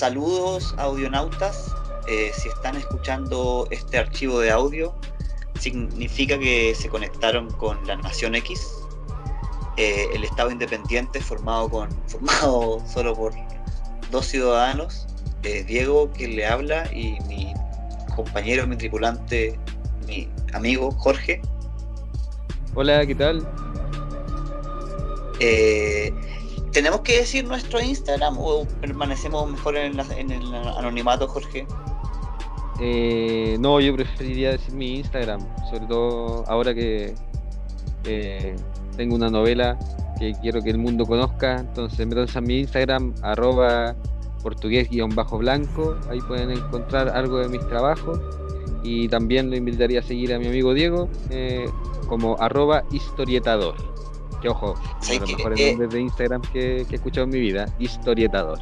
[0.00, 1.74] saludos audionautas.
[2.08, 4.94] Eh, si están escuchando este archivo de audio,
[5.58, 8.66] significa que se conectaron con la Nación X,
[9.76, 13.34] eh, el Estado independiente formado, con, formado solo por
[14.10, 15.06] dos ciudadanos,
[15.42, 17.52] eh, Diego, que le habla, y mi
[18.16, 19.58] compañero, mi tripulante,
[20.06, 21.42] mi amigo Jorge.
[22.74, 23.46] Hola, ¿qué tal?
[25.40, 26.10] Eh,
[26.72, 31.66] ¿Tenemos que decir nuestro Instagram o permanecemos mejor en, el anonimato, Jorge?
[32.80, 37.14] Eh, no, yo preferiría decir mi Instagram, sobre todo ahora que
[38.96, 39.78] tengo una novela
[40.18, 43.96] que quiero que el mundo conozca, entonces métanse a mi Instagram, arroba
[44.42, 48.20] portugués-blanco, ahí pueden encontrar algo de mis trabajos
[48.82, 51.66] y también lo invitaría a seguir a mi amigo Diego eh,
[52.06, 53.74] como arroba historietador.
[54.40, 57.66] Que ojo, uno de los mejores nombres de Instagram que, he escuchado en mi vida,
[57.78, 58.58] historietador.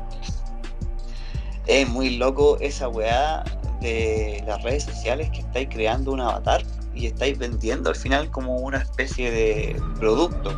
[1.67, 3.45] Es muy loco esa weá
[3.81, 6.63] de las redes sociales que estáis creando un avatar
[6.95, 10.51] y estáis vendiendo al final como una especie de producto.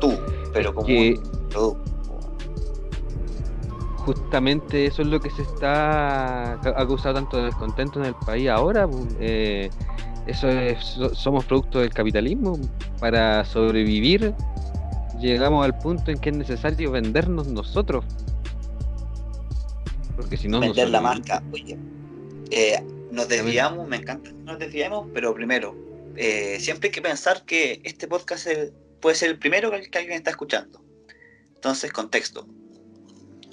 [0.00, 0.16] Tú,
[0.52, 1.88] pero como un producto
[4.08, 8.88] justamente eso es lo que se está ha causado tanto descontento en el país ahora
[9.20, 9.68] eh,
[10.28, 12.58] eso es, somos producto del capitalismo.
[13.00, 14.34] Para sobrevivir
[15.18, 18.04] llegamos al punto en que es necesario vendernos nosotros.
[20.16, 21.78] Porque si no vender la marca oye.
[22.50, 25.74] Eh, nos desviamos me encanta que nos desviamos pero primero
[26.16, 28.48] eh, siempre hay que pensar que este podcast
[29.00, 30.82] puede ser el primero que alguien está escuchando.
[31.54, 32.46] Entonces contexto.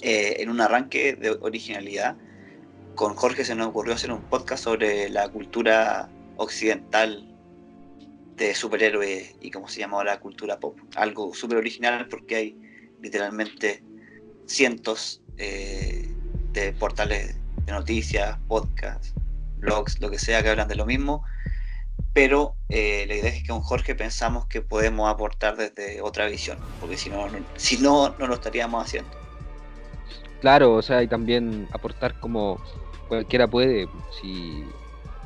[0.02, 2.16] Eh, en un arranque de originalidad,
[2.94, 7.36] con Jorge se nos ocurrió hacer un podcast sobre la cultura occidental
[8.36, 10.78] de superhéroes y cómo se llama la cultura pop.
[10.94, 12.60] Algo súper original porque hay
[13.00, 13.82] literalmente
[14.46, 16.08] cientos eh,
[16.52, 19.14] de portales de noticias, podcasts,
[19.58, 21.24] blogs, lo que sea que hablan de lo mismo.
[22.12, 26.58] Pero eh, la idea es que con Jorge pensamos que podemos aportar desde otra visión,
[26.80, 27.26] porque si no,
[27.56, 29.10] si no, no lo estaríamos haciendo.
[30.40, 32.60] Claro, o sea, y también aportar como
[33.08, 33.88] cualquiera puede.
[34.20, 34.64] Si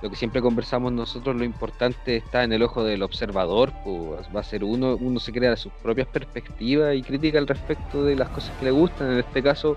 [0.03, 4.41] lo que siempre conversamos nosotros, lo importante está en el ojo del observador, pues va
[4.41, 8.31] a ser uno, uno se crea sus propias perspectivas y crítica al respecto de las
[8.31, 9.13] cosas que le gustan.
[9.13, 9.77] En este caso,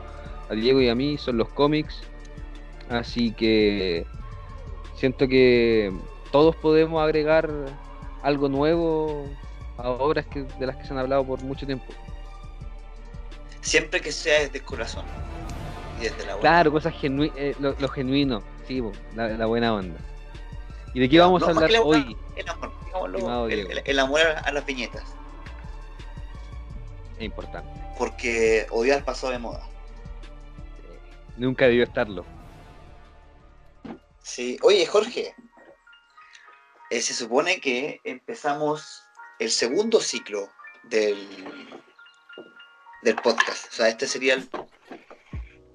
[0.49, 2.01] a Diego y a mí son los cómics.
[2.89, 4.05] Así que
[4.95, 5.91] siento que
[6.31, 7.49] todos podemos agregar
[8.21, 9.27] algo nuevo
[9.77, 11.85] a obras que, de las que se han hablado por mucho tiempo.
[13.61, 15.05] Siempre que sea desde el corazón.
[15.99, 18.81] Y desde la buena Claro, cosas genuinas, eh, lo, genuino, sí,
[19.15, 19.99] la, buena onda.
[20.93, 22.15] ¿Y de qué vamos a hablar hoy?
[22.35, 22.71] El amor,
[23.51, 25.03] el, amor a, las viñetas.
[27.17, 27.69] Es importante.
[27.97, 29.67] Porque odiar pasó de moda.
[31.37, 32.25] Nunca debió estarlo.
[34.21, 35.35] Sí, oye Jorge,
[36.91, 39.03] eh, se supone que empezamos
[39.39, 40.47] el segundo ciclo
[40.83, 41.27] del,
[43.01, 43.67] del podcast.
[43.71, 44.47] O sea, este sería el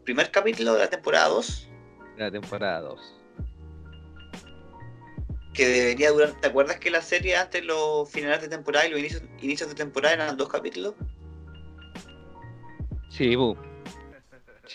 [0.04, 1.70] primer capítulo de la temporada 2.
[2.16, 3.17] De la temporada 2.
[5.58, 6.40] Que debería durar.
[6.40, 10.14] ¿Te acuerdas que la serie antes los finales de temporada y los inicios, de temporada
[10.14, 10.94] eran dos capítulos?
[13.10, 13.56] Sí, bu.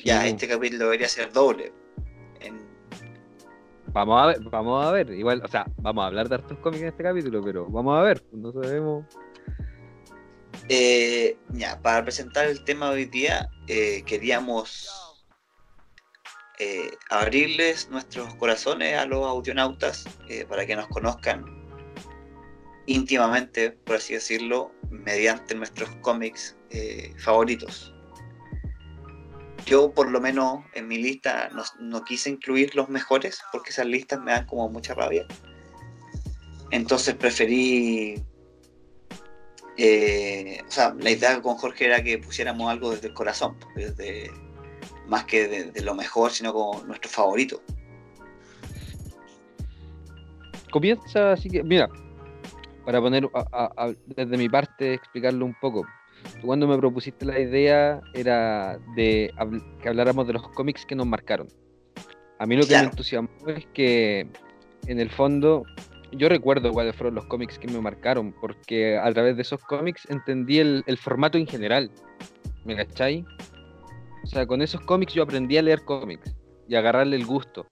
[0.03, 1.71] ya, este capítulo debería ser doble.
[3.93, 5.09] Vamos a ver, vamos a ver.
[5.11, 8.01] Igual, o sea, vamos a hablar de hartos cómics en este capítulo, pero vamos a
[8.01, 8.21] ver.
[8.33, 9.05] No sabemos
[10.67, 15.12] eh, ya, para presentar el tema de hoy día, eh, queríamos
[16.63, 20.05] eh, abrirles nuestros corazones a los audionautas
[20.47, 21.45] para que nos conozcan
[22.85, 26.55] íntimamente, por así decirlo, mediante nuestros cómics
[27.17, 27.93] favoritos.
[29.65, 34.19] Yo, por lo menos, en mi lista no, quise incluir los mejores porque esas listas
[34.19, 35.25] me dan como mucha rabia.
[36.71, 38.21] Entonces preferí
[39.77, 44.29] eh, o sea, la idea con Jorge era que pusiéramos algo desde el corazón, desde,
[45.07, 47.61] más que de, lo mejor, sino como nuestro favorito.
[50.71, 51.89] Comienza así que, mira,
[52.85, 53.29] para poner
[54.07, 55.85] desde mi parte, explicarlo un poco.
[56.41, 59.33] cuando me propusiste la idea era de
[59.81, 61.47] que habláramos de los cómics que nos marcaron.
[62.39, 64.27] A mí lo que me entusiasmó es que
[64.87, 65.63] en el fondo
[66.17, 70.07] yo recuerdo cuáles fueron los cómics que me marcaron, porque a través de esos cómics
[70.09, 71.89] entendí el, formato en general.
[72.65, 73.25] ¿Me cachai?
[74.23, 76.33] O sea, con esos cómics yo aprendí a leer cómics
[76.67, 77.67] y agarrarle el gusto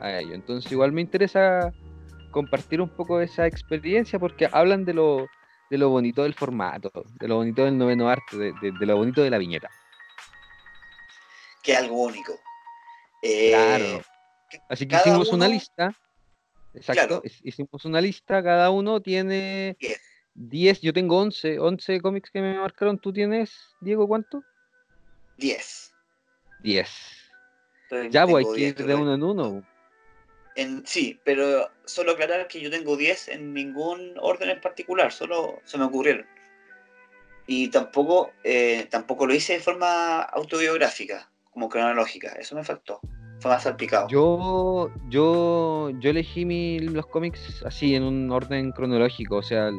[0.00, 0.34] a ello.
[0.34, 1.72] Entonces igual me interesa
[2.30, 5.26] compartir un poco esa experiencia porque hablan de lo,
[5.70, 6.90] de lo bonito del formato,
[7.20, 9.70] de lo bonito del noveno arte, de, lo bonito de la viñeta.
[11.62, 12.32] que es algo único.
[13.22, 14.02] Eh, claro.
[14.68, 15.94] Así que hicimos una lista.
[16.74, 17.22] Exacto.
[17.42, 19.76] Hicimos una lista, cada uno tiene
[20.34, 20.80] 10.
[20.80, 22.98] Yo tengo 11, 11 cómics que me marcaron.
[22.98, 24.42] ¿Tú tienes, Diego, cuánto?
[25.38, 25.94] 10.
[26.62, 26.88] 10.
[28.10, 29.64] Ya, pues hay que ir de uno en uno.
[30.56, 35.60] En, sí, pero solo aclarar que yo tengo 10 en ningún orden en particular, solo
[35.64, 36.26] se me ocurrieron.
[37.46, 43.00] Y tampoco, eh, tampoco lo hice de forma autobiográfica, como cronológica, eso me faltó.
[43.40, 44.08] Fue más salpicado.
[44.08, 49.70] Yo, yo, yo elegí mi, los cómics así en un orden cronológico, o sea,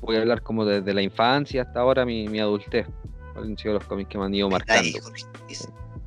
[0.00, 2.86] voy a hablar como desde la infancia hasta ahora mi, mi adultez.
[3.36, 5.00] Han sido los cómics que me han ido marcando.
[5.00, 5.24] Jorge,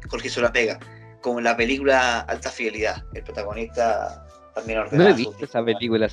[0.07, 0.79] Jorge se la pega
[1.25, 3.03] como la película Alta Fidelidad.
[3.15, 4.83] El protagonista también.
[4.91, 6.07] No he visto esa película,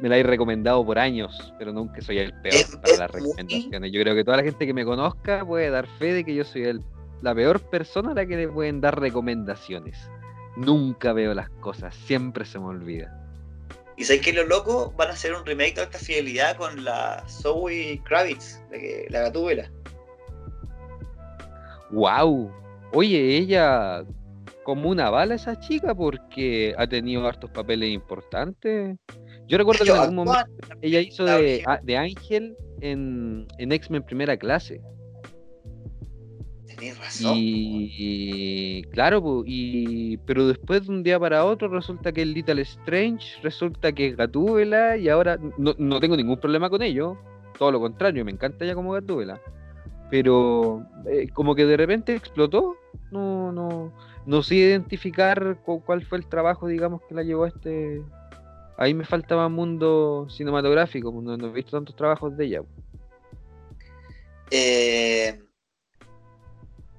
[0.00, 3.90] me la he recomendado por años, pero nunca soy el peor para las recomendaciones.
[3.92, 6.44] Yo creo que toda la gente que me conozca puede dar fe de que yo
[6.44, 6.80] soy el,
[7.22, 9.98] la peor persona a la que le pueden dar recomendaciones.
[10.56, 13.20] Nunca veo las cosas, siempre se me olvida.
[13.96, 17.24] ¿Y sabes que los locos van a hacer un remake de Alta Fidelidad con la
[17.28, 19.70] Zoe Kravitz, de la gatúbela?
[21.90, 22.50] ¡Wow!
[22.92, 24.04] Oye, ella
[24.64, 28.96] como una bala esa chica porque ha tenido hartos papeles importantes.
[29.46, 30.50] Yo recuerdo que en algún momento
[30.80, 34.80] ella hizo de, de Ángel en, en X-Men Primera Clase.
[36.66, 37.34] Tenés razón.
[37.36, 43.38] Y, claro, y, pero después de un día para otro resulta que el Little Strange,
[43.42, 47.18] resulta que es Gatúbela y ahora no, no tengo ningún problema con ello.
[47.58, 49.40] Todo lo contrario, me encanta ella como Gatúbela
[50.10, 52.76] pero eh, como que de repente explotó.
[53.10, 53.92] No, no,
[54.26, 58.02] no sé identificar cuál fue el trabajo, digamos, que la llevó a este.
[58.76, 62.62] Ahí me faltaba mundo cinematográfico, pues, no, he visto tantos trabajos de ella.
[64.50, 65.40] Eh,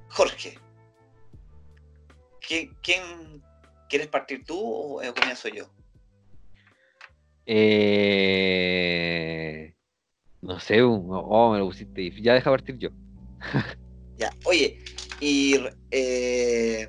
[0.09, 0.57] Jorge,
[2.39, 3.43] ¿quién,
[3.89, 5.65] quieres partir tú o comienzo yo?
[7.45, 8.95] Eh,
[10.45, 12.11] no sé, oh, me lo pusiste.
[12.21, 12.89] Ya deja partir yo.
[14.17, 14.79] ya, oye,
[15.19, 15.55] y
[15.89, 16.87] eh,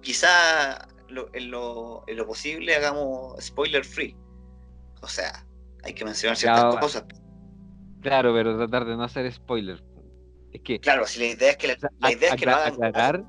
[0.00, 0.86] quizá
[1.32, 4.16] en, lo, posible hagamos spoiler free.
[5.02, 5.44] O sea,
[5.82, 7.04] hay que mencionar ciertas cosas.
[8.02, 9.82] Claro, pero tratar de no hacer spoiler.
[10.52, 10.78] Es que.
[10.78, 13.24] Claro, si la idea es que, la, idea es que lo hagan, aclarar.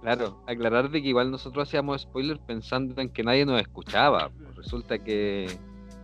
[0.00, 4.32] Claro, aclarar de que igual nosotros hacíamos spoiler pensando en que nadie nos escuchaba.
[4.56, 5.46] Resulta que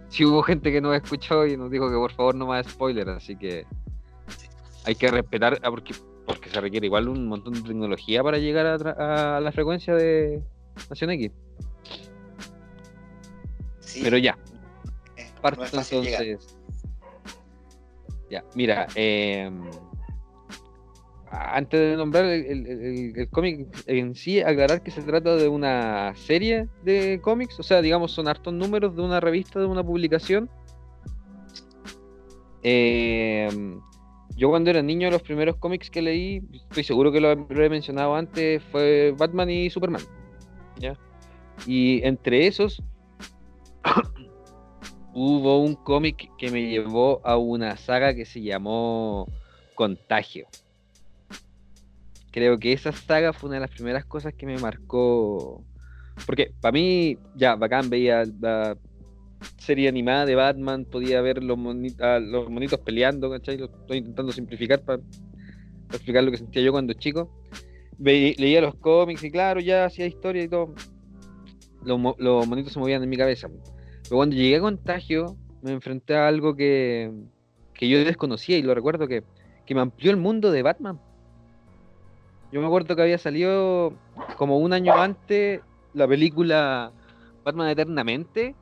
[0.09, 3.09] si hubo gente que nos escuchó y nos dijo que por favor no más spoiler,
[3.11, 3.67] así que
[4.85, 5.95] hay que respetar, ah, porque,
[6.25, 10.43] porque se requiere igual un montón de tecnología para llegar a, la frecuencia de
[10.89, 11.33] Nación X.
[14.03, 14.39] Pero ya.
[15.17, 16.57] Eh, Parto entonces.
[18.31, 19.63] Ya, mira, em,
[21.31, 27.21] antes de nombrar el, cómic en sí, aclarar que se trata de una serie de
[27.23, 30.49] cómics, o sea, digamos, son hartos números de una revista, de una publicación.
[32.63, 33.49] Eh,
[34.37, 38.15] yo cuando era niño, los primeros cómics que leí, estoy seguro que lo, he mencionado
[38.15, 40.03] antes, fue Batman y Superman.
[40.79, 40.97] ¿ya?
[41.67, 42.83] Y entre esos
[45.13, 49.27] hubo un cómic que me llevó a una saga que se llamó
[49.75, 50.47] Contagio.
[52.39, 55.65] Creo que esa saga fue una de las primeras cosas que me marcó.
[56.25, 58.79] Porque para mí, ya, bacán, veía la,
[59.57, 63.59] serie animada de Batman, podía ver los, los monitos peleando, ¿cachai?
[63.59, 65.03] Lo estoy intentando simplificar para,
[65.93, 67.29] explicar lo que sentía yo cuando chico.
[67.99, 70.77] leía los cómics y claro, ya hacía historia y todo.
[71.83, 73.49] Los, los, monitos se movían en mi cabeza.
[74.05, 77.11] Pero cuando llegué a Contagio, me enfrenté a algo que,
[77.75, 79.25] que yo desconocía y lo recuerdo que,
[79.67, 81.01] que me amplió el mundo de Batman.
[82.51, 83.93] Yo me acuerdo que había salido
[84.37, 85.61] como un año antes
[85.93, 86.93] la película
[87.45, 88.55] Batman Eternamente,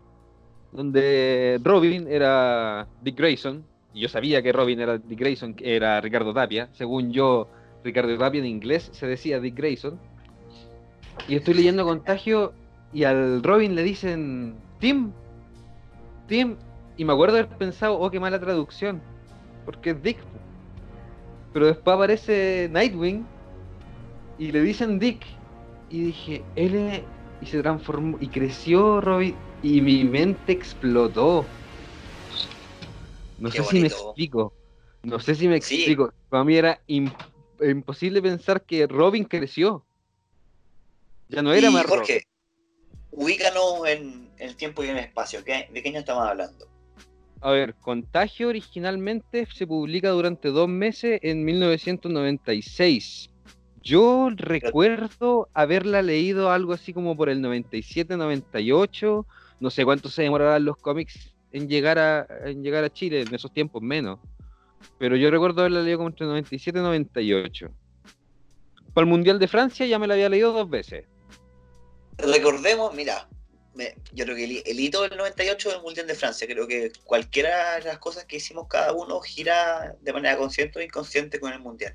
[0.73, 3.65] donde Robin era Dick Grayson,
[3.95, 7.49] y yo sabía que Robin era Dick Grayson, que era Ricardo Tapia, según yo,
[7.85, 9.99] Ricardo Tapia en inglés se decía Dick Grayson,
[11.29, 12.53] y estoy leyendo Contagio
[12.93, 15.13] y al Robin le dicen Tim,
[16.27, 16.57] Tim,
[16.97, 19.01] y me acuerdo haber pensado, oh, qué mala traducción,
[19.65, 20.19] porque es Dick,
[21.53, 23.25] pero después aparece Nightwing
[24.39, 25.25] y le dicen Dick,
[25.91, 27.03] y dije, él
[27.41, 31.45] y se transformó y creció Robin y mi mente explotó.
[33.39, 34.53] No sé si me explico.
[35.03, 36.13] No sé si me explico.
[36.29, 39.85] Para mí era imposible pensar que Robin creció.
[41.29, 42.23] Ya no era más Jorge,
[43.11, 45.43] ubícanos en el tiempo y en el espacio.
[45.43, 46.67] ¿De qué año estamos hablando?
[47.41, 53.31] A ver, Contagio originalmente se publica durante dos meses en 1996.
[53.87, 59.25] Yo recuerdo haberla leído algo así como por el 97, 98.
[59.61, 63.33] No sé cuánto se demorarán los cómics en llegar a, en llegar a Chile, en
[63.33, 64.19] esos tiempos menos.
[64.99, 67.69] Pero yo recuerdo haberla leído como entre 97 y 98.
[68.93, 71.05] Para el Mundial de Francia ya me la había leído dos veces.
[72.19, 73.29] Recordemos, mira,
[74.13, 77.85] yo creo que el, hito del 98 del Mundial de Francia, creo que cualquiera de
[77.85, 81.95] las cosas que hicimos cada uno gira de manera consciente o inconsciente con el Mundial.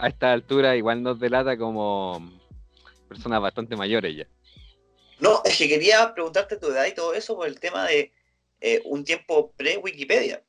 [0.00, 2.22] A esta altura igual nos delata como
[3.08, 4.28] personas bastante mayores ya.
[5.18, 8.12] No, es que quería preguntarte tu edad y todo eso por el tema de
[8.60, 10.44] eh, un tiempo pre-Wikipedia,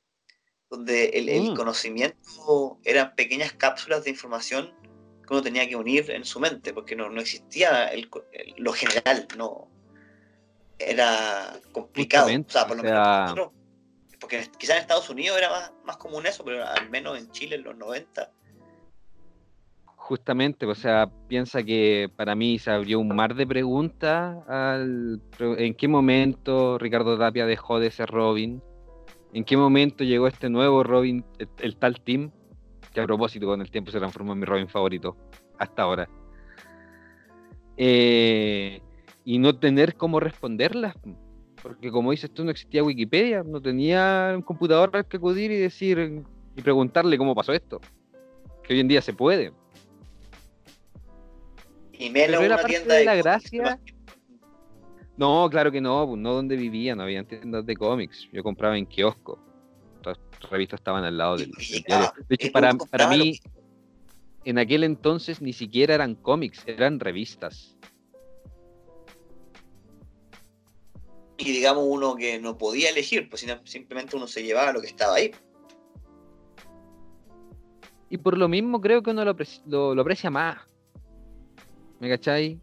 [0.69, 1.55] donde el, mm.
[1.55, 4.71] conocimiento eran pequeñas cápsulas de información
[5.27, 7.91] que uno tenía que unir en su mente, porque no, existía
[8.57, 9.67] lo general, no
[10.77, 12.27] era complicado.
[12.27, 13.51] O sea, por lo menos
[14.19, 17.55] porque quizás en Estados Unidos era más, más común eso, pero al menos en Chile
[17.55, 18.31] en los 90
[20.09, 24.37] justamente, o sea, piensa que para mí se abrió un mar de preguntas
[25.39, 28.59] en qué momento Ricardo Tapia dejó de ser Robin,
[29.33, 31.23] en qué momento llegó este nuevo Robin,
[31.59, 32.31] el, tal Tim,
[32.91, 35.15] que a propósito con el tiempo se transformó en mi Robin favorito,
[35.59, 36.09] hasta ahora.
[37.77, 38.81] Eh,
[39.25, 40.95] y no tener cómo responderlas,
[41.61, 45.57] porque como dices tú, no existía Wikipedia, no tenía un computador al que acudir y
[45.57, 46.23] decir
[46.55, 47.79] y preguntarle cómo pasó esto,
[48.63, 49.53] que hoy en día se puede.
[51.99, 53.77] Y menos una tienda de, la gracia.
[55.17, 58.29] No, claro que no, pues, no donde vivía, no había tiendas de cómics.
[58.31, 59.37] Yo compraba en kiosco.
[60.05, 60.17] Las
[60.49, 62.13] revistas estaban al lado del, diario.
[62.29, 63.37] De hecho, para, para mí,
[64.45, 67.77] en aquel entonces ni siquiera eran cómics, eran revistas.
[71.37, 75.15] Y digamos uno que no podía elegir, pues simplemente uno se llevaba lo que estaba
[75.15, 75.31] ahí.
[78.09, 80.69] Y por lo mismo creo que uno lo aprecia más.
[81.99, 82.59] ¿Me cachai?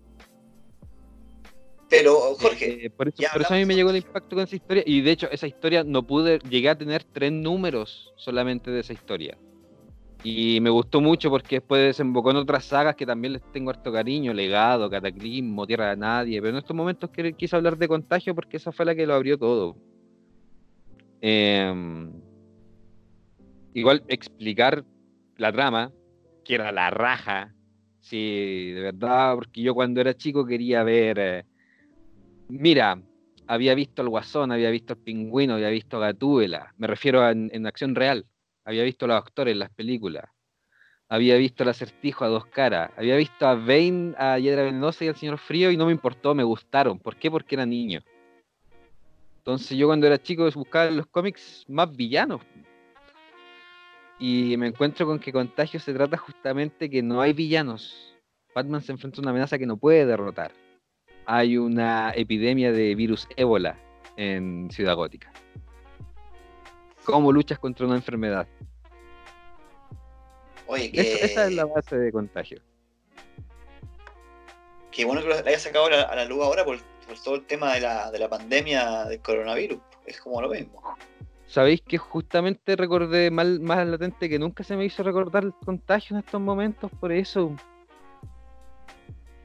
[1.88, 2.86] Pero, Jorge.
[2.86, 4.82] Eh, por, eso, a mí me llegó el impacto con esa historia.
[4.86, 6.40] Y de hecho, esa historia no pude.
[6.50, 9.38] Llegué a tener tres números solamente de esa historia.
[10.24, 13.92] Y me gustó mucho porque después desembocó en otras sagas que también les tengo harto
[13.92, 16.40] cariño: Legado, Cataclismo, Tierra de Nadie.
[16.40, 19.38] Pero en estos momentos quise hablar de Contagio porque esa fue la que lo abrió
[19.38, 19.76] todo.
[21.20, 22.12] Em,
[23.74, 24.84] igual explicar
[25.36, 25.92] la trama,
[26.44, 27.55] que era la raja,
[28.08, 31.18] Sí, de verdad, porque yo cuando era chico quería ver.
[31.18, 31.44] Eh,
[32.46, 33.02] mira,
[33.48, 36.72] había visto al Guasón, había visto al Pingüino, había visto a Gatúbela.
[36.76, 38.24] Me refiero a en, acción real.
[38.64, 40.24] Había visto a los actores en las películas.
[41.08, 42.92] Había visto al acertijo a dos caras.
[42.96, 46.32] Había visto a Bane, a Hiedra Venenosa y al Señor Frío y no me importó,
[46.32, 47.00] me gustaron.
[47.00, 47.28] ¿Por qué?
[47.28, 48.02] Porque era niño.
[49.38, 52.40] Entonces yo cuando era chico buscaba los cómics más villanos.
[54.18, 58.14] Y me encuentro con que Contagio se trata justamente que no hay villanos.
[58.54, 60.52] Batman se enfrenta a una amenaza que no puede derrotar.
[61.26, 63.78] Hay una epidemia de virus ébola
[64.16, 65.30] en Ciudad Gótica.
[67.04, 68.48] ¿Cómo luchas contra una enfermedad?
[70.66, 71.00] Oye, que...
[71.24, 72.60] esa es la base de contagio.
[74.90, 76.78] Qué bueno que lo hayas sacado a la, luz ahora por,
[77.22, 79.78] todo el tema de la, de la pandemia del coronavirus.
[80.06, 80.82] Es como lo mismo.
[81.46, 86.16] Sabéis que justamente recordé mal, más latente que nunca se me hizo recordar el contagio
[86.16, 87.54] en estos momentos, por eso.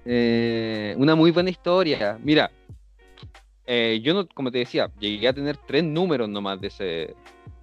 [0.05, 2.17] Eh, una muy buena historia.
[2.23, 2.49] Mira,
[3.67, 7.15] eh, yo no, como te decía, llegué a tener tres números nomás de ese,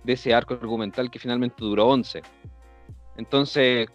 [0.04, 2.22] de ese arco argumental que finalmente duró 11.
[3.16, 3.88] Entonces,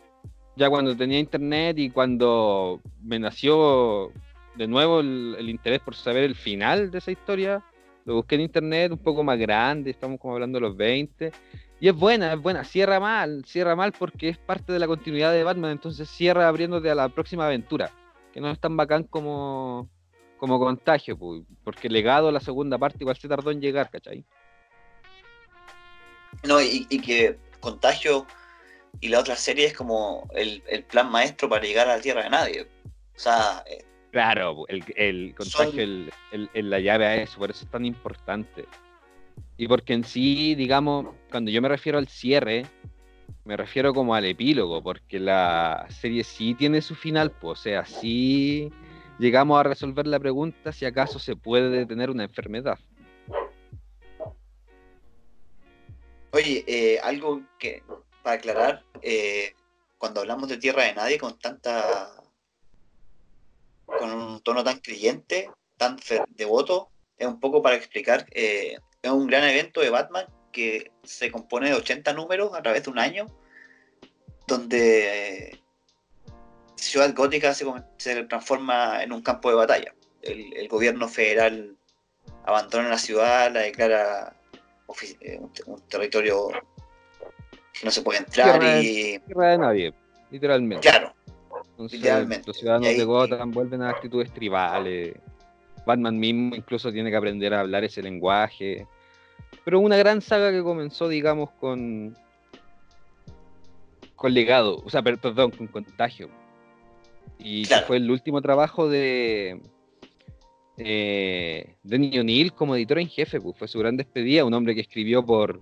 [0.57, 4.11] ya cuando tenía internet y cuando me nació
[4.55, 7.63] de nuevo el interés por saber el final de esa historia,
[8.05, 11.31] lo busqué en internet, un poco más grande, estamos como hablando de los 20.
[11.79, 12.63] Y es buena, es buena.
[12.63, 16.89] Cierra mal, cierra mal porque es parte de la continuidad de Batman, entonces cierra abriéndote
[16.89, 17.91] a la próxima aventura,
[18.33, 19.89] que no es tan bacán como,
[20.37, 21.17] como contagio,
[21.63, 24.25] porque legado la segunda parte igual se tardó en llegar, ¿cachai?
[26.43, 28.25] No, y, que contagio
[28.99, 32.23] y la otra serie es como el, el, plan maestro para llegar a la tierra
[32.23, 32.67] de nadie.
[33.15, 37.83] O sea, eh, Claro, el, contagio el, la llave a eso, por eso es tan
[37.83, 38.67] importante.
[39.57, 42.67] Y porque en sí, digamos, cuando yo me refiero al cierre,
[43.43, 47.85] me refiero como al epílogo, porque la serie sí tiene su final, pues, o sea,
[47.85, 48.71] sí
[49.17, 52.77] llegamos a resolver la pregunta si acaso se puede detener una enfermedad.
[56.29, 57.81] Oye, eh, algo que
[58.21, 59.55] para aclarar, eh,
[59.97, 62.22] cuando hablamos de Tierra de Nadie con tanta
[63.85, 65.97] con un tono tan creyente, tan
[66.29, 71.31] devoto, es un poco para explicar, eh, es un gran evento de Batman que se
[71.31, 73.27] compone de 80 números a través de un año,
[74.47, 75.59] donde
[76.75, 77.65] ciudad gótica se,
[77.97, 79.93] se, transforma en un campo de batalla.
[80.21, 81.75] El, gobierno federal
[82.45, 84.35] abandona la ciudad, la declara
[85.21, 86.49] eh, un, territorio
[87.73, 89.19] que no se puede entrar y...
[89.19, 89.93] Tierra de nadie,
[90.29, 90.87] literalmente.
[90.87, 91.13] Claro,
[91.77, 92.47] literalmente.
[92.47, 95.15] Los ciudadanos de Gotham vuelven a actitudes tribales.
[95.85, 98.87] Batman mismo incluso tiene que aprender a hablar ese lenguaje.
[99.65, 102.17] Pero una gran saga que comenzó, digamos, con.
[104.15, 106.29] con legado, o sea, perdón, con contagio.
[107.39, 109.61] Y que fue el último trabajo de.
[110.77, 114.81] Eh, Denny O'Neill como editor en jefe, pues fue su gran despedida, un hombre que
[114.81, 115.61] escribió por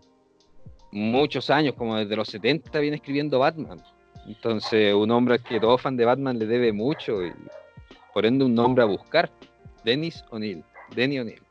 [0.92, 3.82] muchos años, como desde los 70 viene escribiendo Batman.
[4.28, 7.34] Entonces, un hombre que todo fan de Batman le debe mucho y
[8.14, 9.32] por ende un nombre a buscar.
[9.84, 10.64] Dennis O'Neill.
[10.96, 11.42] Denny O'Neill.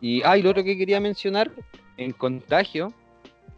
[0.00, 1.50] Y, ah, lo otro que quería mencionar,
[1.96, 2.92] en Contagio,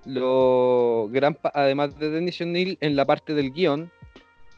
[0.05, 3.91] lo gran, además de Dennis O'Neill, en la parte del guion,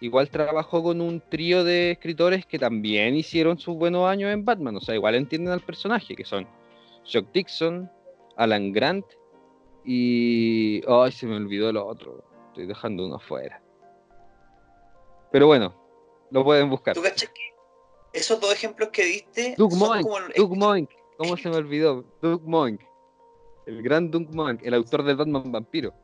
[0.01, 4.77] igual trabajó con un trío de escritores que también hicieron sus buenos años en Batman.
[4.77, 6.47] O sea, igual entienden al personaje, que son
[7.05, 7.91] Chuck Dixon,
[8.37, 9.07] Alan Grant
[9.85, 10.83] y...
[10.87, 12.23] Ay, se me olvidó lo otro.
[12.49, 13.63] Estoy dejando uno afuera.
[15.31, 15.75] Pero bueno,
[16.31, 16.95] lo pueden buscar.
[16.95, 17.49] ¿Tú que
[18.13, 19.55] esos dos ejemplos que diste.
[19.57, 20.07] Doug Moink,
[20.37, 22.05] Doug Moink, ¿cómo se me olvidó?
[22.23, 22.81] Doug Moink,
[23.67, 25.95] el gran Doug Moink, el autor de Batman Vampiro.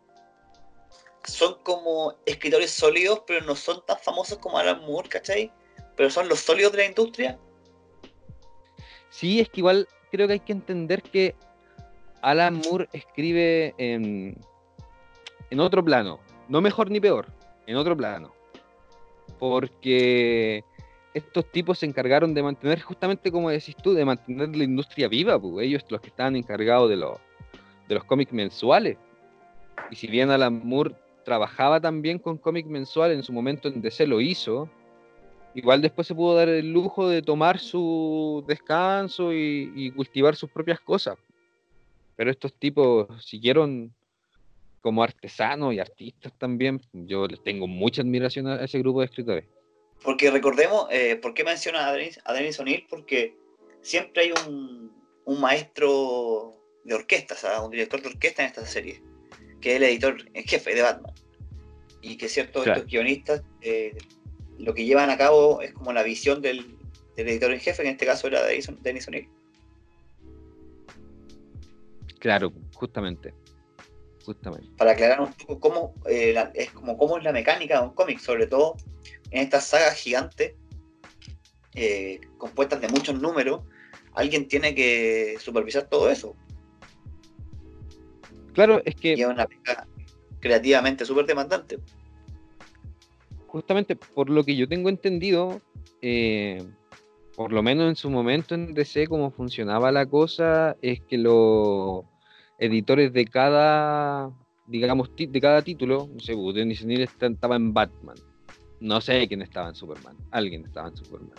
[1.25, 5.50] Son como escritores sólidos, pero no son tan famosos como Alan Moore, ¿cachai?
[5.97, 7.38] Pero son los sólidos de la industria.
[9.09, 11.35] Sí, es que igual creo que hay que entender que
[12.21, 14.38] Alan Moore escribe en,
[15.49, 17.28] en otro plano, no mejor ni peor,
[17.66, 18.34] en otro plano
[19.38, 20.64] porque
[21.14, 25.38] estos tipos se encargaron de mantener, justamente como decís tú, de mantener la industria viva,
[25.38, 27.19] pues ellos los que estaban encargados de, los,
[27.89, 28.99] de los cómics mensuales.
[29.91, 34.06] Y si bien Alan Moore trabajaba también con cómics mensuales, en su momento en DC
[34.06, 34.69] lo hizo,
[35.54, 40.80] igual después se pudo dar el lujo de tomar su descanso y cultivar sus propias
[40.80, 41.17] cosas.
[42.17, 43.93] Pero estos tipos siguieron
[44.84, 49.47] como artesanos y artistas también, yo les tengo mucha admiración a ese grupo de escritores.
[50.02, 52.86] Porque recordemos, eh, ¿por qué menciona a Denis, O'Neill?
[52.90, 53.34] Porque
[53.80, 54.92] siempre hay un,
[55.40, 56.52] maestro
[56.84, 59.02] de orquesta, un director de orquesta en esta serie,
[59.62, 61.14] que es el editor en jefe de Batman.
[62.02, 63.97] Y que cierto, estos guionistas eh,
[64.58, 66.76] lo que llevan a cabo es como la visión del,
[67.16, 69.30] editor en jefe, que en este caso era Denis O'Neill.
[72.18, 73.32] Claro, justamente
[74.25, 74.69] justamente.
[74.76, 78.19] Para aclarar un poco cómo, eh, es como cómo es la mecánica de un cómic,
[78.19, 78.76] sobre todo
[79.30, 80.54] en estas sagas gigantes,
[81.75, 83.63] eh, compuestas de muchos números,
[84.15, 86.37] alguien tiene que supervisar todo eso.
[88.52, 89.15] Claro, es que...
[89.15, 89.47] Y es una
[90.41, 91.78] creativamente súper demandante.
[93.47, 95.60] Justamente por lo que yo tengo entendido,
[96.02, 96.63] eh,
[97.34, 102.04] por lo menos en su momento en DC, cómo funcionaba la cosa, es que lo
[102.58, 104.30] editores de cada,
[104.67, 108.17] digamos, de cada título, no sé, pues, Denis O'Neill estaba en Batman,
[108.80, 111.36] no sé quién estaba en Superman, alguien estaba en Superman.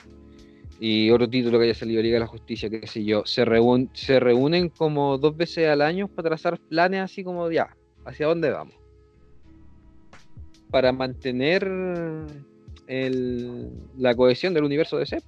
[0.80, 3.46] Y otro título que haya salido Liga de la Justicia, qué sé yo, se,
[3.94, 8.52] se reúnen como dos veces al año para trazar planes así como ya, hacia dónde
[8.52, 8.76] vamos.
[10.70, 11.66] Para mantener
[13.98, 15.22] la cohesión del universo de C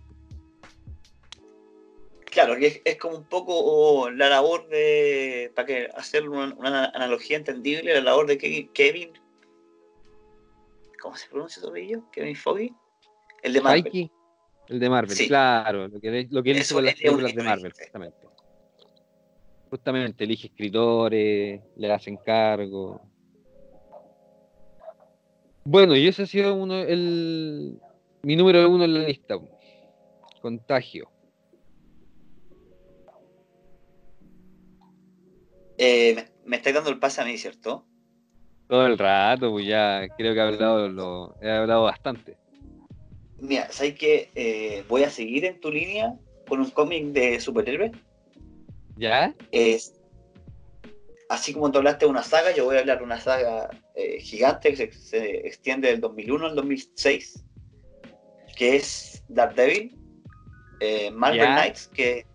[2.38, 7.96] Claro, que es, como un poco la labor de, para que hacer una, analogía entendible,
[7.96, 9.12] la labor de Kevin,
[11.02, 12.04] ¿cómo se pronuncia su apellido?
[12.12, 12.72] Kevin Foggy,
[13.42, 14.12] el de Marvel.
[14.68, 17.74] el de Marvel, claro, lo que, lo que él hizo con las películas de Marvel,
[17.74, 18.28] justamente.
[19.72, 23.02] Justamente, elige escritores, le hacen cargo.
[25.64, 27.80] Bueno, y ese ha sido uno, el,
[28.22, 29.40] mi número uno en la lista.
[30.40, 31.17] Contagio.
[35.78, 37.86] Eh, me, estáis dando el pase a mí, ¿cierto?
[38.68, 42.38] Todo el rato, pues ya creo que he hablado, lo, he hablado bastante.
[43.40, 46.14] Mira, ¿sabes que eh, voy a seguir en tu línea
[46.48, 47.92] con un cómic de superhéroes?
[48.98, 49.36] ¿Ya?
[49.52, 49.94] Es,
[51.30, 54.20] así como tú hablaste de una saga, yo voy a hablar de una saga eh,
[54.20, 57.46] gigante que se, extiende del 2001 al 2006,
[58.58, 59.96] que es Daredevil,
[61.14, 62.26] Marvel Knights, que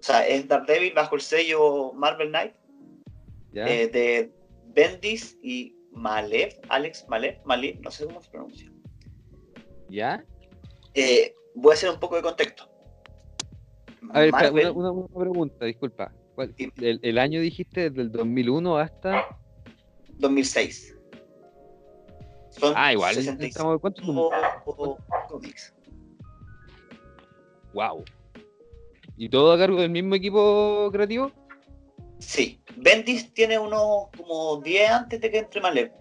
[0.00, 2.54] o sea, es Daredevil bajo el sello Marvel Knight,
[3.54, 4.32] eh, de
[4.74, 8.70] Bendis y Malev, Alex Malev, Malev, no sé cómo se pronuncia.
[9.88, 10.24] ¿Ya?
[10.94, 12.68] Eh, voy a hacer un poco de contexto.
[14.12, 14.32] A ver,
[14.74, 16.12] una, pregunta, disculpa.
[16.78, 19.26] el, año dijiste desde el 2001 hasta
[20.18, 20.96] 2006.
[22.74, 23.14] ah, igual.
[23.14, 23.80] 65,
[25.28, 25.74] cómics.
[27.72, 28.04] Wow.
[29.16, 31.30] ¿Y todo a cargo del mismo equipo creativo?
[32.20, 32.60] Sí.
[32.76, 35.92] Bendis tiene unos como 10 antes de que entre Malek.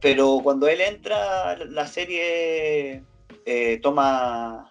[0.00, 3.04] Pero cuando él entra, la serie
[3.44, 4.68] eh, toma.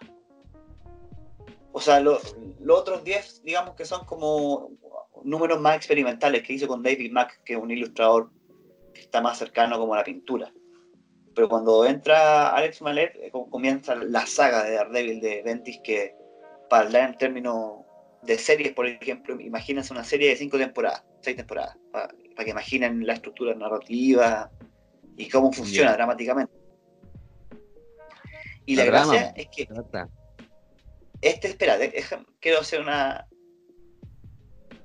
[1.72, 2.34] O sea, los
[2.68, 4.70] otros 10, digamos que son como
[5.22, 8.30] números más experimentales que hizo con David Mack, que es un ilustrador
[8.94, 10.52] que está más cercano como a la pintura.
[11.34, 16.16] Pero cuando entra Alex Malet, eh, comienza la saga de Daredevil de Ventis, que
[16.68, 17.84] para hablar en términos
[18.22, 23.06] de series, por ejemplo, imagínense una serie de cinco temporadas, seis temporadas, para, que imaginen
[23.06, 24.50] la estructura narrativa
[25.16, 26.52] y cómo funciona dramáticamente.
[28.66, 29.68] Y la, gracia es que
[31.20, 31.76] este, espera,
[32.40, 33.26] quiero hacer una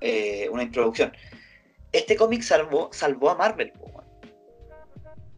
[0.05, 1.13] eh, una introducción.
[1.93, 3.71] Este cómic salvó, salvó a Marvel,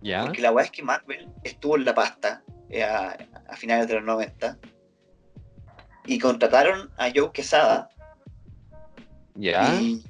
[0.02, 0.26] ¿Ya?
[0.26, 3.16] porque la weá es que Marvel estuvo en la pasta eh, a,
[3.58, 4.58] finales de los 90
[6.06, 7.90] y contrataron a Joe Quesada.
[9.36, 9.74] ¿Ya?
[9.82, 10.04] Y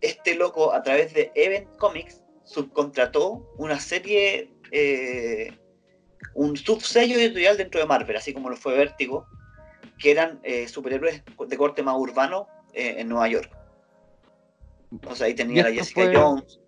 [0.00, 5.52] este loco, a través de Event Comics, subcontrató una serie, eh,
[6.34, 9.26] un subsello editorial dentro de Marvel, así como lo fue Vértigo,
[9.98, 13.50] que eran superhéroes de corte más urbano en Nueva York.
[15.06, 16.60] O sea, ahí tenía a Jessica Jones.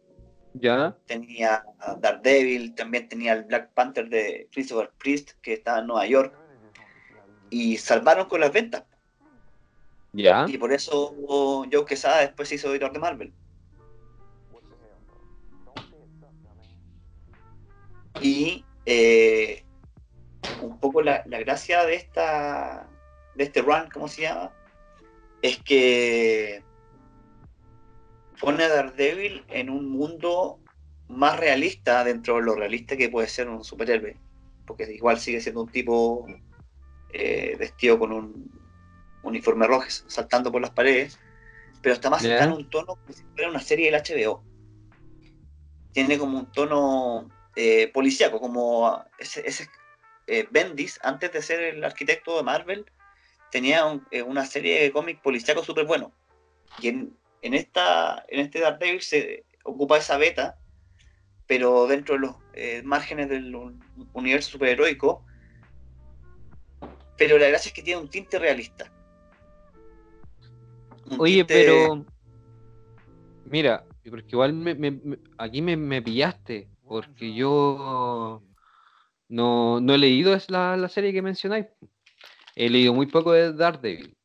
[0.54, 0.96] ¿Ya?
[1.06, 6.06] Tenía a Daredevil, también tenía el Black Panther de Christopher Priest, que estaba en Nueva
[6.06, 6.34] York.
[7.50, 8.84] Y salvaron con las ventas.
[10.12, 10.46] ¿Ya?
[10.48, 11.14] Y por eso
[11.70, 13.32] Joe Quesada después se hizo editor de Marvel.
[18.20, 19.64] Y eh,
[20.62, 22.88] un poco la, la, gracia de esta
[23.34, 24.50] de este run, ¿cómo se llama?
[25.42, 26.62] Es que
[28.40, 30.58] pone a Daredevil en un mundo
[31.08, 34.16] más realista dentro de lo realista que puede ser un superhéroe.
[34.66, 36.26] Porque igual sigue siendo un tipo
[37.18, 38.50] eh, vestido con un
[39.22, 41.18] uniforme rojo saltando por las paredes,
[41.82, 44.44] pero está más en un tono como si fuera una serie del HBO.
[45.92, 49.68] Tiene como un tono eh, policíaco, como ese,
[50.26, 52.84] eh, Bendis, antes de ser el arquitecto de Marvel,
[53.50, 56.12] tenía eh, una serie de cómics policíacos súper bueno.
[56.80, 60.58] Y en, en, esta, en este Daredevil se ocupa esa beta,
[61.46, 62.36] pero dentro de los
[62.84, 63.54] márgenes del
[64.12, 65.24] universo superheroico.
[67.16, 68.92] Pero la gracia es que tiene un tinte realista.
[71.18, 72.04] Oye, pero.
[73.44, 78.42] Mira, porque igual me, aquí me, pillaste, porque yo
[79.28, 81.66] no, no he leído la, la serie que mencionáis.
[82.56, 84.16] He leído muy poco de Daredevil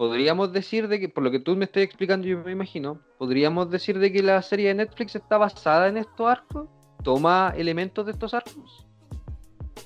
[0.00, 3.70] podríamos decir de que, por lo que tú me estás explicando, yo me imagino, podríamos
[3.70, 6.70] decir de que la serie de Netflix está basada en estos arcos,
[7.04, 8.86] toma elementos de estos arcos.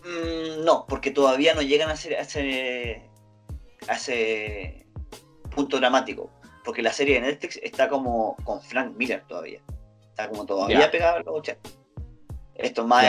[0.04, 2.16] Mm, no, porque todavía no llegan a, ese,
[3.88, 4.86] a ese
[5.54, 6.30] punto dramático,
[6.62, 9.60] porque la serie de Netflix está como con Frank Miller todavía,
[10.10, 11.70] está como todavía pegado a los 80.
[12.56, 13.04] Esto más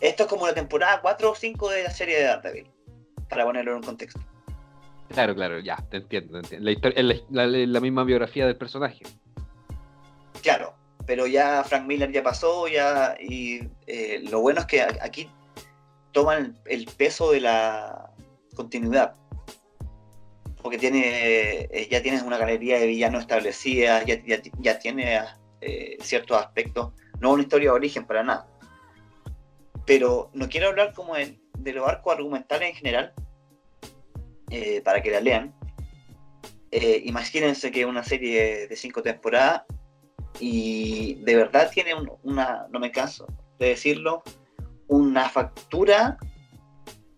[0.00, 2.70] Esto es como la temporada 4 o 5 de la serie de Daredevil,
[3.28, 4.20] para ponerlo en un contexto.
[5.08, 6.40] Claro, claro, ya, te entiendo.
[6.58, 9.04] La, historia, la, misma biografía del personaje.
[10.42, 10.74] Claro,
[11.06, 15.28] pero ya Frank Miller ya pasó, ya, y eh, lo bueno es que aquí
[16.12, 18.10] toman el, peso de la
[18.54, 19.14] continuidad.
[20.62, 24.20] Porque tiene, eh, ya tienes una galería de villanos establecida, ya,
[24.58, 25.20] ya, tiene
[25.60, 28.48] eh, ciertos aspectos, no una historia de origen para nada.
[29.86, 33.14] Pero no quiero hablar como de, de los arcos argumentales en general,
[34.50, 35.54] eh, para que la lean.
[36.72, 39.62] Imagínense que una serie de cinco temporadas
[40.38, 43.26] y de verdad tiene una, no me canso
[43.58, 44.22] de decirlo,
[44.90, 46.18] una factura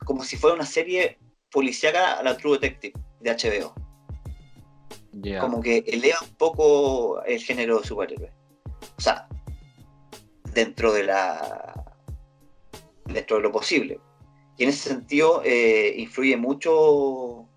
[0.04, 1.18] como si fuera una serie
[1.50, 3.74] policíaca a la True Detective de HBO.
[5.40, 8.32] Como que eleva un poco el género de superhéroe.
[8.96, 9.28] O sea,
[10.52, 11.84] dentro de la.
[13.06, 14.00] dentro de lo posible.
[14.56, 17.48] Y en ese sentido eh, influye mucho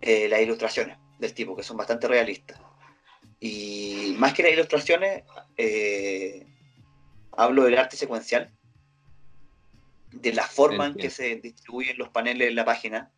[0.00, 2.60] eh, las ilustraciones del tipo, que son bastante realistas.
[3.40, 5.24] Y más que las ilustraciones,
[5.56, 6.46] eh,
[7.32, 8.55] hablo del arte secuencial,
[10.20, 13.10] de la forma en que se distribuyen los paneles en la página,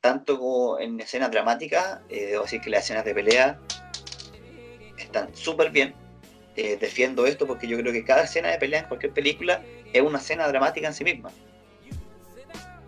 [0.00, 3.60] tanto como en escenas dramáticas, debo decir que las escenas de pelea
[4.98, 5.94] están súper bien.
[6.54, 10.18] defiendo esto porque yo creo que cada escena de pelea en cualquier película es una
[10.18, 11.30] escena dramática en sí misma.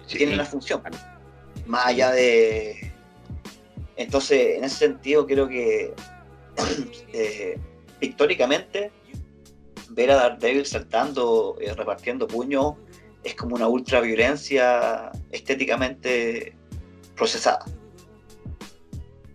[0.08, 0.82] Tiene una función.
[1.66, 2.92] Más allá de.
[3.96, 5.94] Entonces, en ese sentido, creo que
[7.12, 7.58] eh,
[8.00, 8.90] pictóricamente,
[9.94, 12.74] ver a Daredevil saltando, eh, repartiendo puños,
[13.22, 16.54] es como una ultra violencia estéticamente
[17.16, 17.64] procesada.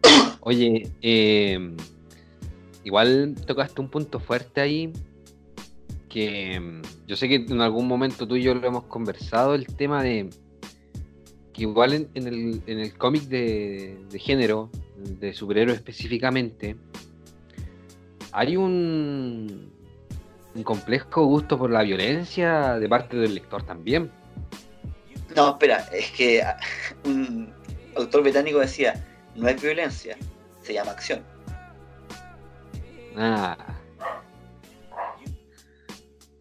[0.42, 1.76] Oye, eh,
[2.84, 4.94] igual tocaste un punto fuerte ahí,
[6.10, 9.66] que mm, yo sé que en algún momento tú y yo lo hemos conversado, el
[9.66, 10.30] tema de
[11.54, 14.70] que igual en, el, en el cómic de, de, género,
[15.20, 16.76] de superhéroes específicamente,
[18.32, 19.72] hay un,
[20.56, 24.12] un complejo gusto por la violencia de parte del lector también.
[25.36, 26.44] No, espera, es que
[27.06, 27.54] un
[27.96, 30.18] autor británico decía, no es violencia,
[30.62, 31.24] se llama acción.
[33.16, 33.58] Ah.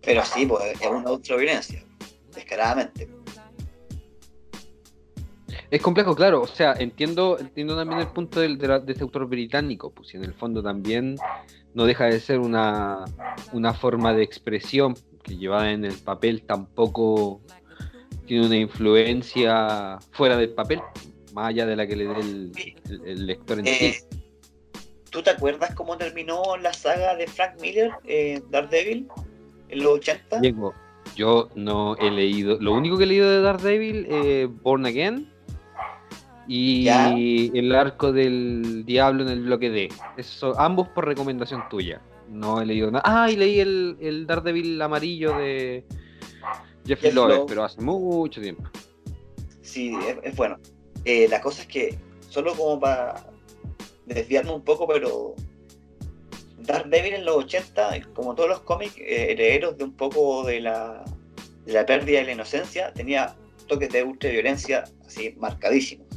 [0.02, 1.84] Pero sí, pues, es una violencia,
[2.34, 3.08] descaradamente.
[5.70, 6.42] Es complejo, claro.
[6.42, 10.32] O sea, entiendo, entiendo también el punto de, de, este autor británico, pues en el
[10.32, 11.16] fondo también
[11.78, 13.04] no deja de ser una,
[13.52, 17.40] una forma de expresión que llevada en el papel tampoco
[18.26, 20.80] tiene una influencia fuera del papel,
[21.34, 22.20] más allá de la que le dé
[23.04, 23.84] el, lector en sí.
[23.84, 23.96] Eh,
[25.10, 29.06] ¿Tú te acuerdas cómo terminó la saga de Frank Miller, eh, Daredevil,
[29.68, 30.40] en los 80?
[30.40, 30.74] Diego,
[31.14, 35.32] yo no he leído, lo único que he leído de Daredevil, eh, Born Again,
[36.48, 36.88] y
[37.58, 39.88] el arco del diablo en el bloque D.
[40.16, 42.00] Eso, ambos por recomendación tuya.
[42.28, 43.02] No he leído nada.
[43.04, 45.84] Ah, y leí el, el Daredevil amarillo de
[46.86, 48.64] Jeffrey Love, pero hace mucho tiempo.
[49.60, 50.58] Sí, es, bueno.
[51.04, 53.26] Eh, la cosa es que, solo como para
[54.06, 55.34] desviarme un poco, pero
[56.58, 61.04] Daredevil en los 80, como todos los cómics, eh, herederos de un poco de la,
[61.66, 66.07] de la pérdida de la inocencia, tenía toques de ultra violencia así marcadísimos.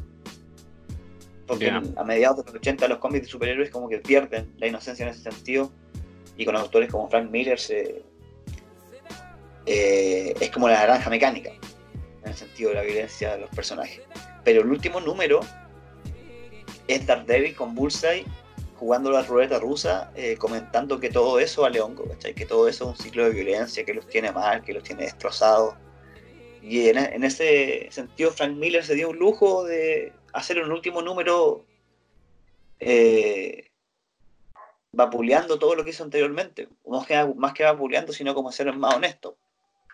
[1.51, 5.03] Porque a mediados de los 80 los cómics de superhéroes como que pierden la inocencia
[5.03, 5.69] en ese sentido
[6.37, 7.59] y con autores como Frank Miller
[9.65, 11.51] eh, es como la naranja mecánica
[12.23, 13.99] en el sentido de la violencia de los personajes.
[14.45, 15.41] Pero el último número
[16.87, 18.23] es Daredevil con Bullseye
[18.77, 22.89] jugando la ruleta rusa, eh, comentando que todo eso vale hongo, que todo eso es
[22.91, 25.75] un ciclo de violencia, que los tiene mal, que los tiene destrozados.
[26.63, 31.65] Y en, ese sentido Frank Miller se dio un lujo de hacer un último número
[32.79, 33.71] eh,
[34.91, 36.67] vapuleando todo lo que hizo anteriormente.
[36.85, 39.37] Más que, más que vapuleando, sino como ser más honesto.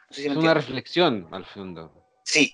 [0.09, 1.91] es una reflexión, al fondo.
[2.23, 2.53] Sí,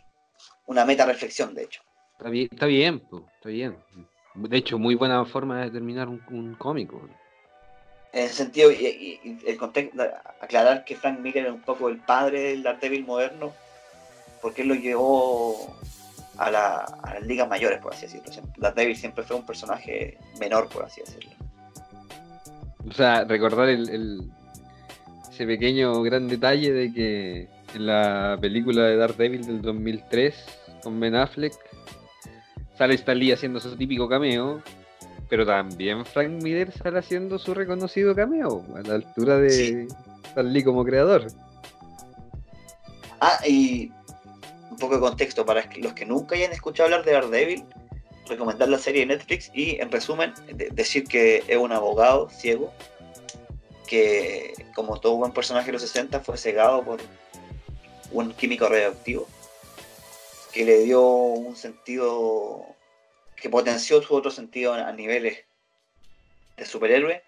[0.68, 1.82] una meta reflexión, de hecho.
[2.18, 3.04] Está bien, está bien,
[3.36, 3.78] está bien.
[4.36, 7.02] De hecho, muy buena forma de terminar un, cómico.
[8.12, 10.04] En el sentido, y, el contexto,
[10.42, 13.54] aclarar que Frank Miller es un poco el padre del Daredevil moderno,
[14.42, 15.76] porque él lo llevó
[16.38, 18.32] a, la, a las ligas mayores, por así decirlo.
[18.58, 21.32] Daredevil siempre fue un personaje menor, por así decirlo.
[22.88, 24.30] O sea, recordar el,
[25.32, 30.36] ese pequeño gran detalle de que en la película de Daredevil del 2003
[30.84, 31.54] con Ben Affleck
[32.78, 34.62] sale Stan Lee haciendo su típico cameo,
[35.30, 39.88] pero también Frank Miller sale haciendo su reconocido cameo a la altura de
[40.26, 41.28] Stan Lee como creador.
[43.22, 43.92] Ah, y
[44.84, 47.64] poco de contexto para los que nunca hayan escuchado hablar de Daredevil,
[48.28, 50.34] recomendar la serie de Netflix y en resumen
[50.72, 52.74] decir que es un abogado ciego
[53.88, 57.00] que como todo buen personaje de los 60 fue cegado por
[58.12, 59.26] un químico radioactivo
[60.52, 62.66] que le dio un sentido
[63.38, 65.46] que potenció su otro sentido a niveles
[66.58, 67.24] de superhéroe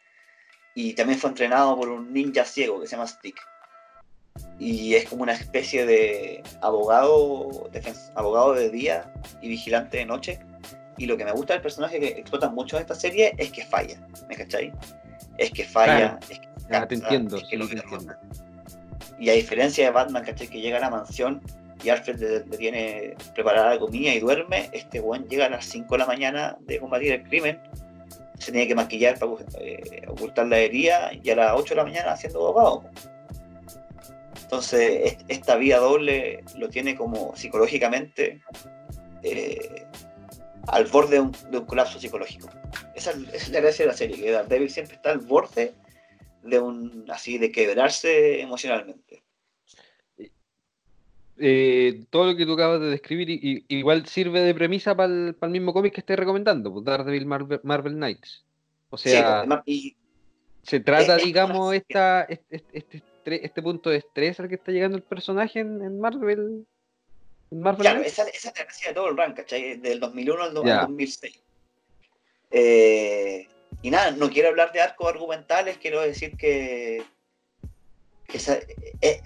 [0.76, 3.39] y también fue entrenado por un ninja ciego que se llama Stick
[4.60, 7.70] y es como una especie de abogado,
[8.15, 10.39] abogado de día y vigilante de noche.
[10.98, 13.65] Y lo que me gusta del personaje que explota mucho en esta serie es que
[13.65, 14.72] falla, ¿me cachai?
[15.38, 16.48] Es que falla, es que
[16.88, 17.38] te entiendo,
[19.20, 20.48] Y a diferencia de Batman, ¿cachai?
[20.48, 21.41] Que llega a la mansión
[21.84, 25.94] y Alfred le, tiene preparada la comida y duerme, este buen llega a las 5
[25.94, 27.60] de la mañana de combatir el crimen,
[28.39, 31.84] se tiene que maquillar para eh, ocultar la herida y a las 8 de la
[31.84, 32.84] mañana haciendo abogado.
[34.45, 38.43] Entonces, esta vía doble lo tiene como psicológicamente
[39.23, 39.88] eh,
[40.67, 42.47] al borde de un, colapso psicológico.
[42.93, 45.73] Esa, es la gracia de la serie, que Daredevil siempre está al borde
[46.43, 49.23] de un así de quebrarse emocionalmente.
[51.38, 53.27] Eh, todo lo que tú acabas de describir
[53.67, 57.95] igual sirve de premisa para el, mismo cómic que estoy recomendando, pues Daredevil Marvel, Marvel
[57.95, 58.45] Knights.
[58.91, 59.43] O sea,
[60.62, 65.04] se trata, digamos, esta, este, este este punto de estrés al que está llegando el
[65.04, 66.66] personaje en, Marvel.
[67.50, 69.78] claro, esa, esa, es la de todo el rank, ¿cachai?
[69.78, 71.42] Del 2001 al, 2006.
[72.52, 73.48] Eh,
[73.82, 77.04] y nada, no quiero hablar de arcos argumentales, quiero decir que,
[78.28, 78.40] que
[79.02, 79.22] eh,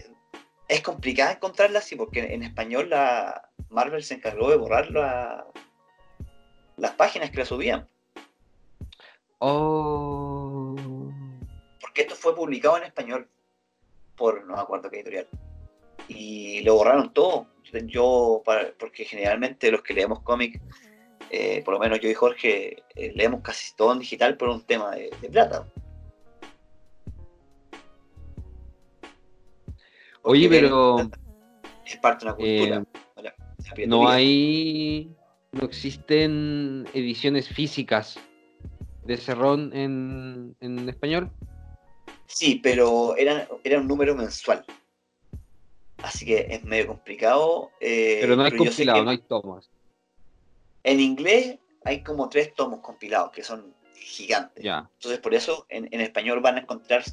[0.67, 4.89] es complicada encontrarla así, porque en español la Marvel se encargó de borrar
[6.77, 7.87] las páginas que la subían.
[9.39, 10.75] Oh.
[11.79, 13.29] Porque esto fue publicado en español
[14.19, 15.27] por no me acuerdo qué editorial.
[16.09, 17.47] Y lo borraron todo.
[17.85, 18.43] Yo,
[18.77, 20.59] porque generalmente los que leemos cómics,
[21.29, 24.63] eh, por lo menos yo y Jorge, eh, leemos casi todo en digital por un
[24.63, 25.65] tema de plata.
[30.23, 31.09] Oye, pero.
[31.85, 33.35] Es parte de una cultura.
[33.77, 35.15] Eh, no hay.
[35.51, 38.19] No existen ediciones físicas
[39.05, 41.31] de Cerrón en, en español.
[42.29, 44.63] Sí, pero era, era un número mensual.
[45.97, 47.71] Así que es medio complicado.
[47.81, 49.69] Eh, pero no hay compilado, no hay tomos.
[50.83, 54.63] En inglés hay como tres tomos compilados que son gigantes.
[54.63, 57.03] Entonces, por eso en, en español van a encontrar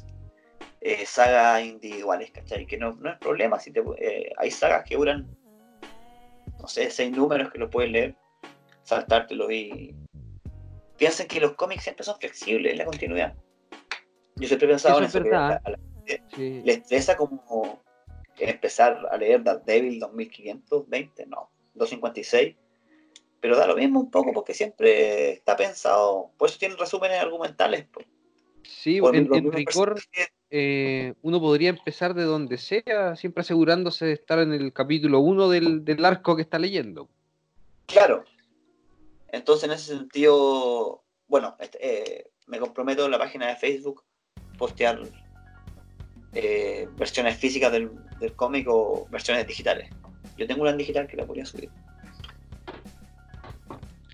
[0.81, 2.67] eh, sagas individuales, ¿cachai?
[2.67, 5.27] Que no, no es problema, si te, eh, hay sagas que duran,
[6.59, 8.15] no sé, seis números que lo puedes leer,
[8.83, 9.95] saltártelo y...
[10.95, 13.35] Piensen que los cómics siempre son flexibles en la continuidad.
[14.39, 15.79] Yo siempre he pensado en eso, que a la,
[16.37, 17.81] le estresa como
[18.37, 22.55] empezar a leer Devil 2520, no, 256,
[23.39, 27.85] pero da lo mismo un poco porque siempre está pensado, por eso tienen resúmenes argumentales.
[27.91, 28.05] Pues.
[28.63, 29.99] Sí, en, en Ricor
[30.49, 35.49] eh, uno podría empezar de donde sea, siempre asegurándose de estar en el capítulo 1
[35.49, 37.09] del, arco que está leyendo.
[37.85, 38.23] Claro.
[39.29, 44.03] Entonces, en ese sentido, bueno, este, eh, me comprometo en la página de Facebook
[44.57, 44.99] postear
[46.33, 49.89] eh, versiones físicas del, del cómic o versiones digitales.
[50.37, 51.69] Yo tengo una en digital que la podría subir.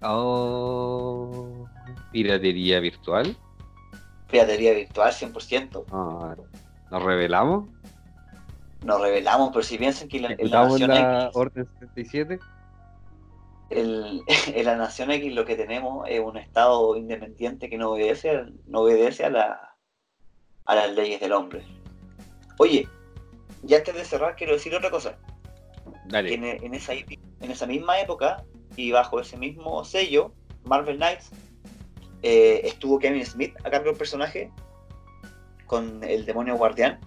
[0.01, 1.65] Oh,
[2.11, 3.37] piratería virtual
[4.33, 5.85] piratería virtual 100%.
[5.91, 6.35] Ah,
[6.91, 7.69] ¿Nos revelamos?
[8.83, 12.39] Nos revelamos, pero si piensan que la, en la Nación la X, Orden 77?
[13.69, 18.43] El, en la Nación X lo que tenemos es un Estado independiente que no obedece,
[18.65, 19.72] no obedece a, la,
[20.65, 21.65] a las leyes del hombre.
[22.59, 22.87] Oye,
[23.63, 25.17] ya antes de cerrar quiero decir otra cosa.
[26.05, 26.33] Dale.
[26.33, 28.43] En, en, esa, en esa misma época
[28.75, 30.33] y bajo ese mismo sello,
[30.65, 31.31] Marvel Knights
[32.21, 34.51] eh, estuvo Kevin Smith a cargo del personaje
[35.67, 36.99] con el demonio guardián.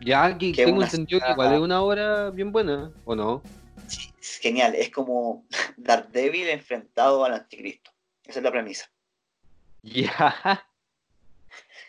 [0.00, 3.42] Ya, aquí tengo entendido que igual es una obra bien buena, ¿o no?
[3.86, 5.44] Sí, es genial, es como
[5.76, 7.90] Daredevil enfrentado al anticristo.
[8.24, 8.90] Esa es la premisa.
[9.82, 10.66] Ya.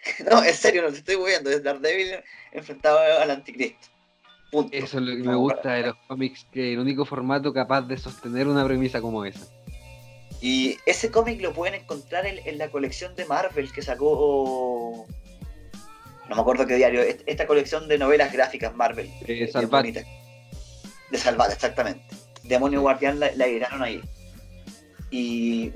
[0.29, 2.15] No, en serio, no te estoy moviendo, es Daredevil
[2.51, 3.87] enfrentado al anticristo.
[4.71, 7.97] Eso es lo que me gusta de los cómics, que el único formato capaz de
[7.97, 9.47] sostener una premisa como esa.
[10.41, 15.07] Y ese cómic lo pueden encontrar en, la colección de Marvel que sacó.
[16.29, 17.01] No me acuerdo qué diario.
[17.01, 19.09] Esta colección de novelas gráficas Marvel.
[19.25, 19.85] De Salvat.
[19.85, 22.03] De Salvat, exactamente.
[22.43, 23.45] Demonio Guardián la, la
[23.79, 24.01] ahí.
[25.09, 25.71] Y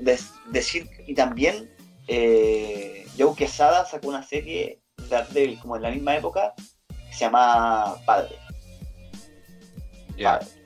[0.50, 0.88] decir.
[1.06, 1.70] Y también.
[2.06, 6.54] Eh, Joe Quesada sacó una serie de Daredevil como en la misma época
[6.88, 8.36] que se llama Padre.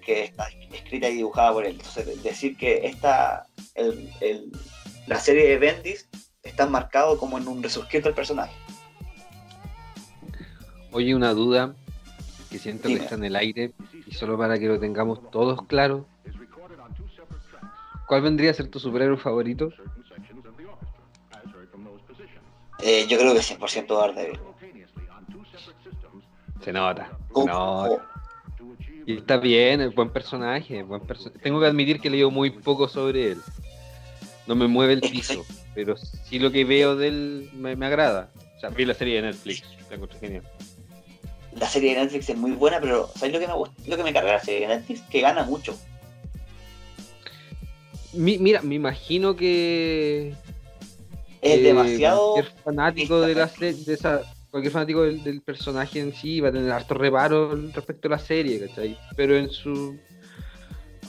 [0.05, 1.73] que está escrita y dibujada por él.
[1.73, 3.47] Entonces, decir que esta
[5.07, 6.09] la serie de Bendis
[6.43, 8.55] está marcado como en un resurgir del personaje.
[10.93, 11.75] Oye, una duda
[12.51, 13.73] que siento que está en el aire
[14.07, 16.07] y solo para que lo tengamos todos claro.
[18.07, 19.71] ¿Cuál vendría a ser tu superhéroe favorito?
[22.83, 24.41] Eh, yo creo que 100% Daredevil.
[26.65, 27.17] Se nota.
[27.35, 28.09] Se nota.
[29.07, 30.83] Y está bien, es buen personaje.
[30.83, 31.03] Buen
[31.43, 33.39] Tengo que admitir que leído muy poco sobre él.
[34.47, 38.31] No me mueve el piso, pero sí lo que veo de él me, agrada.
[38.57, 40.43] O sea, vi la serie de Netflix, la encontré genial.
[41.55, 44.13] La serie de Netflix es muy buena, pero ¿sabes lo que me lo que me
[44.13, 45.03] carga la serie de Netflix?
[45.03, 45.79] Que gana mucho.
[48.13, 50.35] mira, me imagino que
[51.43, 56.41] es eh, demasiado cualquier fanático de la de esa, cualquier fanático del, personaje en sí
[56.41, 58.97] va a tener harto reparo respecto a la serie, ¿cachai?
[59.15, 59.99] Pero en su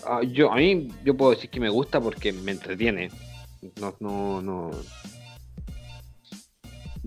[0.05, 3.09] Ah, yo, a mí, yo puedo decir que me gusta porque me entretiene.
[3.79, 4.71] No, no, no.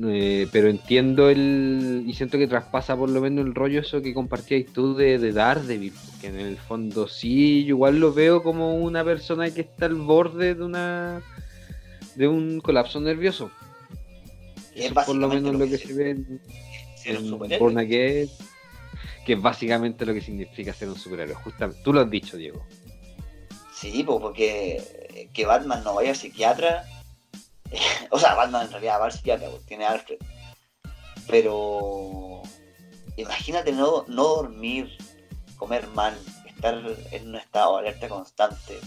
[0.08, 2.04] Eh, pero entiendo el.
[2.06, 5.32] Y siento que traspasa por lo menos el rollo eso que compartíais tú de, de
[5.32, 5.92] Daredevil.
[6.10, 9.96] Porque en el fondo sí, yo igual lo veo como una persona que está al
[9.96, 11.22] borde de una.
[12.16, 13.50] De un colapso nervioso.
[14.74, 16.40] es por lo menos lo que, se ve en,
[17.04, 17.88] en
[19.26, 21.34] que es básicamente lo que significa ser un superhéroe.
[21.34, 22.64] Justamente, tú lo has dicho, Diego.
[23.74, 26.84] Sí, pues porque que Batman no vaya a psiquiatra.
[28.10, 30.18] o sea, Batman en realidad va al psiquiatra, porque tiene Alfred.
[31.26, 32.42] Pero
[33.16, 34.96] imagínate no, no dormir,
[35.56, 38.78] comer mal, estar en un estado de alerta constante,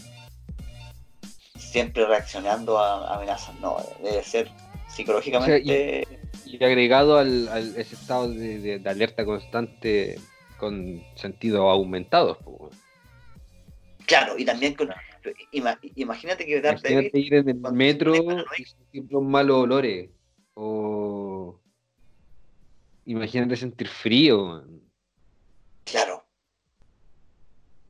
[1.72, 3.60] siempre reaccionando a amenazas.
[3.60, 4.52] No, debe ser
[4.88, 6.08] psicológicamente.
[6.46, 7.48] y, agregado al,
[7.78, 10.20] ese estado de, alerta constante
[10.58, 12.38] con sentido aumentado.
[14.06, 14.90] Claro, y también con.
[15.52, 18.14] imagínate que imagínate ir en el metro
[18.58, 20.10] y sentir los malos olores.
[20.56, 21.60] O.
[23.06, 24.64] Imagínate sentir frío.
[25.84, 26.26] Claro.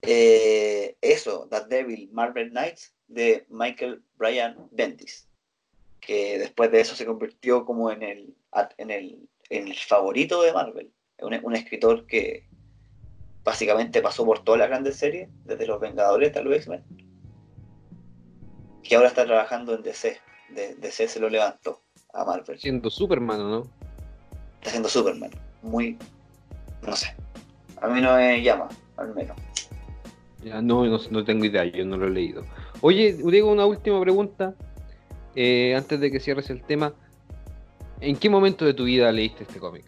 [0.02, 5.28] Eh, eso, That Devil, Marvel Knights, de Michael Bryan Bendis,
[6.00, 8.36] que después de eso se convirtió como en el,
[8.78, 10.92] en el, favorito de Marvel,
[11.22, 12.48] un, escritor que
[13.44, 16.84] básicamente pasó por todas las grandes series, desde Los Vengadores hasta los X-Men,
[18.84, 20.18] que ahora está trabajando en DC,
[20.52, 21.82] de, DC se lo levantó
[22.14, 22.60] a Marvel.
[22.60, 23.64] Siendo Superman, ¿no?
[24.60, 25.32] Está siendo Superman,
[25.62, 25.98] muy,
[26.84, 27.16] no sé,
[27.82, 29.36] a mí no me llama, al menos.
[30.44, 32.46] Ya no, no, tengo idea, yo no lo he leído.
[32.82, 34.56] Oye, digo una última pregunta,
[35.36, 36.94] eh, antes de que cierres el tema.
[38.02, 39.86] ¿En qué momento de tu vida leíste este cómic?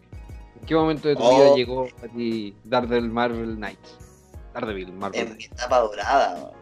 [0.60, 1.56] ¿En qué momento de tu vida oh.
[1.56, 3.96] llegó a ti Daredevil Marvel Knights?
[4.52, 6.52] Daredevil Marvel En mi etapa dorada.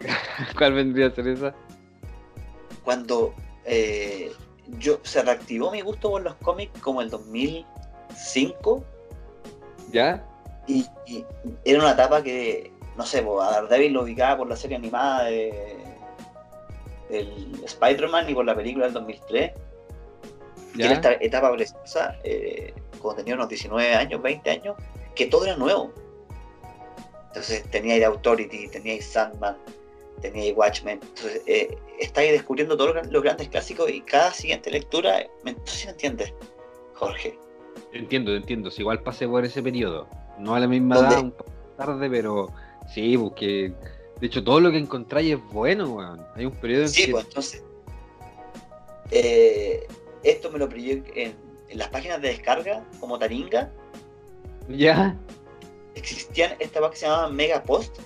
[0.58, 1.54] ¿Cuál vendría a ser esa?
[2.82, 4.32] Cuando eh,
[4.78, 8.84] yo se reactivó mi gusto por los cómics como el 2005.
[9.92, 10.26] ¿Ya?
[10.66, 10.86] Y,
[11.64, 15.76] era una etapa que, no sé, a Daredevil lo ubicaba por la serie animada de,
[17.08, 19.52] del Spider-Man y por la película del 2003.
[20.74, 24.76] Y era esta etapa preciosa, eh, cuando tenía unos 19 años, 20 años,
[25.14, 25.92] que todo era nuevo.
[27.28, 29.56] Entonces tenía ahí Authority, tenía Sandman,
[30.20, 31.00] tenía Watchmen.
[31.02, 31.76] Entonces eh,
[32.14, 36.32] ahí descubriendo todos los, grandes clásicos y cada siguiente lectura, no sé si me entiendes,
[36.94, 37.38] Jorge.
[37.92, 38.70] Entiendo, entiendo.
[38.70, 40.08] Si igual pasé por ese periodo.
[40.38, 42.48] No a la misma edad, un poco tarde, pero
[42.88, 43.72] sí, porque
[44.20, 46.26] de hecho todo lo que encontráis es bueno, weón.
[46.34, 47.62] Hay un periodo en Sí, pues entonces.
[49.10, 49.86] Eh,
[50.22, 51.36] esto me lo pillé en,
[51.76, 53.70] las páginas de descarga, como Taringa.
[54.68, 55.16] Ya.
[55.94, 57.98] Existían esta página que se llamaba Megapost.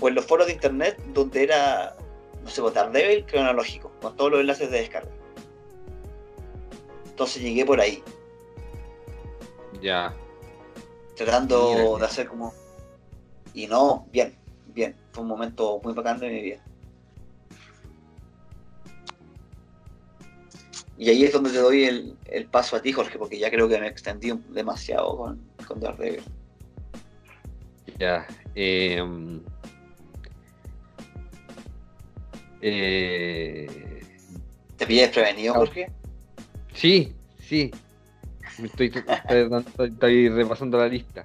[0.00, 1.96] O en los foros de internet donde era,
[2.42, 5.10] no sé, pues, débil cronológico, con todos los enlaces de descarga.
[7.06, 8.02] Entonces llegué por ahí.
[9.80, 10.14] Ya
[11.16, 12.54] tratando de hacer como...
[13.56, 14.36] Y no, bien,
[14.74, 16.62] bien, fue un momento muy bacán de mi vida.
[20.98, 23.80] Y ahí es donde te doy el, paso a ti, Jorge, porque ya creo que
[23.80, 25.80] me extendí demasiado con, con.
[27.98, 28.26] Ya.
[28.54, 29.40] Em,
[32.60, 34.02] eh,
[34.76, 35.90] ¿Te pillas prevenido, Jorge?
[36.74, 37.70] Sí, sí.
[38.62, 38.92] Estoy,
[39.78, 41.24] estoy, repasando la lista.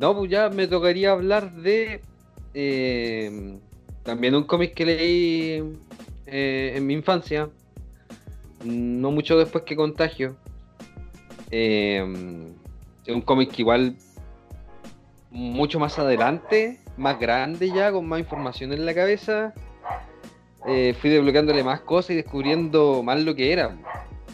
[0.00, 2.00] No, pues ya me tocaría hablar de
[2.54, 3.58] eh,
[4.02, 5.78] también un cómic que leí
[6.26, 7.50] eh, en mi infancia,
[8.64, 10.36] no mucho después que Contagio.
[11.50, 12.02] Eh,
[13.08, 13.96] un cómic que igual
[15.30, 19.52] mucho más adelante, más grande ya, con más información en la cabeza.
[20.64, 23.76] fui desbloqueándole más cosas y descubriendo más lo que era.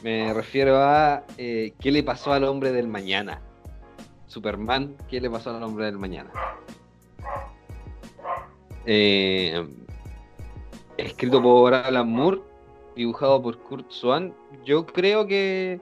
[0.02, 3.40] Me refiero a eh, qué le pasó al hombre del mañana.
[4.36, 6.30] Superman, ¿qué le pasó al hombre del mañana?
[8.84, 9.66] Eh,
[10.98, 12.42] escrito por Alan Moore,
[12.94, 14.34] dibujado por Kurt Swan.
[14.62, 15.80] Yo creo que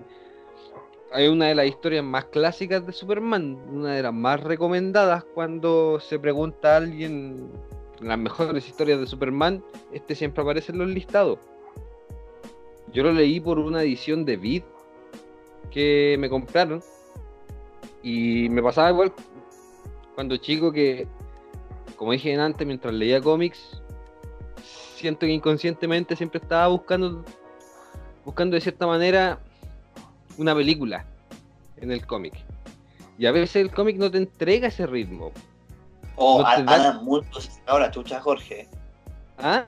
[1.11, 5.99] hay una de las historias más clásicas de Superman, una de las más recomendadas cuando
[5.99, 7.51] se pregunta a alguien
[8.01, 11.41] las mejores historias de Superman, este siempre aparece en los listados.
[12.93, 14.63] Yo lo leí por una edición de Vid
[15.73, 16.81] que me compraron.
[18.05, 19.15] Y me pasaba igual
[20.15, 21.09] cuando chico que,
[21.97, 23.83] como dije antes, mientras leía cómics,
[24.95, 27.25] siento que inconscientemente siempre estaba buscando,
[28.23, 29.39] buscando de cierta manera
[30.37, 31.07] una película
[31.79, 32.35] en el cómic.
[33.17, 35.33] Y a veces el cómic no te entrega ese ritmo.
[36.17, 37.01] Oh, no Alan
[37.67, 38.69] ahora chucha Jorge.
[39.39, 39.65] ¿Ah?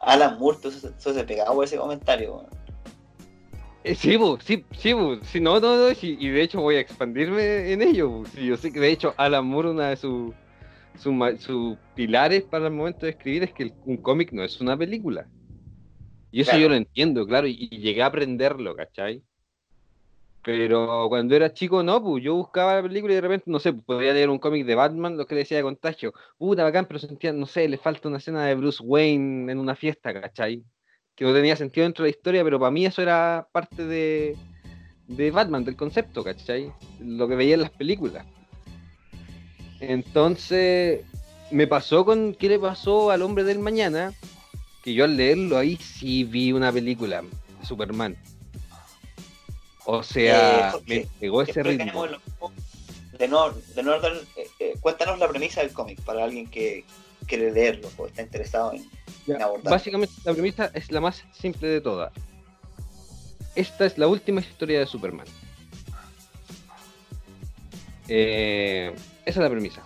[0.00, 2.46] Alan Moore, eso se pegaba por ese comentario.
[3.88, 7.80] Eh, sí, sí, sí, sí, no, no, no, y de hecho voy a expandirme en
[7.80, 8.22] ello.
[8.34, 10.34] yo sé que de hecho Alan Moore, una de sus
[10.98, 15.26] sus pilares para el momento de escribir es que un cómic no es una película.
[16.30, 19.22] Y eso yo lo entiendo, claro, y, llegué a aprenderlo, ¿cachai?
[20.44, 23.72] Pero cuando era chico, no, pues yo buscaba la película y de repente, no sé,
[23.72, 26.12] podía leer un cómic de Batman, lo que decía de contagio.
[26.36, 29.74] Puta, bacán, pero sentía, no sé, le falta una escena de Bruce Wayne en una
[29.74, 30.62] fiesta, ¿cachai?
[31.18, 34.36] Que no tenía sentido dentro de la historia, pero para mí eso era parte de,
[35.08, 36.72] de Batman, del concepto, ¿cachai?
[37.00, 38.24] Lo que veía en las películas.
[39.80, 41.00] Entonces,
[41.50, 44.12] me pasó con qué le pasó al hombre del mañana,
[44.84, 48.16] que yo al leerlo ahí sí vi una película de Superman.
[49.86, 52.06] O sea, Eh, me pegó ese ritmo.
[53.18, 53.82] De no, de
[54.36, 56.84] eh, eh, cuéntanos la premisa del cómic para alguien que
[57.28, 58.84] quiere leerlo o está interesado en,
[59.28, 59.72] en abordar.
[59.72, 62.12] Básicamente la premisa es la más simple de todas.
[63.54, 65.26] Esta es la última historia de Superman.
[68.08, 68.92] Eh,
[69.24, 69.82] esa es la premisa.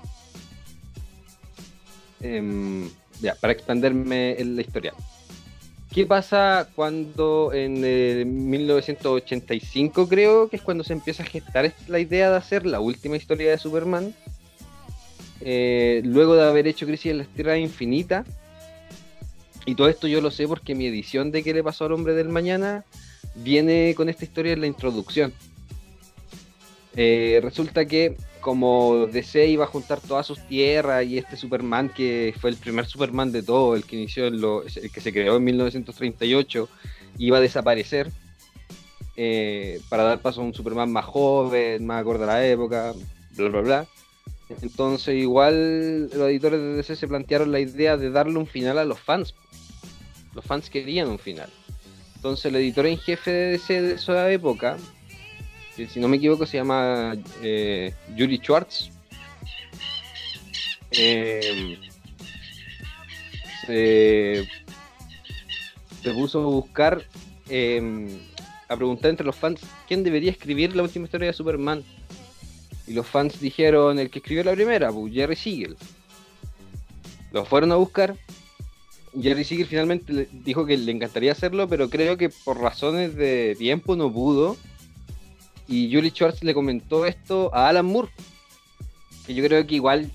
[2.21, 2.89] Em,
[3.21, 4.93] ya, para expanderme en la historia.
[5.93, 11.89] ¿Qué pasa cuando en eh, 1985 creo que es cuando se empieza a gestar est-
[11.89, 14.15] la idea de hacer la última historia de Superman?
[15.45, 18.25] Eh, luego de haber hecho Crisis en la Tierra Infinita,
[19.67, 22.15] y todo esto yo lo sé porque mi edición de ¿Qué le pasó al hombre
[22.15, 22.85] del mañana?
[23.35, 25.33] viene con esta historia en la introducción.
[26.95, 32.35] Eh, resulta que como DC iba a juntar todas sus tierras y este Superman que
[32.39, 35.37] fue el primer Superman de todo, el que inició en lo, el que se creó
[35.37, 36.69] en 1938,
[37.19, 38.11] iba a desaparecer
[39.17, 42.93] eh, para dar paso a un Superman más joven, más acorde a la época,
[43.37, 43.87] bla bla bla.
[44.61, 48.85] Entonces igual los editores de DC se plantearon la idea de darle un final a
[48.85, 49.35] los fans.
[50.35, 51.51] Los fans querían un final.
[52.17, 54.77] Entonces el editor en jefe de DC de esa época,
[55.77, 58.91] si no me equivoco se llama eh, Yuri Schwartz,
[60.93, 61.79] eh,
[63.67, 64.49] se,
[66.13, 67.03] puso a buscar,
[67.49, 68.19] eh,
[68.69, 71.83] a preguntar entre los fans quién debería escribir la última historia de Superman.
[72.87, 75.77] Y los fans dijeron el que escribió la primera, pues, Jerry Siegel.
[77.33, 78.17] Los fueron a buscar.
[79.21, 83.97] Jerry Siegel finalmente dijo que le encantaría hacerlo, pero creo que por razones de tiempo
[83.97, 84.57] no pudo.
[85.69, 88.09] Y Julie Schwartz le comentó esto a Alan Moore.
[89.27, 90.11] Que yo creo que igual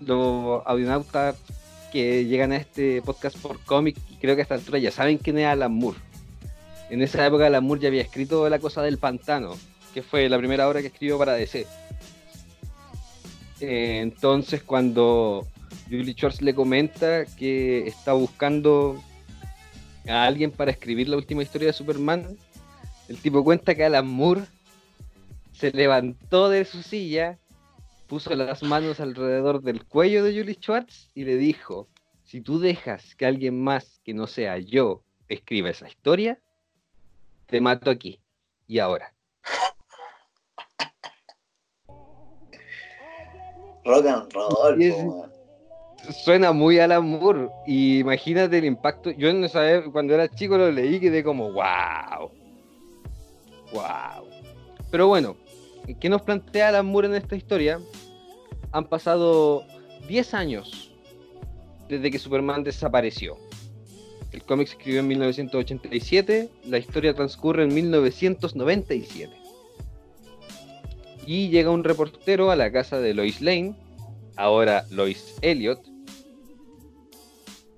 [0.00, 1.36] los audionautas
[1.92, 5.38] que llegan a este podcast por cómic, creo que a esta altura ya saben quién
[5.38, 5.98] es Alan Moore.
[6.90, 9.56] En esa época Alan Moore ya había escrito La cosa del pantano,
[9.92, 11.66] que fue la primera obra que escribió para DC.
[13.60, 15.46] Eh, entonces cuando
[15.88, 19.02] Julie Schwartz le comenta que está buscando
[20.08, 22.38] a alguien para escribir la última historia de Superman,
[23.08, 24.42] el tipo cuenta que Alan Moore
[25.52, 27.38] se levantó de su silla,
[28.06, 31.88] puso las manos alrededor del cuello de Julie Schwartz y le dijo,
[32.24, 36.40] si tú dejas que alguien más que no sea yo escriba esa historia,
[37.46, 38.20] te mato aquí
[38.66, 39.12] y ahora.
[43.84, 46.14] Rock and roll, es-.
[46.24, 49.10] Suena muy Alan Moore y imagínate el impacto.
[49.10, 52.30] Yo en esa época, cuando era chico lo leí y quedé como wow.
[53.72, 54.26] Wow.
[54.90, 55.36] Pero bueno,
[56.00, 57.80] ¿qué nos plantea Alan Moore en esta historia?
[58.72, 59.64] Han pasado
[60.08, 60.92] 10 años
[61.88, 63.36] desde que Superman desapareció.
[64.32, 69.39] El cómic se escribió en 1987, la historia transcurre en 1997.
[71.26, 73.74] Y llega un reportero a la casa de Lois Lane,
[74.36, 75.80] ahora Lois Elliot,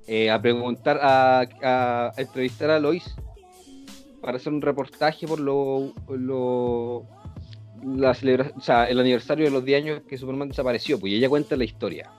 [0.06, 3.04] eh, a preguntar, a, entrevistar a Lois
[4.20, 7.04] para hacer un reportaje por lo, lo-
[7.84, 11.16] la celebra- o sea, el aniversario de los 10 años que Superman desapareció, pues y
[11.16, 12.10] ella cuenta la historia.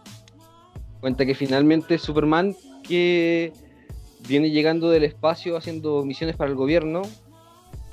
[1.00, 3.54] Cuenta que finalmente Superman, que
[4.28, 7.02] viene llegando del espacio haciendo misiones para el gobierno,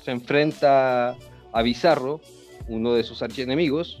[0.03, 1.15] se enfrenta
[1.53, 2.19] a Bizarro,
[2.71, 3.99] uno de sus archienemigos,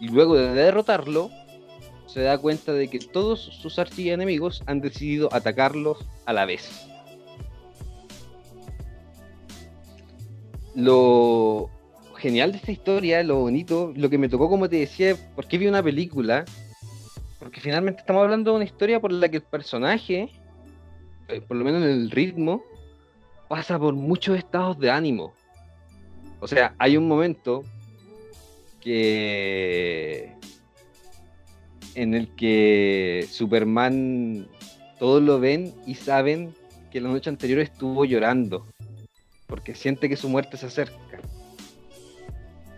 [0.00, 1.30] y luego de derrotarlo,
[2.06, 6.86] se da cuenta de que todos sus archienemigos han decidido atacarlos a la vez.
[10.74, 11.70] Lo
[12.16, 15.66] genial de esta historia, lo bonito, lo que me tocó, como te decía, porque vi
[15.66, 16.44] una película,
[17.38, 20.30] porque finalmente estamos hablando de una historia por la que el personaje,
[21.28, 22.62] eh, por lo menos en el ritmo,
[23.48, 25.34] pasa por muchos estados de ánimo.
[26.44, 27.64] O sea, hay un momento
[28.82, 30.30] que
[31.94, 34.46] en el que Superman
[34.98, 36.54] todos lo ven y saben
[36.92, 38.66] que la noche anterior estuvo llorando
[39.46, 40.98] porque siente que su muerte se acerca.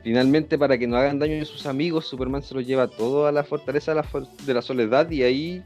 [0.05, 3.33] Finalmente, para que no hagan daño a sus amigos, Superman se los lleva todo a
[3.33, 4.01] la fortaleza
[4.47, 5.65] de la soledad y ahí,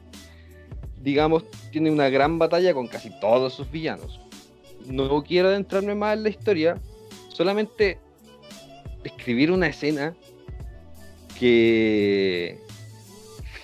[1.03, 4.19] digamos, tiene una gran batalla con casi todos sus villanos.
[4.87, 6.81] No quiero adentrarme más en la historia,
[7.33, 7.99] solamente
[9.03, 10.15] describir una escena
[11.39, 12.59] que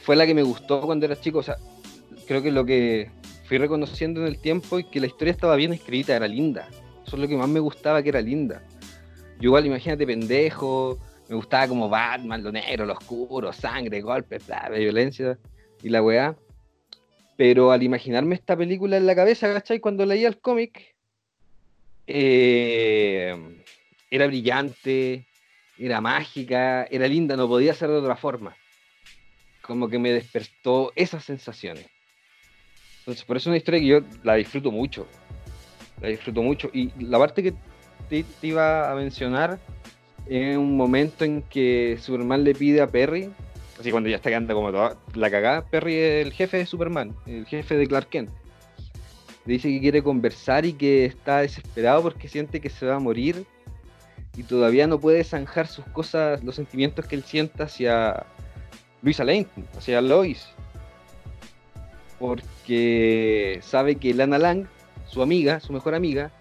[0.04, 1.40] fue la que me gustó cuando era chico.
[1.40, 1.58] O sea,
[2.26, 3.10] creo que lo que
[3.46, 6.68] fui reconociendo en el tiempo es que la historia estaba bien escrita, era linda.
[7.06, 8.62] Eso es lo que más me gustaba, que era linda.
[9.40, 10.98] Yo igual, imagínate, pendejo,
[11.30, 15.38] me gustaba como Batman, lo negro, lo oscuro, sangre, golpes, bla, violencia
[15.84, 16.36] y la weá.
[17.38, 19.80] Pero al imaginarme esta película en la cabeza, ¿cachai?
[19.80, 20.96] Cuando leía el cómic,
[22.08, 23.57] eh,
[24.10, 25.26] era brillante,
[25.78, 28.56] era mágica, era linda, no podía ser de otra forma.
[29.62, 31.86] Como que me despertó esas sensaciones.
[33.00, 35.08] Entonces, por eso es una historia que yo la disfruto mucho.
[36.02, 36.70] La disfruto mucho.
[36.74, 37.54] Y la parte que
[38.10, 39.60] te, iba a mencionar
[40.28, 43.30] es un momento en que Superman le pide a Perry,
[43.80, 47.16] así cuando ya está quedando como toda la cagada, Perry es el jefe de Superman,
[47.26, 48.30] el jefe de Clark Kent.
[49.46, 53.00] Le dice que quiere conversar y que está desesperado porque siente que se va a
[53.00, 53.46] morir
[54.38, 58.26] y todavía no puede zanjar sus cosas, los sentimientos que él sienta hacia
[59.02, 60.48] Luisa Lane, hacia Lois
[62.20, 64.66] porque sabe que Lana Lang,
[65.08, 66.32] su amiga, su mejor amiga,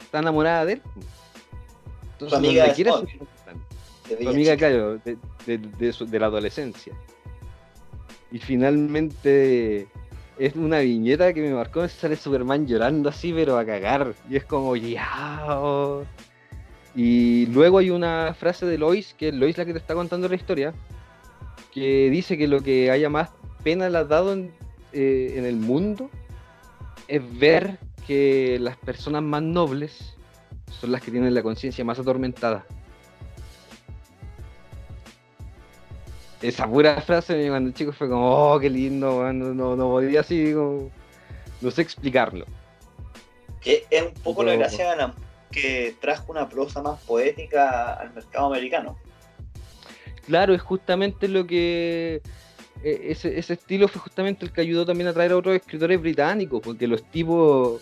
[0.00, 0.82] está enamorada de él.
[2.12, 6.94] Entonces, su amiga quiere su, amiga, claro, de, de, la adolescencia.
[8.30, 9.88] Y finalmente
[10.38, 14.14] es una viñeta que me marcó, sale Superman llorando así, pero a cagar.
[14.30, 15.44] Y es como, ya.
[16.96, 20.28] Y luego hay una frase de Lois, que es Lois la que te está contando
[20.28, 20.72] la historia,
[21.72, 23.30] que dice que lo que haya más
[23.62, 24.50] pena le ha dado en
[24.98, 26.08] eh, en el mundo
[27.06, 30.14] es ver que las personas más nobles
[30.80, 32.64] son las que tienen la conciencia más atormentada.
[36.40, 40.20] Esa pura frase cuando el chico fue como, oh, qué lindo, no, no, no podía
[40.20, 42.46] así, no sé explicarlo.
[43.60, 44.96] Que es un poco la gracia
[45.56, 48.98] que trajo una prosa más poética al mercado americano.
[50.26, 52.20] Claro, es justamente lo que
[52.82, 56.60] e, ese, estilo fue justamente el que ayudó también a traer a otros escritores británicos,
[56.62, 57.80] porque los tipos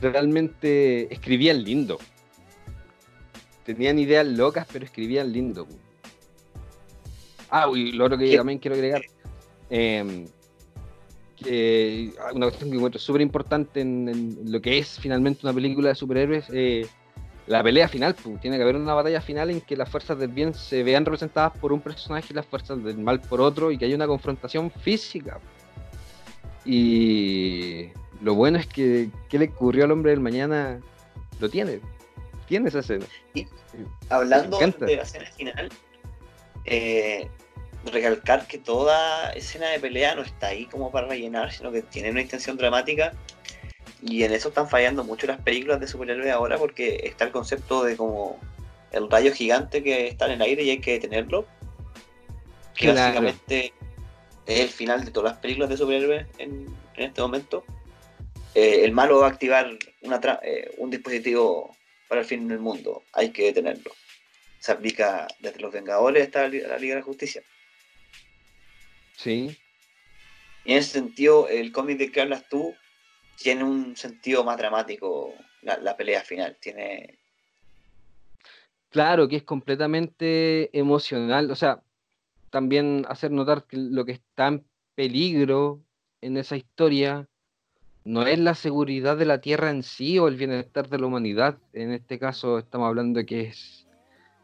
[0.00, 1.98] realmente escribían lindo.
[3.64, 5.66] Tenían ideas locas, pero escribían lindo.
[7.50, 9.02] Ah, y lo otro que también quiero agregar,
[9.68, 10.26] em,
[11.42, 15.94] que una cuestión que encuentro súper importante en, lo que es finalmente una película de
[15.94, 16.86] superhéroes, eh,
[17.46, 20.28] la pelea final, pues, tiene que haber una batalla final en que las fuerzas del
[20.28, 23.78] bien se vean representadas por un personaje y las fuerzas del mal por otro y
[23.78, 25.40] que haya una confrontación física.
[26.64, 27.88] Y
[28.20, 30.80] lo bueno es que qué le ocurrió al hombre del mañana
[31.40, 31.80] lo tiene,
[32.46, 33.06] tiene esa escena.
[34.10, 35.68] hablando de la escena final,
[36.64, 37.30] eh,
[37.84, 42.10] recalcar que toda escena de pelea no está ahí como para rellenar, sino que tiene
[42.10, 43.12] una intención dramática
[44.02, 47.82] y en eso están fallando mucho las películas de superhéroes ahora porque está el concepto
[47.84, 48.38] de como
[48.92, 51.46] el rayo gigante que está en el aire y hay que detenerlo.
[52.74, 53.72] Que básicamente
[54.46, 56.66] es el final de todas las películas de superhéroes en,
[56.96, 57.64] este momento.
[58.54, 59.68] Eh, el malo va a activar
[60.02, 61.76] una eh, un dispositivo
[62.08, 63.02] para el fin del mundo.
[63.12, 63.92] Hay que detenerlo.
[64.60, 67.42] Se aplica desde los Vengadores hasta la Liga de la Justicia.
[69.18, 69.58] Sí.
[70.64, 72.74] Y en ese sentido, el cómic de que hablas tú
[73.36, 76.56] tiene un sentido más dramático la, pelea final.
[76.60, 77.18] Tiene.
[78.90, 81.50] Claro, que es completamente emocional.
[81.50, 81.82] O sea,
[82.50, 84.64] también hacer notar que lo que está en
[84.94, 85.82] peligro
[86.20, 87.28] en esa historia
[88.04, 91.58] no es la seguridad de la Tierra en sí o el bienestar de la humanidad.
[91.72, 93.87] En este caso estamos hablando de que es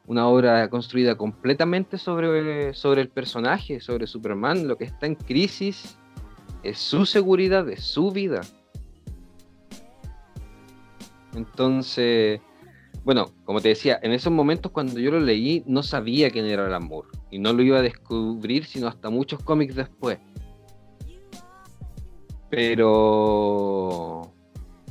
[0.06, 4.68] una obra construida completamente sobre, sobre el personaje, sobre Superman.
[4.68, 5.98] Lo que está en crisis
[6.62, 8.42] es su seguridad, es su vida.
[11.34, 12.40] Entonces,
[13.04, 16.66] bueno, como te decía, en esos momentos cuando yo lo leí no sabía quién era
[16.66, 20.18] el amor y no lo iba a descubrir sino hasta muchos cómics después.
[22.50, 24.23] Pero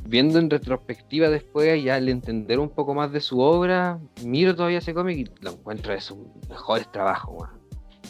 [0.06, 4.78] viendo en retrospectiva después, ya al entender un poco más de su obra, miro todavía
[4.78, 7.48] ese cómic y lo encuentro de sus mejores trabajos.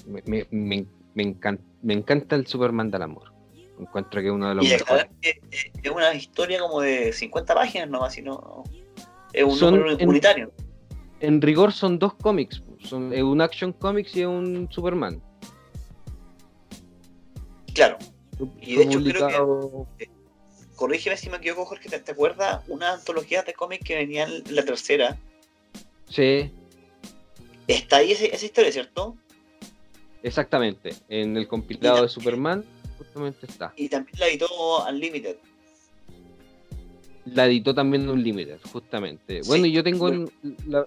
[0.07, 0.87] Me, me,
[1.23, 3.33] encanta, me encanta el Superman del amor.
[3.79, 5.07] Encuentro que es uno de los mejores.
[5.23, 8.65] Es, una historia como de 50 páginas nomás, sino
[9.33, 10.53] es un número unitario.
[11.21, 15.23] En, rigor son dos cómics, son un Action Comics y un Superman.
[17.73, 17.99] Claro.
[18.61, 20.11] Y de hecho creo que, eh,
[20.77, 24.65] corrígeme si me equivoco Jorge, ¿te, acuerdas una antología de cómics que venía en la
[24.65, 25.17] tercera?
[26.09, 26.51] Sí.
[27.67, 29.17] Está ahí esa, historia, ¿cierto?
[30.23, 32.65] Exactamente, en el compilado de Superman
[33.43, 33.73] está.
[33.77, 34.47] Y también la editó
[34.89, 35.37] Unlimited.
[37.27, 39.41] La editó también Unlimited, justamente.
[39.47, 40.11] Bueno, y yo tengo
[40.67, 40.87] la,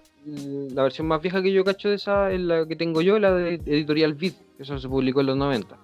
[0.82, 3.54] versión más vieja que yo cacho de esa, es la que tengo yo, la de
[3.54, 5.78] Editorial Vid, que eso se publicó en los 90.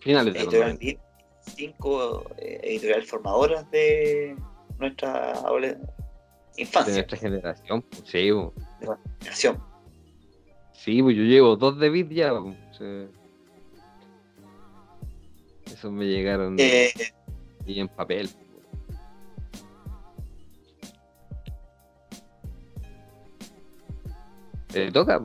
[0.00, 1.03] Finales de los 90.
[1.44, 4.36] Cinco eh, editoriales formadoras de
[4.78, 5.34] nuestra
[6.56, 6.92] infancia.
[6.92, 8.30] De nuestra generación, sí.
[9.24, 9.62] versión.
[10.72, 12.30] Sí, pues yo llevo dos de bit ya.
[12.40, 13.06] pues, o sea,
[15.72, 16.92] esos me llegaron Eh,
[17.66, 18.28] y en papel.
[24.68, 25.22] ¿Te toca?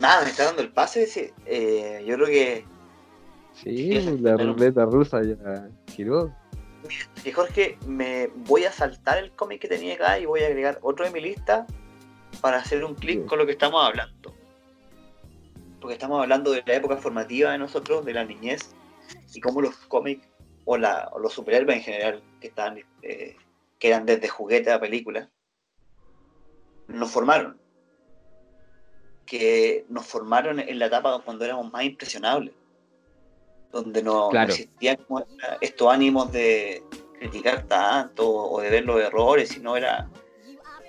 [0.00, 1.06] nada, me está dando el pase.
[1.06, 1.30] sí.
[1.46, 2.64] Eh, yo creo que,
[3.62, 3.90] Sí,
[4.20, 6.34] la pero- ruleta rusa ya giró.
[7.22, 10.78] que Jorge, me voy a saltar el cómic que tenía acá y voy a agregar
[10.82, 11.66] otro de mi lista
[12.40, 13.26] para hacer un clic Sí.
[13.26, 14.34] con lo que estamos hablando.
[15.80, 18.74] Porque estamos hablando de la época formativa de nosotros, de la niñez,
[19.34, 20.28] y cómo los cómics
[20.64, 23.36] o, la, o los superhéroes en general, que, estaban, eh,
[23.78, 25.30] que eran desde juguete a película,
[26.88, 27.58] nos formaron.
[29.26, 32.54] Que nos formaron en la etapa cuando éramos más impresionables.
[33.72, 35.24] Donde no, existían como
[35.60, 36.82] estos ánimos de
[37.18, 40.08] criticar tanto o de ver los errores, sino era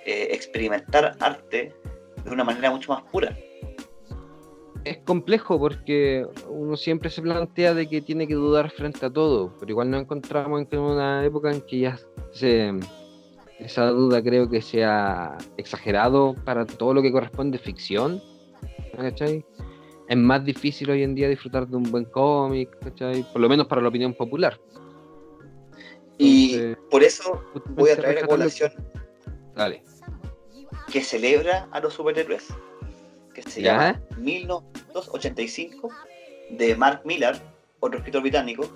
[0.06, 1.74] eh, experimentar arte
[2.24, 3.36] de una manera mucho más pura.
[4.84, 9.54] Es complejo porque uno siempre se plantea de que tiene que dudar frente a todo,
[9.58, 11.98] pero igual nos encontramos en una época en que ya
[12.32, 12.72] se,
[13.58, 18.22] esa duda creo que sea exagerado para todo lo que corresponde ficción.
[18.96, 19.44] ¿cachai?
[20.10, 23.22] Es más difícil hoy en día disfrutar de un buen cómic, ¿cachai?
[23.30, 24.60] por lo menos para la opinión popular.
[26.18, 27.44] Y Entonces, por eso
[27.76, 28.72] voy a traer a colación
[29.54, 29.84] Dale.
[30.92, 32.48] que celebra a los superhéroes,
[33.32, 33.92] que se ¿Ya?
[33.92, 35.88] llama 1985,
[36.58, 37.40] de Mark Millar,
[37.78, 38.68] otro escritor británico,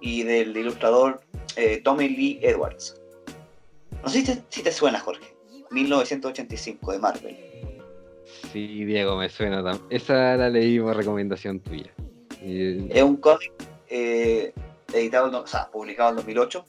[0.00, 1.20] y del ilustrador
[1.56, 2.98] eh, Tommy Lee Edwards.
[4.02, 5.34] No sé si te, si te suena, Jorge.
[5.70, 7.47] 1985 de Marvel.
[8.52, 9.62] Sí, Diego, me suena.
[9.62, 11.92] tam- Esa la leí por recomendación tuya.
[12.42, 13.52] Es un cómic
[13.88, 14.52] eh,
[14.92, 16.64] editado, o sea, publicado en 2008,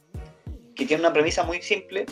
[0.74, 2.06] que tiene una premisa muy simple.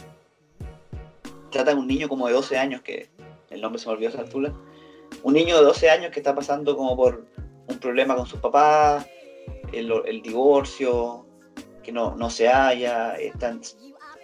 [1.51, 3.09] Trata de un niño como de 12 años, que
[3.51, 4.25] el nombre se me olvidó a esa.
[5.23, 7.27] Un niño de 12 años que está pasando como por
[7.67, 9.07] un problema con sus papás,
[9.73, 11.27] el, divorcio,
[11.83, 13.17] que no, no se halla,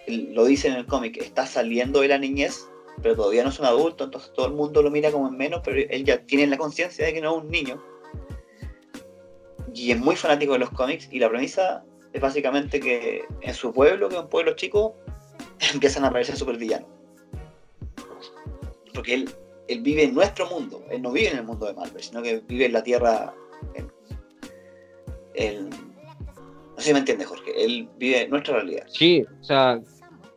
[0.06, 2.68] lo dice en el cómic, está saliendo de la niñez,
[3.02, 5.60] pero todavía no es un adulto, entonces todo el mundo lo mira como en menos,
[5.64, 7.82] pero él ya tiene la conciencia de que no es un niño
[9.74, 13.72] y es muy fanático de los cómics y la premisa es básicamente que en su
[13.72, 14.96] pueblo, que es un pueblo chico,
[15.74, 16.88] empiezan a aparecer supervillanos.
[18.94, 19.30] Porque él,
[19.66, 22.40] él vive en nuestro mundo, él no vive en el mundo de Marvel, sino que
[22.46, 23.34] vive en la Tierra.
[25.36, 28.84] No sé si me entiendes, Jorge, él vive en nuestra realidad.
[28.88, 29.80] Sí, o sea,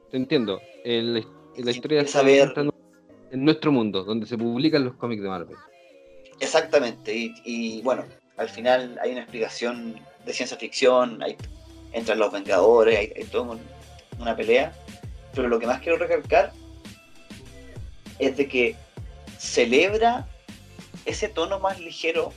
[0.09, 0.59] te entiendo.
[0.83, 1.25] El-
[1.63, 2.05] la historia ver-
[2.53, 5.55] presenta en- nuestro mundo, donde se publican los cómics de Marvel.
[6.39, 8.03] Exactamente, y, y, bueno,
[8.37, 11.35] al final hay una explicación de ciencia ficción, hay,
[11.93, 13.61] entran los Vengadores, hay, hay toda un-
[14.19, 14.73] una pelea,
[15.33, 16.51] pero lo que más quiero recalcar
[18.19, 18.75] es de que
[19.37, 20.27] celebra
[21.05, 22.33] ese tono más ligero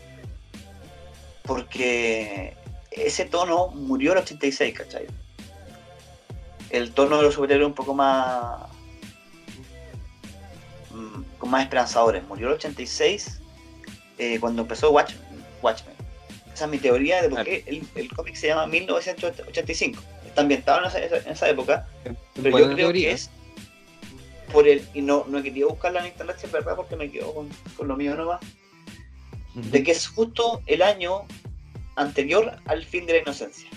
[1.44, 2.54] porque
[2.90, 5.06] ese tono murió en el 86, ¿cachai?
[6.70, 8.60] El tono de los superhéroes un poco más
[11.40, 12.22] con más esperanzadores.
[12.28, 13.40] Murió el 86
[14.18, 15.20] eh, cuando empezó Watchmen,
[15.62, 15.96] Watchmen.
[16.54, 20.00] Esa es mi teoría de por qué el, el cómic se llama 1985.
[20.26, 21.88] Está ambientado en esa, en esa época,
[22.34, 23.08] pero Buena yo creo teoría.
[23.08, 23.30] que es
[24.52, 24.86] por el.
[24.94, 27.88] Y no, no he querido buscarla en internet, es verdad, porque me quedo con, con
[27.88, 28.40] lo mío nomás.
[29.54, 31.26] De que es justo el año
[31.96, 33.68] anterior al fin de la inocencia.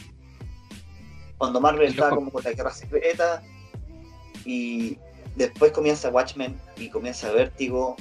[1.38, 3.42] Cuando Marvel Es estaba como con la guerra secreta
[4.46, 4.98] y
[5.36, 7.96] después comienza Watchmen y comienza Vértigo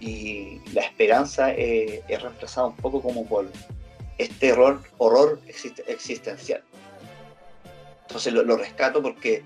[0.00, 3.50] y la esperanza eh, es reemplazada un poco como por
[4.18, 6.62] este horror exist- existencial.
[8.02, 9.42] Entonces lo, rescato porque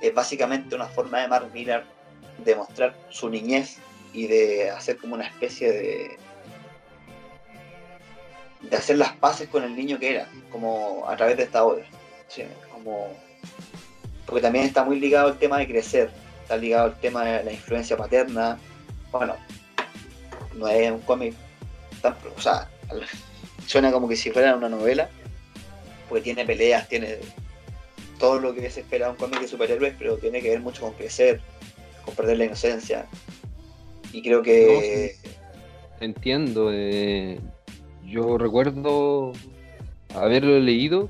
[0.00, 1.84] es básicamente una forma de Mark Millar
[2.44, 3.78] de mostrar su niñez
[4.12, 6.18] y de hacer como una especie de
[8.62, 11.84] de hacer las paces con el niño que era, como a través de esta obra.
[12.72, 13.08] Como
[14.26, 16.10] porque también está muy ligado el tema de crecer,
[16.44, 18.58] está ligado el tema de la influencia paterna.
[19.10, 19.34] Bueno,
[20.56, 21.34] no es un cómic
[22.02, 22.68] tan, o sea,
[23.66, 25.08] suena como que si fuera una novela,
[26.08, 27.18] porque tiene peleas, tiene
[28.18, 30.92] todo lo que se espera un cómic de superhéroes, pero tiene que ver mucho con
[30.92, 31.40] crecer,
[32.04, 33.06] con perder la inocencia.
[34.12, 35.16] Y creo que
[36.00, 36.70] Entiendo.
[36.72, 37.40] eh,
[38.04, 39.32] yo recuerdo
[40.14, 41.08] haberlo leído.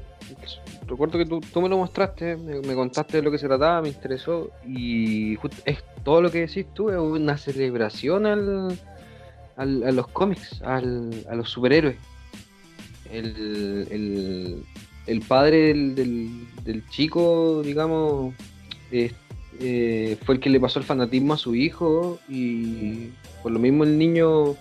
[0.87, 3.89] Recuerdo que tú, tú me lo mostraste, me, contaste de lo que se trataba, me
[3.89, 4.51] interesó.
[4.67, 8.79] Y just- es todo lo que decís tú es una celebración al,
[9.57, 11.97] a los cómics, al- a los superhéroes.
[13.11, 14.65] El, el-
[15.07, 15.95] el padre del,
[16.65, 18.35] del- chico, digamos,
[18.91, 23.11] eh, fue el que le pasó el fanatismo a su hijo y
[23.43, 24.57] por lo mismo el niño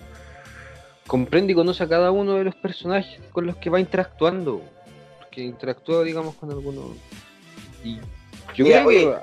[1.08, 4.62] comprende y conoce a cada uno de los personajes con los que va interactuando.
[5.34, 6.92] Que interactúa, digamos, con algunos.
[7.84, 7.98] Y
[8.56, 9.16] yo creo que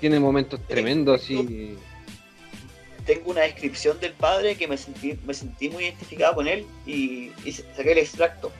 [0.00, 1.76] tiene momentos tremendos así.
[3.04, 7.30] Tengo una descripción del padre que me sentí, me sentí muy identificado con él y,
[7.76, 8.50] saqué el extracto.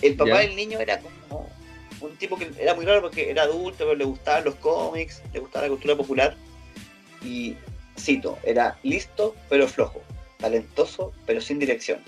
[0.00, 1.50] El papá del niño era como
[2.00, 5.40] un tipo que era muy raro porque era adulto, pero le gustaban los cómics, le
[5.40, 6.36] gustaba la cultura popular.
[7.24, 7.56] Y
[7.98, 10.00] cito, era listo pero flojo
[10.38, 11.98] talentoso pero sin dirección,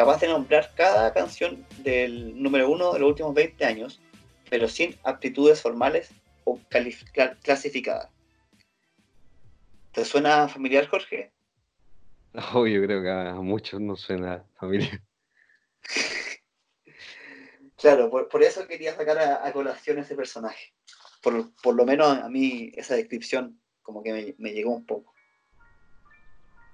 [0.00, 4.00] capaz de nombrar cada canción del número uno de los últimos 20 años,
[4.48, 6.10] pero sin aptitudes formales
[6.44, 6.58] o
[7.42, 8.08] clasificadas.
[9.92, 11.30] ¿Te suena familiar, Jorge?
[12.32, 15.02] No, yo creo que a muchos no suena familiar.
[17.76, 20.72] claro, por, eso quería sacar a, colación ese personaje.
[21.20, 25.12] Por, lo menos a mí esa descripción como que me llegó un poco.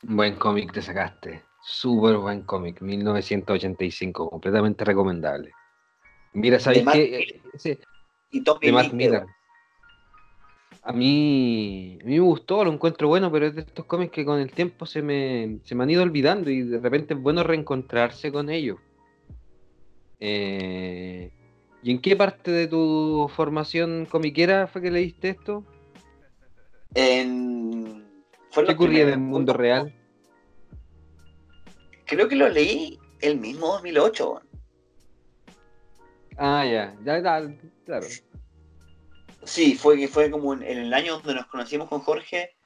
[0.02, 1.42] Buen cómic te sacaste.
[1.68, 2.80] Súper buen cómic.
[2.80, 4.30] 1985.
[4.30, 5.50] Completamente recomendable.
[6.32, 7.40] Mira, ¿sabes qué?
[8.30, 9.26] y de Matt Miller.
[10.82, 14.24] A mí, a mí me gustó, lo encuentro bueno, pero es de estos cómics que
[14.24, 17.42] con el tiempo se me, se me han ido olvidando y de repente es bueno
[17.42, 18.78] reencontrarse con ellos.
[20.20, 21.32] Eh,
[21.82, 25.64] ¿Y en qué parte de tu formación comiquera fue que leíste esto?
[26.94, 28.06] En
[28.54, 29.92] ¿Qué ocurría en el mundo real?
[32.06, 34.42] Creo que lo leí el mismo 2008.
[36.38, 37.22] Ah, ya, ya,
[37.84, 38.06] claro.
[39.44, 42.56] Sí, fue, fue como en, el año donde nos conocimos con Jorge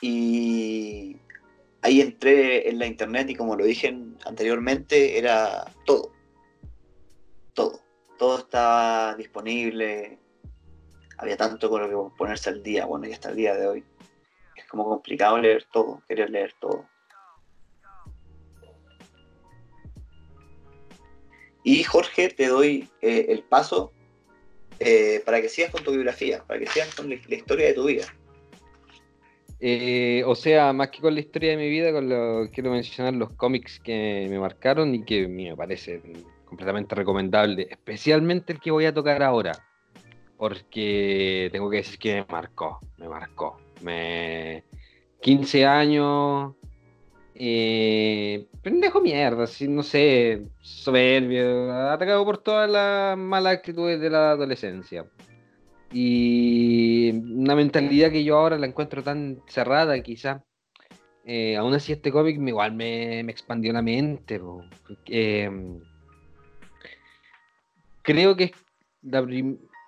[0.00, 1.16] y
[1.82, 6.12] ahí entré en la internet y como lo dije anteriormente, era todo.
[7.54, 7.80] Todo.
[8.18, 10.18] Todo estaba disponible.
[11.18, 13.84] Había tanto con lo que ponerse al día, bueno, y hasta el día de hoy
[14.72, 16.88] como complicado leer todo, querer leer todo.
[21.64, 23.92] Y Jorge, te doy eh, el paso
[24.80, 27.84] eh, para que sigas con tu biografía, para que sigas con la, historia de tu
[27.84, 28.04] vida.
[29.60, 33.14] Eh, o sea, más que con la historia de mi vida, con lo, quiero mencionar
[33.14, 36.02] los cómics que me marcaron y que me parecen
[36.44, 39.52] completamente recomendables, especialmente el que voy a tocar ahora,
[40.36, 43.60] porque tengo que decir que me marcó, me marcó.
[43.82, 44.64] Me...
[45.20, 46.54] 15 años,
[47.34, 54.32] eh, pendejo mierda, así, no sé, soberbio, atacado por todas las malas actitudes de la
[54.32, 55.06] adolescencia.
[55.92, 60.44] Y una mentalidad que yo ahora la encuentro tan cerrada, quizá.
[61.24, 64.40] Eh, aún así, este cómic igual me, expandió la mente.
[65.06, 65.78] Em,
[68.02, 68.52] creo que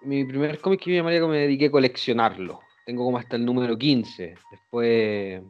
[0.03, 3.45] mi primer cómic que me llamaría que me dediqué a coleccionarlo tengo como hasta el
[3.45, 4.35] número 15.
[4.51, 5.43] Después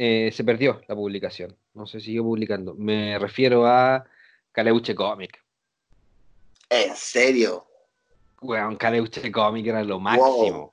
[0.00, 1.56] eh, se perdió la publicación.
[1.74, 2.74] No se siguió publicando.
[2.74, 4.04] Me refiero a
[4.52, 5.42] Caleuche Comic.
[6.70, 7.66] ¿En serio?
[8.40, 10.72] Bueno, Caleuche Comic era lo máximo.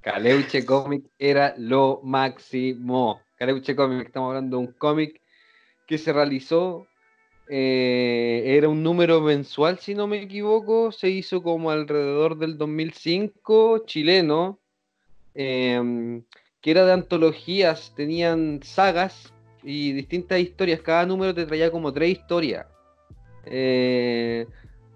[0.00, 3.20] Caleuche Comic era lo máximo.
[3.36, 5.20] Caleuche Comic, estamos hablando de un cómic
[5.86, 6.88] que se realizó
[7.50, 13.84] eh, era un número mensual, si no me equivoco, se hizo como alrededor del 2005,
[13.86, 14.58] chileno,
[15.34, 16.22] em,
[16.60, 19.32] que era de antologías, tenían sagas
[19.62, 22.66] y distintas historias, cada número te traía como tres historias.
[23.44, 24.46] Eh,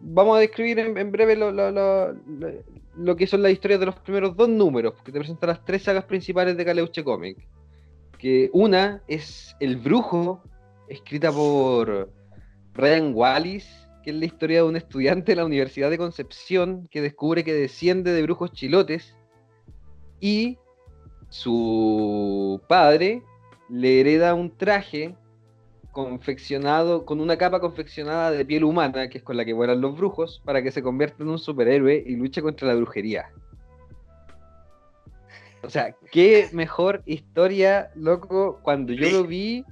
[0.01, 4.95] vamos a describir en, breve lo, que son las historias de los primeros dos números,
[5.05, 7.39] que te presentan las tres sagas principales de Caleuche Comic.
[8.19, 10.43] Que una es El Brujo,
[10.89, 12.13] escrita por
[12.75, 13.69] Ryan Wallis,
[14.03, 17.55] que es la historia de un estudiante de la Universidad de Concepción que descubre que
[17.55, 19.17] desciende de brujos chilotes
[20.21, 20.59] y
[21.33, 23.23] su padre
[23.71, 25.17] le hereda un traje
[25.91, 29.97] confeccionado con una capa confeccionada de piel humana, que es con la que vuelan los
[29.97, 33.31] brujos, para que se convierta en un superhéroe y luche contra la brujería.
[35.63, 39.65] O sea, qué mejor historia, loco, cuando yo lo vi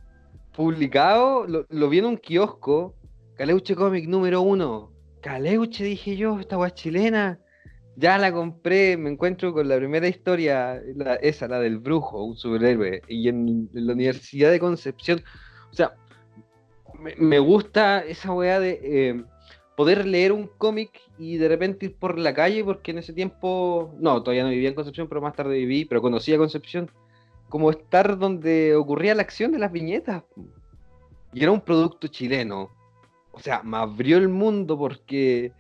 [0.57, 2.95] publicado, lo, vi en un kiosco,
[3.37, 4.91] Caleuche Comic número uno.
[5.21, 7.39] Caleuche, dije yo, esta guay chilena.
[8.01, 10.81] Ya la compré, me encuentro con la primera historia,
[11.21, 15.23] esa, la del brujo, un superhéroe, y en, la Universidad de Concepción.
[15.71, 15.93] O sea,
[17.19, 19.25] me, gusta esa weá de eh,
[19.77, 23.95] poder leer un cómic y de repente ir por la calle, porque en ese tiempo,
[23.99, 26.91] no, todavía no vivía en Concepción, pero más tarde viví, pero conocía Concepción
[27.51, 30.23] como estar donde ocurría la acción de las viñetas.
[31.35, 32.71] Y era un producto chileno.
[33.33, 35.53] O sea, me abrió el mundo porque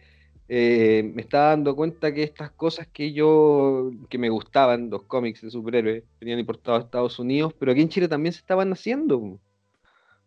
[0.53, 5.42] eh, me estaba dando cuenta que estas cosas que yo, que me gustaban, los cómics
[5.42, 9.38] de superhéroes, venían importados a Estados Unidos, pero aquí en Chile también se estaban haciendo.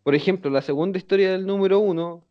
[0.02, 2.26] Por ejemplo, la segunda historia del número uno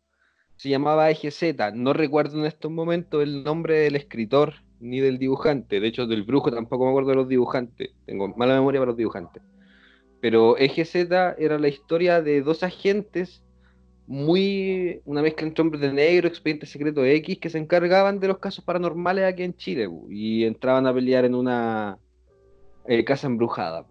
[0.55, 1.75] se llamaba EGZ.
[1.75, 5.79] No recuerdo en estos momentos el nombre del escritor ni del dibujante.
[5.79, 7.91] De hecho, del brujo tampoco me acuerdo de los dibujantes.
[8.07, 9.43] Tengo mala memoria para los dibujantes.
[10.19, 10.95] Pero EGZ
[11.37, 13.43] era la historia de dos agentes
[14.07, 18.37] muy una mezcla entre hombres de negro, expediente secreto X, que se encargaban de los
[18.39, 21.97] casos paranormales aquí en Chile y entraban a pelear en una
[22.85, 23.85] eh, casa embrujada.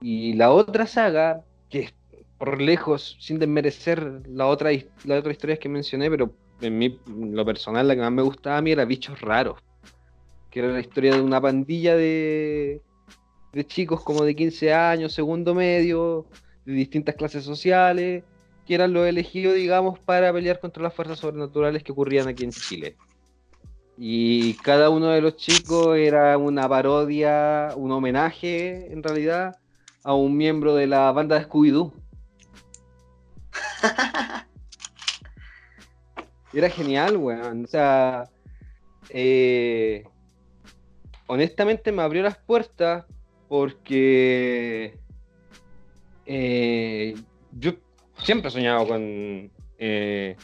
[0.00, 1.94] Y la otra saga, que es
[2.38, 4.70] por lejos, sin desmerecer la otra,
[5.04, 8.58] la otra historia que mencioné, pero en, mí, lo personal la que más me gustaba
[8.58, 9.60] a mí era Bichos Raros,
[10.50, 12.80] que era la historia de una pandilla de,
[13.52, 16.26] de chicos como de 15 años, segundo medio,
[16.64, 18.24] de distintas clases sociales,
[18.66, 22.50] que eran los elegidos, digamos, para pelear contra las fuerzas sobrenaturales que ocurrían aquí en
[22.50, 22.96] Chile.
[23.98, 29.56] Y cada uno de los chicos era una parodia, un homenaje, en realidad,
[30.02, 31.92] a un miembro de la banda de Scooby-Doo.
[36.52, 37.64] era genial, weón.
[37.64, 38.24] O sea,
[39.10, 40.04] eh,
[41.26, 43.04] honestamente me abrió las puertas
[43.48, 44.98] porque
[46.26, 47.14] eh,
[47.52, 47.72] yo
[48.22, 50.36] siempre he soñado con eh,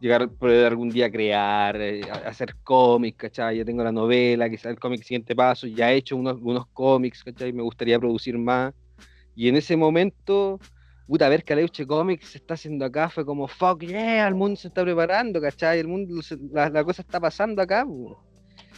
[0.00, 3.30] llegar, poder algún día crear, eh, hacer cómics.
[3.32, 7.52] Ya tengo la novela, quizás el cómic siguiente paso, ya he hecho unos cómics, ¿cachai?
[7.52, 8.72] Me gustaría producir más.
[9.34, 10.58] Y en ese momento,
[11.06, 14.56] puta, ver que Aleuche Comics se está haciendo acá fue como, fuck yeah, el mundo
[14.56, 15.78] se está preparando, ¿cachai?
[15.78, 16.20] El mundo,
[16.52, 17.86] la, cosa está pasando acá,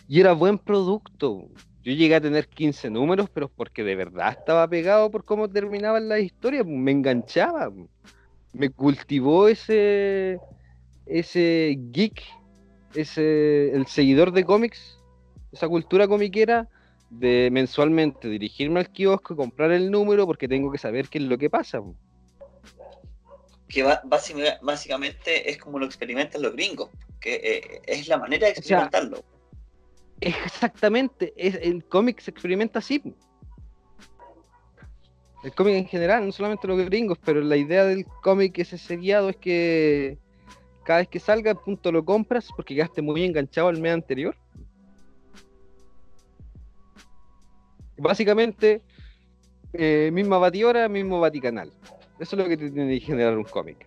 [0.08, 1.48] y era buen producto.
[1.82, 6.08] Yo llegué a tener 15 números, pero porque de verdad estaba pegado por cómo terminaban
[6.08, 7.72] las historias, me enganchaba
[8.52, 10.38] me cultivó ese,
[11.06, 12.22] ese geek,
[12.94, 14.98] ese, el seguidor de cómics,
[15.52, 16.68] esa cultura comiquera,
[17.10, 21.36] de mensualmente dirigirme al kiosco, comprar el número, porque tengo que saber qué es lo
[21.36, 21.80] que pasa.
[23.68, 23.84] Que
[24.62, 26.90] básicamente es como lo experimentan los gringos,
[27.20, 29.22] que eh, es la manera de experimentarlo.
[30.20, 33.02] exactamente, es, el cómic se experimenta así
[35.42, 39.28] el cómic en general, no solamente los gringos, pero la idea del cómic ese seriado
[39.28, 40.18] es que
[40.84, 44.36] cada vez que salga, punto lo compras porque quedaste muy enganchado al mes anterior.
[47.96, 48.82] Básicamente,
[49.74, 51.72] eh, misma batidora, mismo Vaticanal.
[52.18, 53.86] Eso es lo que te tiene que generar un cómic.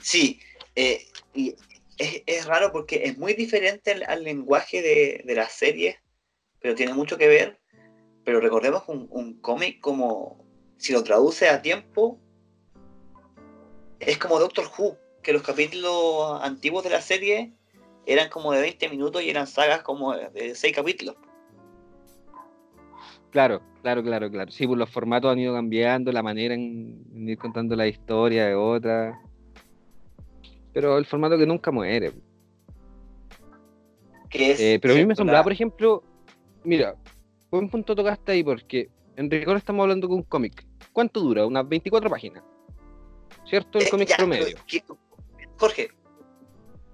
[0.00, 0.40] Sí,
[0.74, 1.54] eh, y
[1.98, 5.96] es, raro porque es muy diferente al, lenguaje de, de las series,
[6.60, 7.59] pero tiene mucho que ver
[8.30, 12.20] pero recordemos un, un cómic como, si lo traduce a tiempo,
[13.98, 17.52] es como Doctor Who, que los capítulos antiguos de la serie
[18.06, 21.16] eran como de 20 minutos y eran sagas como de 6 capítulos.
[23.30, 24.52] Claro, claro, claro, claro.
[24.52, 28.54] Sí, pues los formatos han ido cambiando, la manera en, ir contando la historia de
[28.54, 29.20] otra.
[30.72, 32.12] Pero el formato que nunca muere.
[34.30, 36.04] Eh, pero a mí me asombraba, por ejemplo,
[36.62, 36.94] mira,
[37.50, 40.66] buen punto tocaste ahí porque en rigor estamos hablando de un cómic.
[40.92, 41.46] ¿Cuánto dura?
[41.46, 42.42] Unas 24 páginas.
[43.44, 43.78] ¿Cierto?
[43.78, 44.56] El eh, cómic promedio.
[45.56, 45.90] Jorge,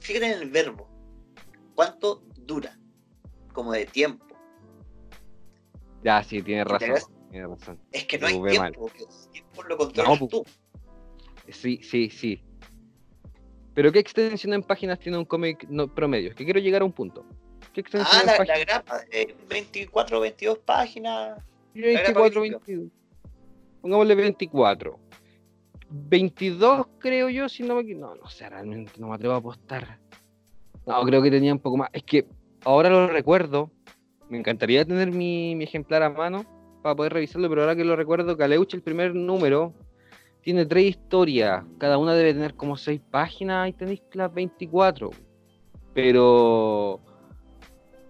[0.01, 0.89] fíjate en el verbo.
[1.75, 2.79] ¿Cuánto dura?
[3.53, 4.25] Como de tiempo.
[6.03, 6.97] Ya, sí, tiene razón.
[7.33, 7.81] razón.
[7.93, 8.91] Es que no hay tiempo,
[9.33, 10.45] tiempo lo controlas tú.
[11.49, 12.43] Sí, sí, sí.
[13.75, 16.31] Pero ¿qué extensión en páginas tiene un cómic no, promedio?
[16.31, 17.27] Es que quiero llegar a un punto
[17.95, 19.01] ah, la, la, grapa,
[19.49, 21.39] 24, 22 páginas.
[21.74, 22.91] 24, 22.
[23.81, 24.99] Pongámosle 24.
[25.89, 29.99] 22 creo yo, si no me No, no sé, realmente no me atrevo a apostar.
[30.87, 31.91] No, creo que tenía un poco más.
[31.93, 32.27] Es que
[32.64, 33.70] ahora lo recuerdo.
[34.29, 36.45] Me encantaría tener mi, mi ejemplar a mano
[36.83, 39.72] para poder revisarlo, pero ahora que lo recuerdo, Caleuche, el primer número,
[40.41, 41.64] tiene tres historias.
[41.79, 45.11] Cada una debe tener como seis páginas y tenéis las 24.
[45.95, 47.01] Pero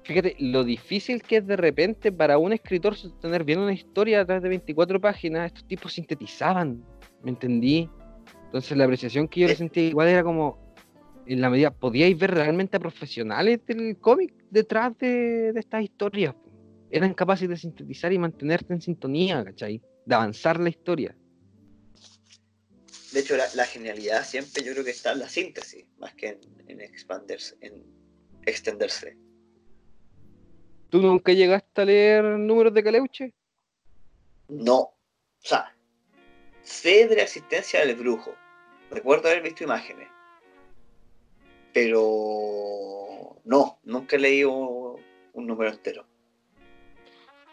[0.06, 4.24] fíjate lo difícil que es de repente para un escritor sostener bien una historia a
[4.24, 5.46] través de 24 páginas.
[5.46, 6.84] Estos tipos sintetizaban,
[7.22, 7.90] ¿me entendí?
[8.44, 10.74] Entonces la apreciación que yo le sentía igual era como,
[11.26, 16.34] en la medida, podíais ver realmente a profesionales del cómic detrás de, estas historias.
[16.90, 19.82] Eran capaces de sintetizar y mantenerte en sintonía, ¿cachai?
[20.06, 21.16] De avanzar la historia.
[23.12, 26.40] De hecho, la, genialidad siempre yo creo que está en la síntesis, más que en,
[26.68, 27.84] en expandirse, en
[28.44, 29.16] extenderse.
[30.90, 33.32] ¿Tú nunca llegaste a leer números de Caleuche?
[34.48, 34.78] No.
[34.78, 34.94] O
[35.38, 35.74] sea,
[36.62, 38.32] sé de la existencia del brujo.
[38.90, 40.08] Recuerdo haber visto imágenes.
[41.72, 44.50] pero no, nunca he leído
[45.34, 46.06] un número entero.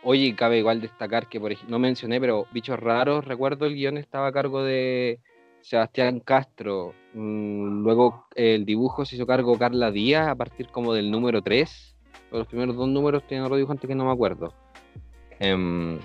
[0.03, 3.97] Oye, cabe igual destacar que, por ejemplo, no mencioné, pero Bichos Raros, recuerdo el guion
[3.97, 5.19] estaba a cargo de
[5.61, 6.93] Sebastián Castro.
[7.13, 11.92] Mm, luego el dibujo se hizo cargo Carla Díaz a partir como del número 3.
[12.33, 14.53] Los primeros dos números tienen otro dibujante que no me acuerdo.
[15.39, 15.99] Em,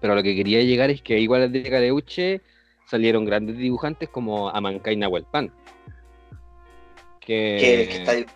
[0.00, 2.40] pero lo que quería llegar es que igual de Caleuche
[2.86, 5.52] salieron grandes dibujantes como Amancay Nahuelpan.
[7.20, 8.26] Que, que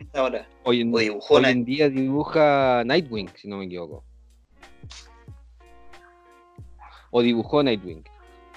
[0.00, 0.48] está ahora.
[0.64, 4.04] Hoy, en, hoy en día dibuja Nightwing, si no me equivoco.
[7.12, 8.02] O dibujó Nightwing.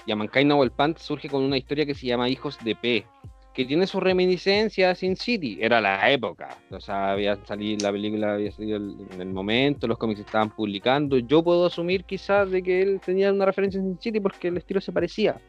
[0.06, 3.06] Y Amankai Novel Pant surge con una historia que se llama Hijos de P,
[3.54, 5.58] que tiene su reminiscencia a Sin City.
[5.60, 6.58] Era la época.
[6.70, 11.16] O sea, había salido, la película había salido en el momento, los cómics estaban publicando.
[11.18, 14.56] Yo puedo asumir quizás de que él tenía una referencia a Sin City porque el
[14.56, 15.40] estilo se parecía.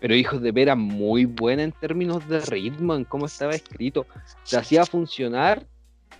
[0.00, 4.06] Pero Hijos de P era muy buena en términos de ritmo, en cómo estaba escrito.
[4.44, 5.66] Se hacía funcionar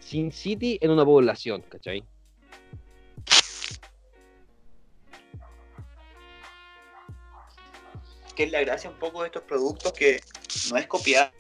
[0.01, 2.03] Sin City en una población, ¿cachai?
[8.33, 10.21] Que es la gracia un poco de estos productos que
[10.71, 11.33] no es copiar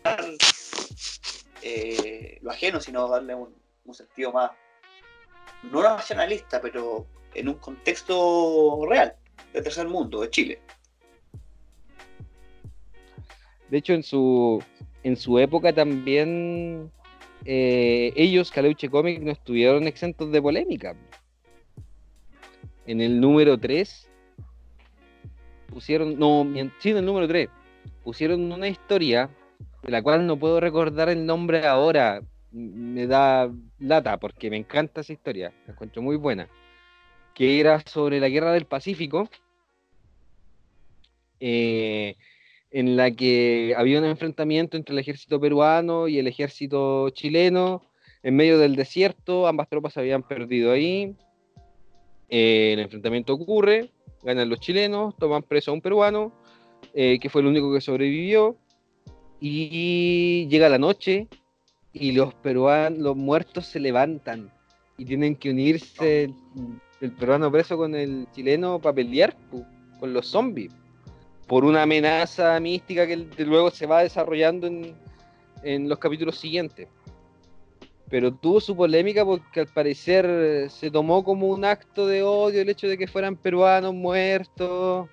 [1.62, 3.54] eh, lo ajeno, sino darle un,
[3.92, 4.52] sentido más,
[5.64, 9.16] no nacionalista, pero en un contexto real,
[9.52, 10.60] de tercer mundo, de Chile.
[13.68, 14.62] De hecho, en su,
[15.02, 16.90] en su época también
[17.44, 20.94] eh, ellos, Caleuche Comics, no estuvieron exentos de polémica.
[22.86, 24.09] En el número 3
[25.70, 26.46] pusieron, no,
[26.78, 27.48] sí, el número 3,
[28.02, 29.30] pusieron una historia
[29.82, 32.22] de la cual no puedo recordar el nombre ahora.
[32.52, 36.48] Me da lata porque me encanta esa historia, la encuentro muy buena.
[37.34, 39.28] Que era sobre la guerra del Pacífico,
[41.38, 42.16] eh,
[42.70, 47.82] en la que había un enfrentamiento entre el ejército peruano y el ejército chileno
[48.22, 49.46] en medio del desierto.
[49.46, 51.16] Ambas tropas habían perdido ahí.
[52.28, 53.90] Eh, el enfrentamiento ocurre
[54.22, 56.32] ganan los chilenos, toman preso a un peruano,
[56.94, 58.56] eh, que fue el único que sobrevivió,
[59.40, 61.28] y llega la noche
[61.92, 64.52] y los peruanos, los muertos se levantan
[64.98, 66.30] y tienen que unirse
[67.00, 69.34] el, peruano preso con el chileno para pelear
[69.98, 70.72] con los zombies
[71.46, 74.94] por una amenaza mística que luego se va desarrollando en,
[75.62, 76.86] en los capítulos siguientes
[78.10, 82.68] pero tuvo su polémica porque al parecer se tomó como un acto de odio el
[82.68, 85.08] hecho de que fueran peruanos muertos.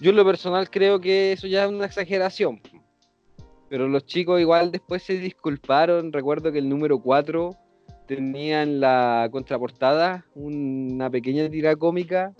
[0.00, 2.60] Yo en lo personal creo que eso ya es una exageración.
[3.68, 6.12] Pero los chicos igual después se disculparon.
[6.12, 7.56] Recuerdo que el número 4
[8.08, 12.34] tenía en la contraportada una pequeña tira cómica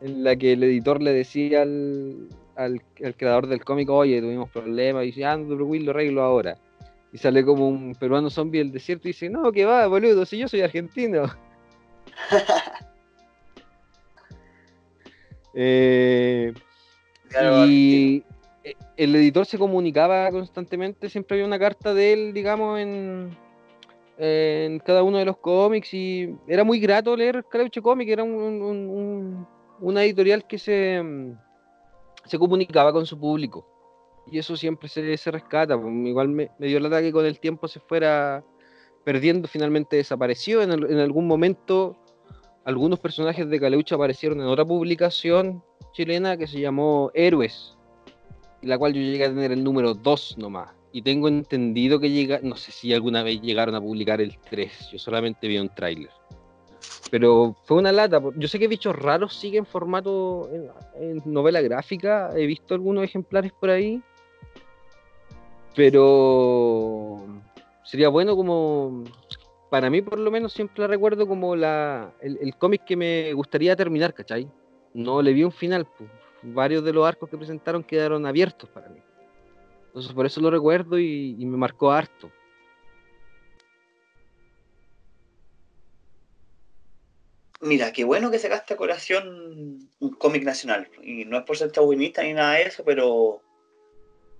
[0.00, 2.80] en la que el editor le decía al, al,
[3.16, 6.56] creador del cómic, oye, tuvimos problemas, y dice, ah, no te lo arreglo ahora.
[7.14, 10.36] Y sale como un peruano zombie del desierto y dice, no, que va, boludo, si
[10.36, 11.24] yo soy argentino.
[15.56, 16.52] Eh,
[17.68, 18.24] y
[18.96, 23.30] el editor se comunicaba constantemente, siempre había una carta de él, digamos, en,
[24.18, 29.46] en cada uno de los cómics y era muy grato leer Caleuche Comic, era un,
[29.78, 31.00] una editorial que se,
[32.24, 33.73] se comunicaba con su público
[34.30, 35.80] y eso siempre se, se rescata.
[35.80, 38.44] Pues, igual me, dio el ataque con el tiempo se fuera
[39.04, 40.62] perdiendo, finalmente desapareció.
[40.62, 41.96] En, en algún momento,
[42.64, 47.76] algunos personajes de Caleucha aparecieron en otra publicación chilena que se llamó Héroes,
[48.62, 50.70] la cual yo llegué a tener el número 2 nomás.
[50.92, 54.90] Y tengo entendido que llega, no sé si alguna vez llegaron a publicar el 3,
[54.92, 56.10] yo solamente vi un tráiler.
[57.10, 58.20] Pero fue una lata.
[58.36, 60.48] Yo sé que Bichos Raros sigue en formato
[60.96, 62.32] en novela gráfica.
[62.36, 64.02] He visto algunos ejemplares por ahí.
[65.74, 67.26] Pero
[67.82, 69.04] sería bueno como,
[69.70, 74.14] para mí por lo menos siempre recuerdo como la, el, cómic que me gustaría terminar,
[74.14, 74.48] ¿cachai?
[74.92, 75.86] No le vi un final,
[76.42, 79.00] varios de los arcos que presentaron quedaron abiertos para mí.
[79.86, 82.30] Entonces por eso lo recuerdo y, me marcó harto.
[87.60, 90.88] Mira, qué bueno que sacaste a colación un cómic nacional.
[91.02, 93.40] Y no es por ser chauvinista ni nada de eso, pero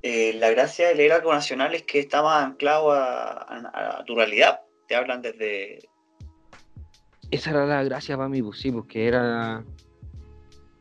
[0.06, 4.60] eh, la gracia de leer algo nacional es que estaba anclado a, tu realidad.
[4.86, 5.78] Te hablan desde.
[7.30, 9.64] Esa era la gracia para mí, pues sí, porque era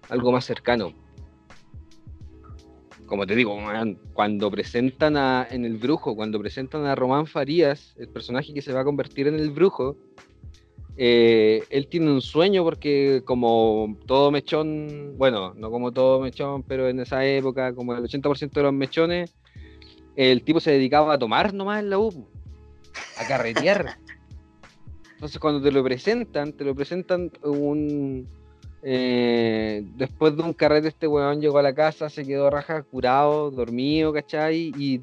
[0.09, 0.91] algo más cercano.
[3.05, 3.57] Como te digo,
[4.11, 8.73] cuando presentan a, en el brujo, cuando presentan a Román Farías, el personaje que se
[8.73, 9.95] va a convertir en el brujo,
[10.95, 16.87] eh, él tiene un sueño porque como todo mechón, bueno, no como todo mechón, pero
[16.87, 19.33] en esa época, como el 80% de los mechones,
[20.15, 22.27] el tipo se dedicaba a tomar nomás en la U,
[23.17, 23.97] a carretear.
[25.15, 28.27] Entonces cuando te lo presentan, te lo presentan un...
[28.85, 33.49] Eh, después de un carrete este weón llegó a la casa, se quedó raja, curado,
[33.49, 34.73] dormido, ¿cachai?
[34.77, 34.99] Y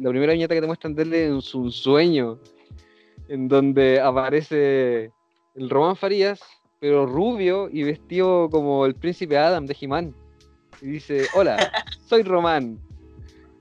[0.00, 2.38] la primera viñeta que te muestran de él es un sueño,
[3.26, 5.10] en donde aparece
[5.56, 6.40] el Román Farías,
[6.80, 10.14] pero rubio y vestido como el príncipe Adam de He-Man.
[10.82, 11.56] Y dice, hola,
[12.06, 12.78] soy Román.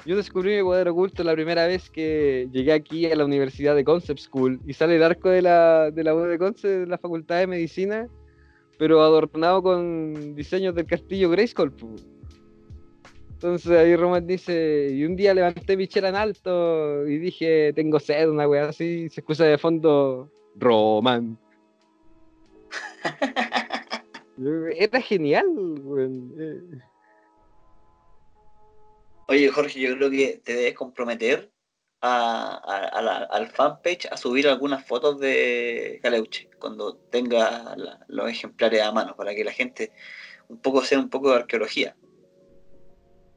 [0.05, 3.83] Yo descubrí mi poder oculto la primera vez que llegué aquí a la Universidad de
[3.83, 7.39] Concept School y sale el arco de la, de la de Concept de la Facultad
[7.39, 8.07] de Medicina,
[8.77, 11.73] pero adornado con diseños del castillo Grayskull.
[13.31, 17.99] Entonces ahí Roman dice, y un día levanté mi chela en alto y dije, tengo
[17.99, 21.37] sed, una wea así, se escucha de fondo, Roman.
[24.77, 25.47] Era genial,
[25.83, 26.83] weón.
[29.27, 31.51] Oye, Jorge, yo creo que te debes comprometer
[32.01, 37.75] a, al fanpage a subir algunas fotos de Caleuche cuando tenga
[38.07, 39.91] los ejemplares a mano para que la gente
[40.47, 41.95] un poco sea un poco de arqueología.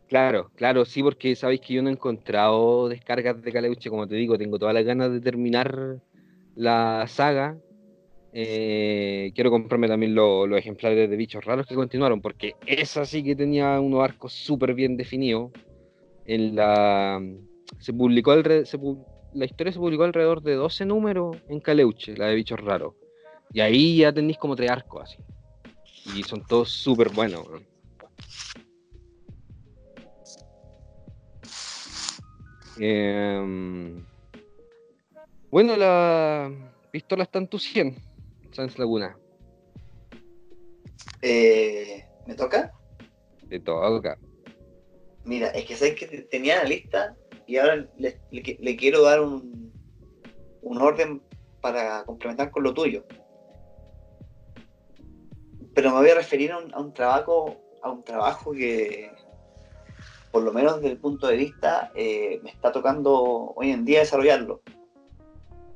[0.09, 4.15] Claro, claro, sí, porque sabéis que yo no he encontrado descargas de Caleuche, como te
[4.15, 5.99] digo, tengo todas las ganas de terminar
[6.55, 7.59] la saga.
[8.41, 13.35] Eh, quiero comprarme también los ejemplares de bichos raros que continuaron, porque esa sí que
[13.35, 15.51] tenía unos arcos súper bien definidos
[16.25, 17.21] en la
[17.81, 22.61] se publicó la historia se publicó alrededor de 12 números en Caleuche, la de bichos
[22.61, 22.95] raros.
[23.53, 25.19] Y ahí ya tenéis como tres arcos así.
[26.17, 27.45] Y son todos súper buenos.
[32.79, 34.05] Em,
[35.51, 36.53] bueno, la
[36.93, 37.97] pistola está en tu 100,
[38.77, 39.17] Laguna.
[41.23, 42.73] Eh, ¿Me toca?
[43.49, 44.19] Te toca.
[45.25, 47.17] Mira, es que sé que tenía la lista
[47.47, 49.73] y ahora le, quiero dar un,
[50.63, 51.23] un orden
[51.61, 53.05] para complementar con lo tuyo.
[55.75, 59.13] Pero me voy a referir a un, trabajo, a un trabajo que,
[60.33, 64.01] por lo menos desde el punto de vista, eh, me está tocando hoy en día
[64.01, 64.63] desarrollarlo.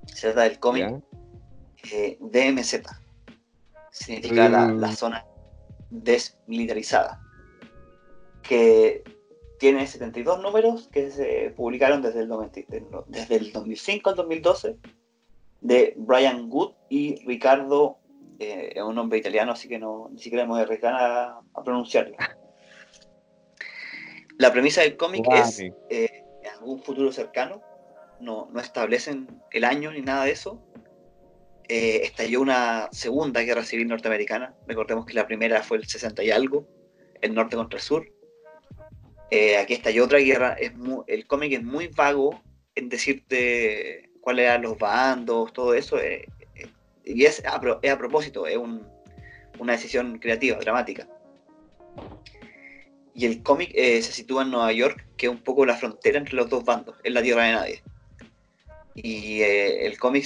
[0.07, 1.03] Se trata del cómic
[1.91, 2.83] eh, DMZ.
[3.91, 4.95] Significa la, la mm.
[4.95, 5.27] zona
[5.91, 7.21] desmilitarizada.
[8.43, 9.05] Que
[9.59, 12.31] tiene 72 números que se publicaron desde el,
[13.07, 14.77] desde el 2005 al 2012
[15.61, 17.99] de Brian Good y Ricardo,
[18.41, 22.17] eh, es un nombre italiano, así que no, ni siquiera me voy a a, pronunciarlo.
[24.39, 27.63] La premisa del cómic es, eh, en algún futuro cercano,
[28.19, 30.61] no, no, establecen el año ni nada de eso,
[31.73, 36.31] eh, estalló una segunda guerra civil norteamericana, recordemos que la primera fue el 60 y
[36.31, 36.69] algo,
[37.23, 38.07] el norte contra el sur,
[39.31, 40.53] eh, aquí y otra guerra.
[40.61, 40.73] Es
[41.07, 42.43] el cómic es muy vago
[42.75, 45.99] en decirte cuáles eran los bandos, todo eso.
[45.99, 46.27] Eh,
[46.57, 46.69] eh,
[47.07, 48.59] y es a, propósito, es
[49.59, 51.09] una decisión creativa, dramática.
[53.15, 56.35] Y el cómic se sitúa en Nueva York, que es un poco la frontera entre
[56.35, 57.83] los dos bandos, es la tierra de nadie.
[58.95, 60.25] Y el cómic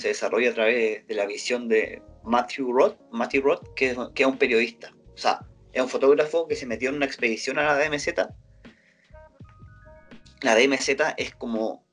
[0.00, 4.28] se, desarrolla a través de la visión de Matthew Roth, Matthew Roth que, que es
[4.28, 4.92] un periodista.
[5.14, 5.40] O sea,
[5.72, 8.08] es un fotógrafo que se metió en una expedición a la DMZ.
[10.42, 11.84] La DMZ es como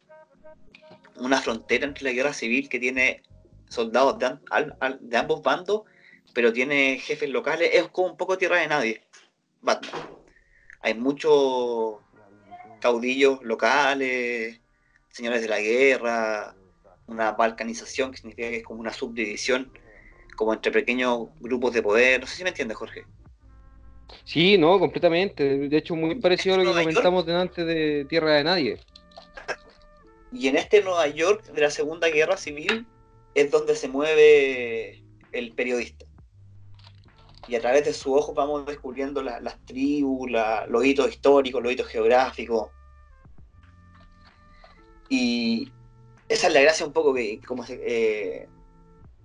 [1.17, 3.23] una frontera entre la guerra civil que tiene
[3.69, 5.84] soldados de, ambos bandos,
[6.34, 7.71] pero tiene jefes locales.
[7.73, 9.03] Es como un poco tierra de nadie.
[10.81, 11.97] Hay muchos
[12.79, 14.59] caudillos locales,
[15.09, 16.55] señores de la guerra,
[17.07, 19.71] una balcanización que significa que es como una subdivisión,
[20.35, 22.21] como entre pequeños grupos de poder.
[22.21, 23.05] No sé si me entiendes, Jorge.
[24.23, 25.67] Sí, no, completamente.
[25.67, 28.79] De hecho, muy parecido a lo que comentamos delante de Tierra de Nadie.
[30.31, 32.85] Y en este Nueva York de la Segunda Guerra Civil
[33.34, 35.01] es donde se mueve
[35.31, 36.05] el periodista.
[37.47, 40.29] Y a través de su ojo vamos descubriendo las tribus,
[40.67, 42.69] los hitos históricos, los hitos geográficos.
[45.09, 45.71] Y
[46.30, 48.48] esa es la gracia un poco que, como eh,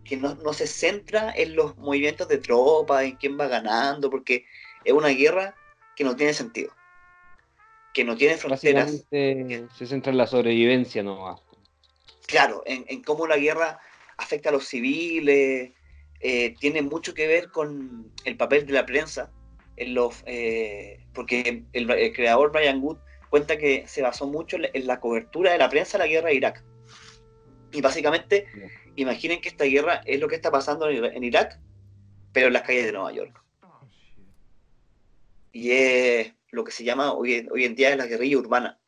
[0.05, 4.45] que no, no, se centra en los movimientos de tropas, en quién va ganando, porque
[4.85, 5.55] es una guerra
[5.97, 6.73] que no tiene sentido,
[7.93, 9.05] que no tiene fronteras.
[9.11, 11.41] Se centra en la sobrevivencia no
[12.27, 13.79] Claro, en, cómo la guerra
[14.17, 15.73] afecta a los civiles,
[16.21, 19.31] eh, tiene mucho que ver con el papel de la prensa,
[19.77, 22.99] en los, eh, porque el, creador Brian Wood
[23.29, 26.35] cuenta que se basó mucho en la, cobertura de la prensa de la guerra de
[26.37, 26.65] Irak.
[27.73, 28.47] Y básicamente,
[28.97, 31.59] imaginen que esta guerra es lo que está pasando en Irak,
[32.33, 33.43] pero en las calles de Nueva York
[35.53, 38.79] y es lo que se llama hoy, hoy en día es la guerrilla urbana.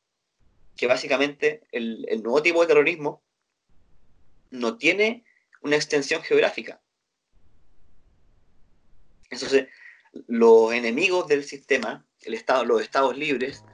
[0.77, 3.23] que básicamente el, el nuevo tipo de terrorismo
[4.51, 5.24] no tiene
[5.62, 6.82] una extensión geográfica.
[9.31, 9.69] Entonces,
[10.27, 13.65] los enemigos del sistema, el estado, los estados libres,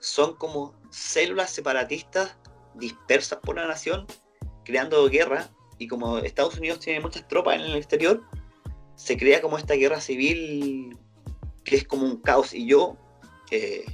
[0.00, 2.36] son como células separatistas
[2.74, 4.06] dispersas por la nación,
[4.64, 8.22] creando guerra, y como Estados Unidos tiene muchas tropas en el exterior,
[8.96, 10.96] se crea como esta guerra civil
[11.64, 12.54] que es como un caos.
[12.54, 12.96] Y yo,
[13.50, 13.84] eh,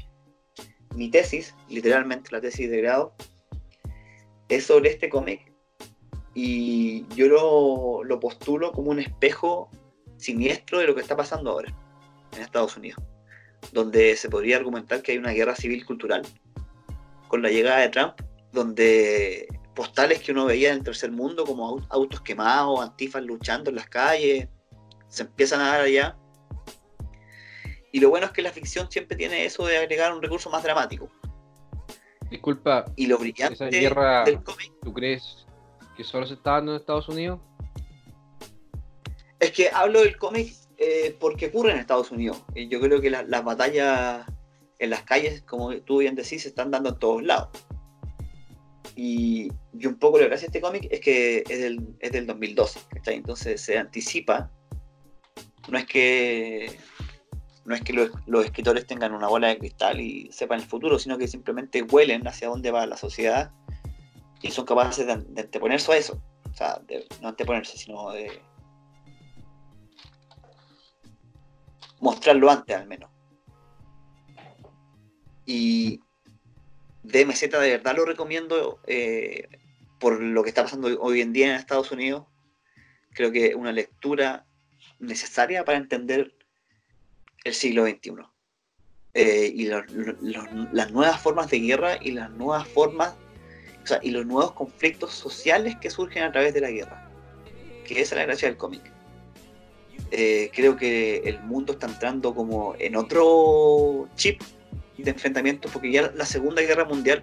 [0.94, 3.14] mi tesis, literalmente la tesis de grado,
[4.48, 5.52] es sobre este cómic
[6.34, 9.70] y yo lo, lo, postulo como un espejo
[10.16, 11.74] siniestro de lo que está pasando ahora
[12.32, 13.02] en Estados Unidos,
[13.72, 16.22] donde se podría argumentar que hay una guerra civil cultural
[17.28, 18.14] con la llegada de Trump,
[18.52, 23.76] donde postales que uno veía en el tercer mundo como autos quemados, antifas luchando en
[23.76, 24.48] las calles,
[25.08, 26.16] se empiezan a dar allá.
[27.92, 30.62] Y lo bueno es que la ficción siempre tiene eso de agregar un recurso más
[30.62, 31.08] dramático.
[32.30, 34.24] Disculpa, y lo brillante esa guerra,
[34.82, 35.46] ¿tú crees
[35.96, 37.40] que solo se está dando en Estados Unidos?
[39.40, 42.42] Es que hablo del cómic eh, porque ocurre en Estados Unidos.
[42.54, 44.26] Y yo creo que las batallas
[44.78, 47.48] en las calles, como tú bien decís, se están dando en todos lados.
[49.02, 49.50] Y,
[49.86, 53.58] un poco lo que hace este cómic es que es del, es del 2012, Entonces
[53.62, 54.50] se anticipa.
[55.70, 56.78] No es que
[57.64, 61.16] no es que los, escritores tengan una bola de cristal y sepan el futuro, sino
[61.16, 63.50] que simplemente huelen hacia dónde va la sociedad
[64.42, 66.22] y son capaces de, anteponerse a eso.
[66.52, 68.42] O sea, de, no anteponerse, sino de
[72.00, 73.10] mostrarlo antes al menos.
[75.46, 76.00] Y
[77.10, 79.48] DMZ de verdad lo recomiendo eh,
[79.98, 82.26] por lo que está pasando hoy en día en Estados Unidos.
[83.12, 84.46] Creo que es una lectura
[84.98, 86.34] necesaria para entender
[87.44, 88.12] el siglo XXI.
[89.12, 93.14] Eh, y las nuevas formas de guerra y las nuevas formas
[94.02, 97.10] y los nuevos conflictos sociales que surgen a través de la guerra.
[97.84, 98.82] Que esa es la gracia del cómic.
[100.12, 104.40] Eh, creo que el mundo está entrando como en otro chip
[105.04, 107.22] de enfrentamiento, porque ya la Segunda Guerra Mundial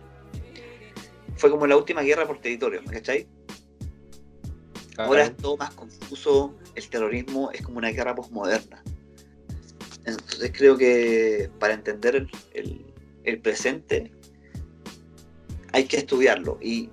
[1.35, 3.27] fue como la última guerra por territorio, ¿me cachai?
[4.97, 8.83] Ahora es todo más confuso, el terrorismo es como una guerra posmoderna.
[10.05, 12.85] Entonces creo que para entender el,
[13.23, 14.11] el presente
[15.73, 16.57] hay que estudiarlo.
[16.61, 16.89] Y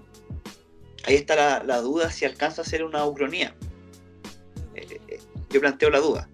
[1.06, 3.56] ahí está la, duda si alcanza a ser una ucronía.
[4.74, 5.18] Eh, eh,
[5.50, 6.28] yo planteo la duda.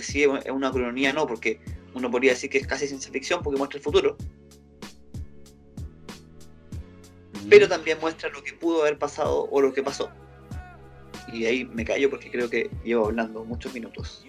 [0.00, 1.60] Si es una ucronía no, porque
[1.94, 4.16] uno podría decir que es casi ciencia ficción porque muestra el futuro.
[7.48, 10.10] Pero también muestra lo que pudo haber pasado o lo que pasó.
[11.32, 14.24] Y ahí me callo porque creo que llevo hablando muchos minutos.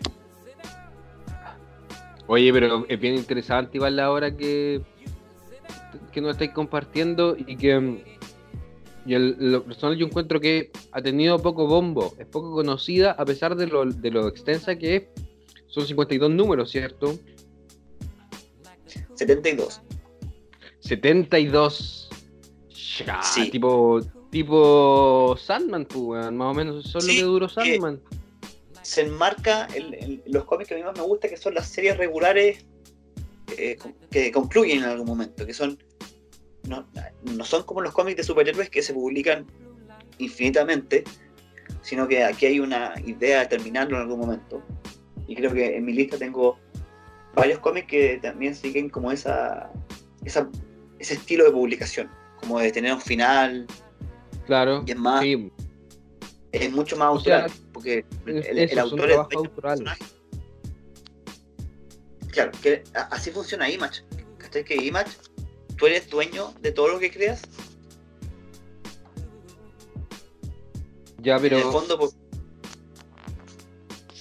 [2.27, 4.81] Oye, pero es bien interesante igual la hora que
[6.11, 7.97] que nos estáis compartiendo y que mm,
[9.05, 13.25] y el, lo personal yo encuentro que ha tenido poco bombo, es poco conocida a
[13.25, 15.03] pesar de lo, de lo extensa que es.
[15.67, 17.19] Son 52 números, ¿cierto?
[19.15, 19.81] 72.
[20.79, 22.09] 72.
[23.05, 23.19] Ya,
[23.51, 28.01] tipo, tipo Sandman, pues, más o menos, eso es lo que duró Sandman.
[28.81, 31.97] Se enmarca en, los cómics que a mí más me gusta, que son las series
[31.97, 32.65] regulares
[33.57, 33.77] eh,
[34.11, 35.77] que concluyen en algún momento, que son
[36.67, 36.85] no,
[37.43, 39.45] son como los cómics de superhéroes que se publican
[40.17, 41.03] infinitamente,
[41.81, 44.63] sino que aquí hay una idea de terminarlo en algún momento.
[45.27, 46.57] Y creo que en mi lista tengo
[47.35, 49.71] varios cómics que también siguen como esa,
[50.23, 50.49] esa
[50.99, 52.09] ese estilo de publicación,
[52.39, 53.67] como de tener un final.
[54.45, 54.83] Claro.
[54.85, 55.23] Y es más.
[56.51, 59.17] Es mucho más autoral, porque el, autor es
[62.31, 64.03] Claro, que así funciona Image.
[64.65, 65.11] Que Image
[65.77, 67.41] ¿Tú eres dueño de todo lo que creas?
[71.21, 71.57] Ya, pero.
[71.57, 72.15] En el fondo, pues,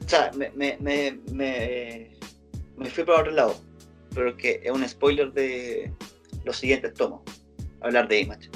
[0.04, 2.13] o sea, me, me, me, me,
[2.90, 3.56] fui para otro lado.
[4.14, 5.92] Pero que es un spoiler de
[6.44, 7.22] los siguientes tomos.
[7.80, 8.48] Hablar de Image.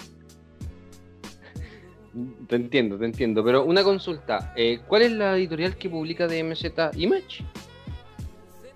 [2.49, 3.45] Te entiendo, te entiendo.
[3.45, 4.53] Pero una consulta.
[4.57, 6.65] Eh, ¿Cuál es la editorial que publica DMZ
[6.97, 7.45] Image?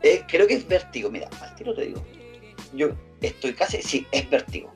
[0.03, 1.11] Eh, creo que es Vértigo.
[1.11, 2.05] Mira, al tiro te digo.
[2.75, 2.91] Yo
[3.21, 4.73] estoy casi, sí, es vértigo.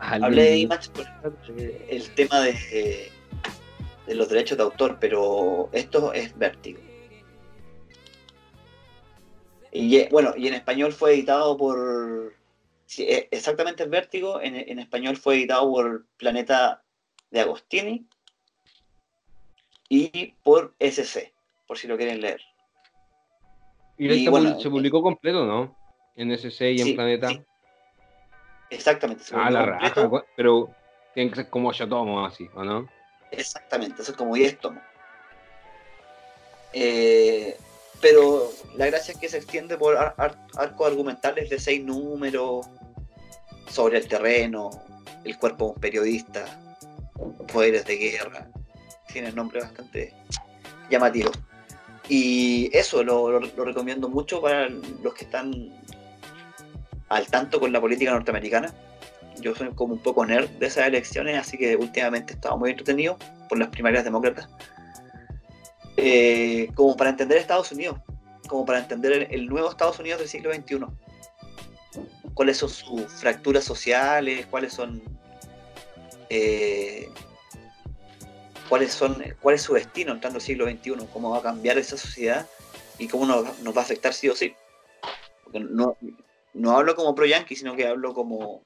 [0.00, 1.06] Hablé de Image por
[1.88, 3.10] el tema de,
[4.06, 6.80] de los derechos de autor, pero esto es vértigo.
[9.72, 12.34] Y bueno, y en español fue editado por.
[12.98, 16.82] E, exactamente el vértigo, en, en, español fue editado por Planeta
[17.30, 18.06] de Agostini
[19.88, 21.32] y por SC,
[21.68, 22.40] por si lo quieren leer.
[23.96, 25.76] Y, bueno, se publicó completo, ¿no?
[26.16, 27.28] En SC y en Planeta.
[28.70, 29.24] Exactamente.
[29.32, 30.74] Ah, la raja, pero
[31.12, 32.88] tienen que ser como yo tomo así, ¿o no?
[33.30, 34.82] Exactamente, eso es como 10 tomos.
[36.72, 37.56] Eh,
[38.00, 42.66] pero la gracia es que se extiende por arcos argumentales de seis números
[43.68, 44.70] sobre el terreno,
[45.24, 46.44] el cuerpo de un periodista,
[47.52, 48.48] poderes de guerra.
[49.12, 50.14] Tiene nombre bastante
[50.88, 51.30] llamativo.
[52.08, 55.70] Y eso lo, recomiendo mucho para los que están
[57.08, 58.72] al tanto con la política norteamericana.
[59.40, 62.70] Yo soy como un poco nerd de esas elecciones, así que últimamente he estado muy
[62.70, 63.16] entretenido
[63.48, 64.48] por las primarias demócratas.
[66.02, 67.98] Eh, como para entender Estados Unidos,
[68.48, 70.86] como para entender el, nuevo Estados Unidos del siglo XXI.
[72.32, 75.02] Cuáles son sus fracturas sociales, cuáles son
[76.30, 77.10] eh,
[78.68, 81.98] cuáles son, cuál es su destino entrando al siglo XXI, cómo va a cambiar esa
[81.98, 82.48] sociedad
[82.98, 84.54] y cómo nos, va a afectar sí o sí.
[85.44, 85.98] Porque no,
[86.54, 88.62] no hablo como pro yankee, sino que hablo como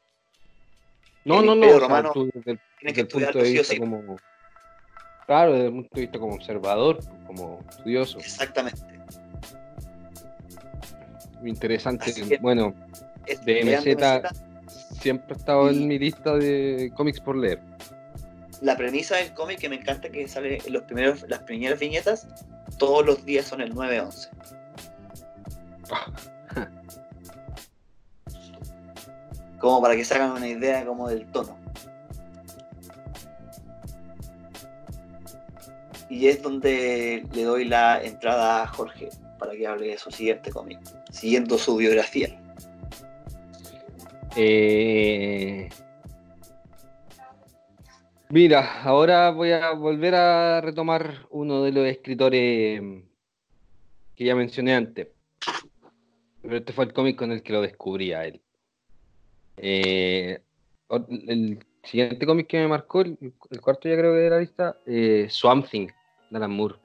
[1.24, 3.78] no, no, no, romano tiene que estudiar sí o sí.
[3.78, 4.19] Como,
[5.26, 8.18] claro, desde el punto de vista como observador, como estudioso.
[8.18, 8.80] Exactamente.
[11.44, 12.38] Interesante.
[12.40, 12.74] bueno,
[13.44, 13.84] DMZ
[15.01, 17.60] siempre ha estado en mi lista de cómics por leer
[18.64, 22.26] la premisa del cómic que me encanta que sale en los primeros, las primeras viñetas,
[22.78, 24.30] todos los días son el 9-11.
[29.59, 31.59] como para que se hagan una idea como del tono.
[36.14, 39.08] Y es donde le doy la entrada a Jorge
[39.38, 40.78] para que hable de su siguiente cómic,
[41.10, 42.40] siguiendo su biografía.
[44.36, 45.68] Eh,
[48.30, 52.80] Mira, ahora voy a volver a retomar uno de los escritores
[54.16, 55.08] que ya mencioné antes.
[56.42, 58.40] Pero este fue el cómic con el que lo descubrí a él.
[59.56, 60.40] Eh,
[61.28, 63.16] el siguiente cómic que me marcó, el,
[63.60, 65.86] cuarto ya creo que de la lista, eh, Swamp Thing,
[66.30, 66.76] de Alan Moore.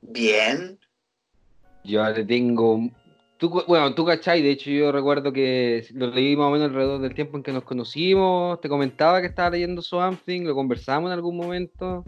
[0.00, 0.78] Bien.
[1.84, 2.90] Yo le tengo
[3.66, 7.14] bueno, tú cachai, de hecho yo recuerdo que lo leí más o menos alrededor del
[7.14, 11.36] tiempo en que nos conocimos, te comentaba que estaba leyendo Something, lo conversamos en algún
[11.36, 12.04] momento.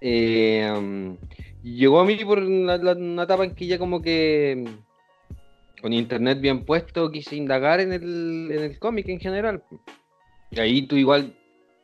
[0.00, 1.16] Eh,
[1.62, 2.74] llegó a mí por una,
[3.22, 4.64] etapa en que ya como que
[5.80, 9.62] con internet bien puesto quise indagar en el, en el cómic en general.
[10.50, 11.36] Y ahí tú igual,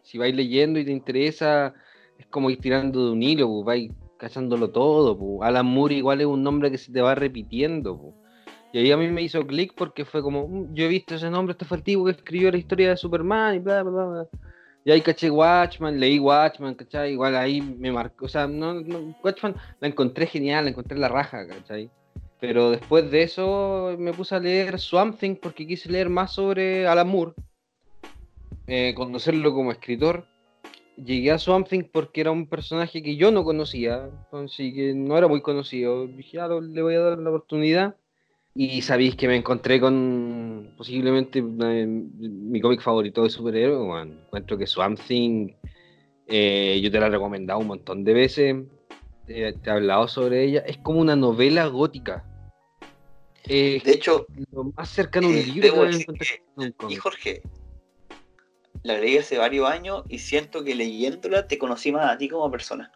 [0.02, 1.74] si vais leyendo y te interesa,
[2.18, 5.42] es como ir tirando de un hilo, pues, vais cachándolo todo.
[5.42, 8.14] Alan Moore igual es un nombre que se te va repitiendo.
[8.72, 11.30] Y ahí a mí me hizo clic porque fue como, mm, yo he visto ese
[11.30, 14.28] nombre, este fue el tipo que escribió la historia de Superman y bla, bla, bla.
[14.84, 17.12] Y ahí caché Watchman, leí Watchman, ¿cachai?
[17.12, 18.80] Igual ahí me marcó, o sea, no,
[19.24, 21.90] Watchman la encontré genial, la encontré la raja, ¿cachai?
[22.38, 26.86] Pero después de eso me puse a leer Swamp Thing porque quise leer más sobre
[26.86, 27.32] Alan Moore,
[28.66, 30.26] eh, conocerlo como escritor
[30.96, 35.28] llegué a Something porque era un personaje que yo no conocía, entonces que no era
[35.28, 36.06] muy conocido.
[36.06, 37.96] Dije, ah, le voy a dar la oportunidad.
[38.54, 43.84] Y sabéis que me encontré con posiblemente eh, mi cómic favorito de superhéroe.
[43.84, 45.50] Bueno, encuentro que Swamp Thing,
[46.26, 48.56] eh, yo te la he recomendado un montón de veces,
[49.26, 50.60] te, he hablado sobre ella.
[50.60, 52.24] Es como una novela gótica.
[53.46, 56.42] de hecho, lo más cercano a un eh, libro que,
[56.88, 57.42] Y Jorge,
[58.86, 62.50] la leí hace varios años y siento que leyéndola te conocí más a ti como
[62.50, 62.92] persona.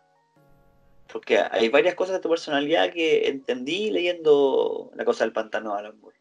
[1.12, 5.80] Porque hay varias cosas de tu personalidad que entendí leyendo La cosa del pantano de
[5.80, 6.20] Alan Moore.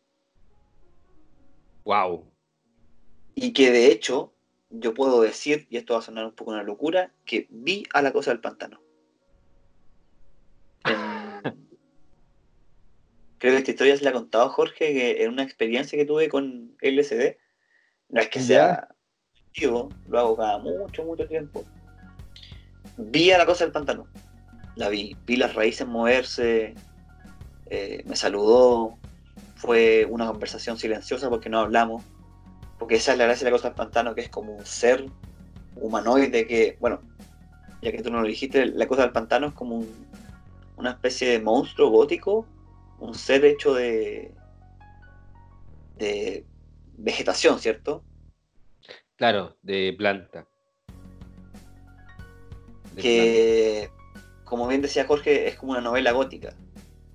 [1.84, 2.26] Wow.
[3.36, 4.34] Y que de hecho,
[4.72, 8.02] yo puedo decir, y esto va a sonar un poco una locura, que vi a
[8.02, 8.82] la cosa del pantano.
[13.38, 16.28] Creo que esta historia se la ha contado Jorge, que en una experiencia que tuve
[16.28, 17.38] con LSD,
[18.10, 18.96] no es que sea
[19.62, 21.64] lo hago cada mucho, mucho tiempo.
[22.98, 24.08] Vi a la cosa del pantano.
[24.76, 26.76] La vi, vi las raíces moverse,
[27.70, 28.98] eh, me saludó,
[29.56, 32.04] fue una conversación silenciosa porque no hablamos,
[32.78, 35.06] porque esa es la gracia de la cosa del pantano, que es como un ser
[35.76, 37.02] humanoide que, bueno,
[37.82, 39.84] ya que tú no lo dijiste, la cosa del pantano es como
[40.78, 42.46] una especie de monstruo gótico,
[43.00, 44.34] un ser hecho de,
[45.98, 46.46] de
[46.98, 48.04] vegetación, ¿cierto?
[49.20, 50.48] Claro, de planta.
[52.96, 53.90] que,
[54.46, 56.54] como bien decía Jorge, es como una novela gótica.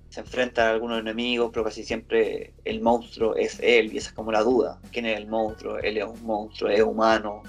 [0.09, 4.13] Se enfrenta a algunos enemigos, pero casi siempre el monstruo es él, y esa es
[4.13, 4.79] como la duda.
[4.91, 5.79] ¿Quién es el monstruo?
[5.79, 6.69] ¿Él es un monstruo?
[6.69, 7.41] ¿Es humano?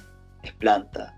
[0.42, 1.14] ¿Es planta?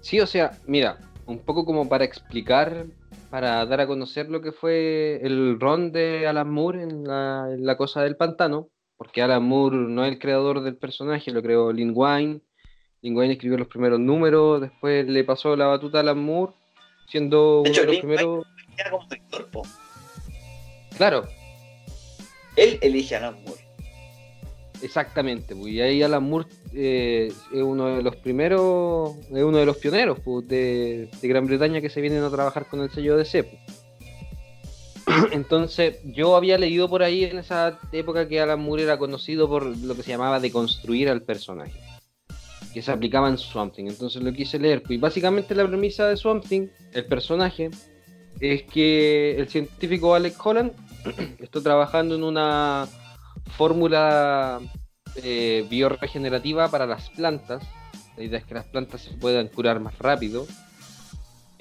[0.00, 2.86] Sí, o sea, mira, un poco como para explicar,
[3.28, 8.00] para dar a conocer lo que fue el ron de Alan Moore en la cosa
[8.00, 8.70] del pantano
[9.00, 12.42] porque Alan Moore no es el creador del personaje, lo creó Lin Wayne.
[13.00, 16.52] Lin Wayne escribió los primeros números, después le pasó la batuta a Alan Moore,
[17.08, 18.46] siendo uno de los primeros.
[19.40, 19.62] como
[20.98, 21.26] Claro.
[22.56, 23.62] Él elige a Alan Moore.
[24.82, 29.64] Exactamente, pues, y ahí Alan Moore eh, es uno de los primeros, es uno de
[29.64, 33.24] los pioneros pues, de, Gran Bretaña que se vienen a trabajar con el sello de
[33.24, 33.48] CEP.
[35.32, 39.64] Entonces, yo había leído por ahí en esa época que Alan Moore era conocido por
[39.64, 41.78] lo que se llamaba deconstruir al personaje,
[42.72, 43.86] que se aplicaba en Swamp Thing.
[43.86, 44.82] Entonces lo quise leer.
[44.82, 47.70] Pues, y básicamente la premisa de Swamp Thing, el personaje,
[48.40, 50.72] es que el científico Alex Holland
[51.40, 52.86] está trabajando en una
[53.56, 54.60] fórmula
[55.16, 57.62] eh, bioregenerativa para las plantas.
[58.16, 60.46] La idea es que las plantas se puedan curar más rápido.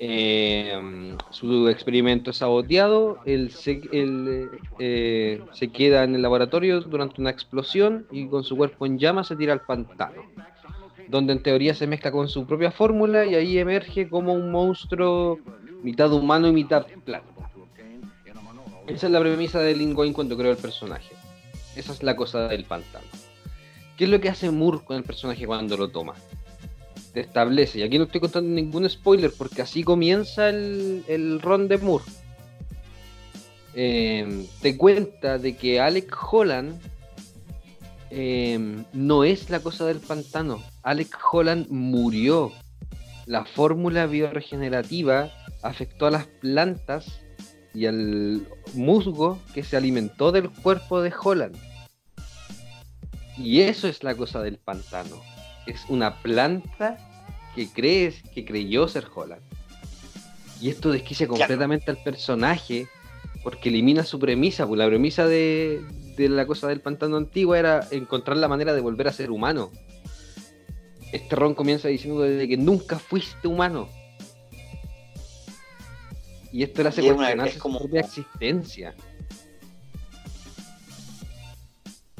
[0.02, 7.32] Eh, su experimento es saboteado, él, se, eh, se, queda en el laboratorio durante una
[7.32, 10.24] explosión y con su cuerpo en llamas se tira al pantano,
[11.10, 15.38] donde en teoría se mezcla con su propia fórmula y ahí emerge como un monstruo
[15.84, 17.52] mitad humano y mitad planta.
[18.88, 21.14] Esa es la premisa de Lingoin cuando creó el personaje.
[21.76, 23.06] Esa es la cosa del pantano.
[23.98, 26.16] ¿Qué es lo que hace Moore con el personaje cuando lo toma?
[27.14, 31.68] Te establece, y aquí no estoy contando ningún spoiler porque así comienza el, el ron
[31.68, 32.06] de Moore.
[33.74, 36.80] Eh, te cuenta de que Alec Holland
[38.10, 40.64] eh, no es la cosa del pantano.
[40.84, 42.52] Alec Holland murió.
[43.26, 45.32] La fórmula bioregenerativa
[45.62, 47.22] afectó a las plantas
[47.74, 51.56] y al musgo que se alimentó del cuerpo de Holland.
[53.38, 55.22] Y eso es la cosa del pantano.
[55.70, 56.98] Es una planta
[57.56, 59.42] que crees que creyó ser Holland.
[60.62, 62.88] Y esto desquicia completamente al personaje
[63.44, 64.68] porque elimina su premisa.
[64.68, 65.82] Pues la premisa de,
[66.18, 69.72] de la cosa del pantano antigua era encontrar la manera de volver a ser humano.
[71.12, 73.90] Este ron comienza diciendo desde que nunca fuiste humano
[76.52, 78.96] y esto le hace cuestionarse su propia existencia.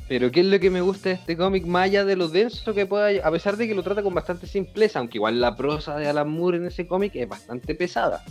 [0.10, 1.68] Pero ¿qué es lo que me gusta de este cómic?
[1.68, 3.12] Más allá de lo denso que pueda...
[3.24, 6.28] A pesar de que lo trata con bastante simpleza, aunque igual la prosa de Alan
[6.28, 8.26] Moore en ese cómic es bastante pesada.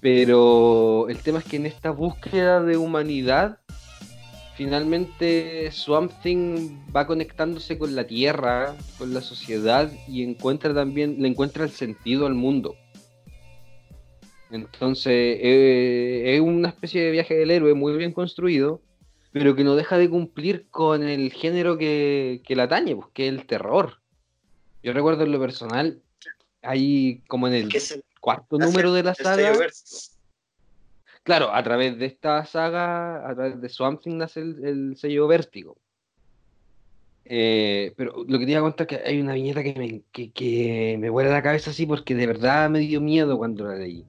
[0.00, 3.58] Pero el tema es que en esta búsqueda de humanidad,
[4.54, 11.28] finalmente Swamp Thing va conectándose con la tierra, con la sociedad y encuentra también, le
[11.28, 12.76] encuentra el sentido al mundo.
[14.50, 18.80] Entonces, eh, es una especie de viaje del héroe muy bien construido,
[19.32, 23.28] pero que no deja de cumplir con el género que, que la atañe, pues, que
[23.28, 24.00] es el terror.
[24.82, 26.00] Yo recuerdo en lo personal,
[26.62, 27.68] hay como en el,
[28.20, 29.52] cuarto número de la saga.
[31.22, 35.76] Claro, a través de esta saga, a través de Swamp Thing nace el, sello Vértigo.
[37.24, 40.02] Eh, pero lo que te iba a contar es que hay una viñeta que me,
[40.10, 43.76] que, que me vuela la cabeza así porque de verdad me dio miedo cuando la
[43.76, 44.04] leí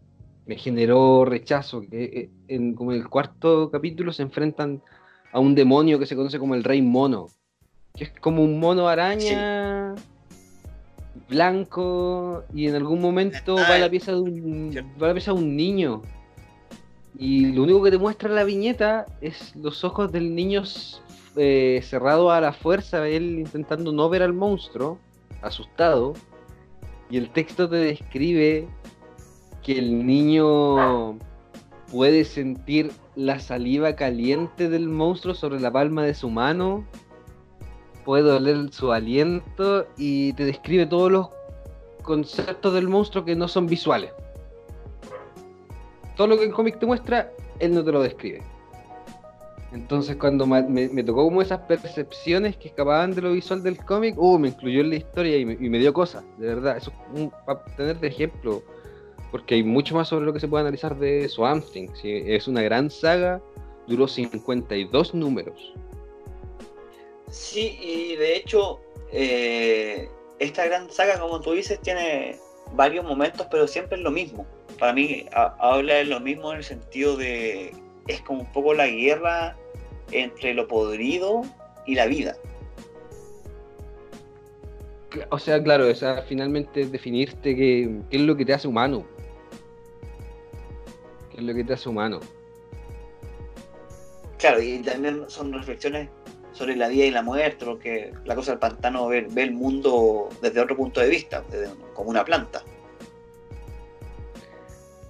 [0.45, 1.81] me generó rechazo.
[1.81, 4.81] Que eh, en, como en el cuarto capítulo se enfrentan
[5.31, 7.27] a un demonio que se conoce como el Rey Mono,
[7.95, 9.95] que es como un mono araña
[11.31, 15.31] blanco y en algún momento va a la pieza de un, va a la pieza
[15.33, 16.01] de un niño.
[17.17, 20.63] Y lo único que te muestra la viñeta es los ojos del niño
[21.35, 24.99] eh, cerrado a la fuerza, él intentando no ver al monstruo,
[25.41, 26.13] asustado.
[27.09, 28.67] Y el texto te describe
[29.61, 31.17] que el niño
[31.91, 36.85] puede sentir la saliva caliente del monstruo sobre la palma de su mano,
[38.05, 41.29] puede oler su aliento y te describe todos los
[42.01, 44.11] conceptos del monstruo que no son visuales.
[46.15, 48.41] Todo lo que el cómic te muestra, él no te lo describe.
[49.73, 54.37] Entonces cuando me, tocó como esas percepciones que escapaban de lo visual del cómic, uh,
[54.37, 56.77] me incluyó en la historia y me, dio cosas, de verdad.
[56.77, 56.91] Eso
[57.45, 58.63] para tener de ejemplo
[59.31, 61.89] porque hay mucho más sobre lo que se puede analizar de Swamp Thing.
[62.03, 63.41] Es una gran saga,
[63.87, 65.73] duró 52 números.
[67.29, 68.81] Sí, y de hecho,
[69.13, 70.09] eh,
[70.39, 72.37] esta gran saga, como tú dices, tiene
[72.73, 74.45] varios momentos, pero siempre es lo mismo.
[74.77, 77.73] Para mí, habla de lo mismo en el sentido de.
[78.07, 79.55] Es como un poco la guerra
[80.11, 81.43] entre lo podrido
[81.85, 82.35] y la vida.
[85.29, 89.05] O sea, claro, o sea, finalmente definirte qué es lo que te hace humano
[91.35, 92.19] es lo que te hace humano.
[94.37, 96.09] Claro, y también son reflexiones
[96.53, 100.59] sobre la vida y la muerte, porque la cosa del pantano ve, el mundo desde
[100.59, 101.43] otro punto de vista,
[101.93, 102.63] como una planta.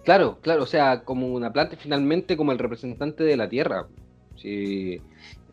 [0.03, 3.87] Claro, claro, o sea, como una planta finalmente como el representante de la tierra.
[4.35, 4.99] Sí,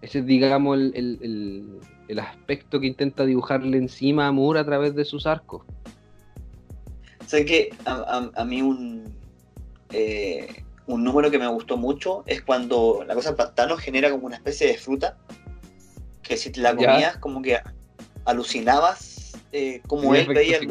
[0.01, 1.81] Ese es, digamos, el,
[2.19, 5.65] aspecto que intenta dibujarle encima a Moore a través de sus arcos.
[7.27, 9.05] Sé que a, mí un,
[9.93, 14.27] eh, un número que me gustó mucho es cuando la cosa del pantano genera como
[14.27, 15.17] una especie de fruta
[16.23, 17.59] que si te la comías como que
[18.25, 20.67] alucinabas eh, como él veía el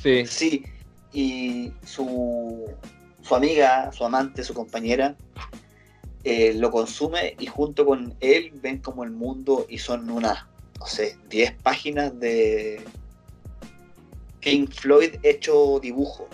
[0.00, 0.24] Sí.
[0.26, 0.64] Sí,
[1.12, 2.70] y su,
[3.20, 5.16] su amiga, su amante, su compañera
[6.24, 10.44] eh, lo consume y junto con él ven como el mundo y son unas,
[10.78, 12.84] no sé, 10 páginas de
[14.40, 16.28] King Floyd hecho dibujo.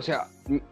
[0.00, 0.28] O sea,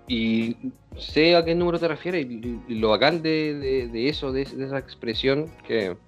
[0.07, 0.57] y
[0.97, 5.99] sé a qué número te refieres y, lo bacán de, eso, de, esa expresión, que,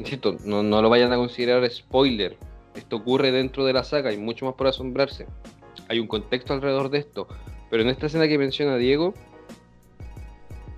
[0.00, 2.36] insisto, no, lo vayan a considerar spoiler.
[2.74, 5.28] Esto ocurre dentro de la saga, hay mucho más por asombrarse.
[5.88, 7.28] Hay un contexto alrededor de esto.
[7.70, 9.14] Pero en esta escena que menciona Diego,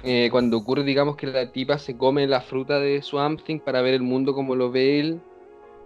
[0.04, 3.80] eh, cuando ocurre, digamos, que la tipa se come la fruta de Swamp Thing para
[3.80, 5.22] ver el mundo como lo ve él,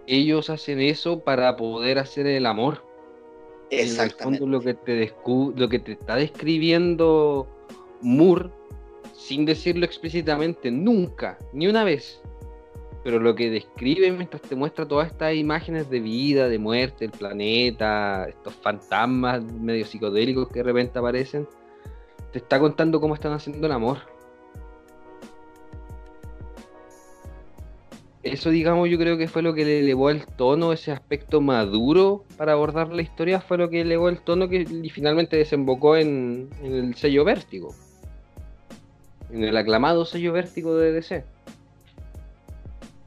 [0.05, 2.84] ellos hacen eso para poder hacer el amor.
[3.69, 4.23] Exactamente.
[4.23, 5.13] En el fondo, lo que te,
[5.55, 7.47] lo que te está describiendo
[8.01, 8.49] Moore,
[9.13, 12.21] sin decirlo explícitamente, nunca, ni una vez,
[13.03, 17.11] pero lo que describe mientras te muestra todas estas imágenes de vida, de muerte, el
[17.11, 21.47] planeta, estos fantasmas medio psicodélicos que de repente aparecen,
[22.31, 23.99] te está contando cómo están haciendo el amor.
[28.25, 32.25] Eso, digamos, yo creo que fue lo que le elevó el tono, ese aspecto maduro
[32.37, 36.95] para abordar la historia, fue lo que elevó el tono que finalmente desembocó en, el
[36.95, 37.75] sello Vértigo.
[39.29, 41.23] En el aclamado sello Vértigo de DC.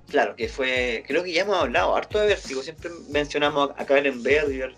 [0.09, 4.23] Claro, que fue, creo que ya hemos hablado harto de Vértigo, siempre mencionamos a Karen
[4.23, 4.77] Berger,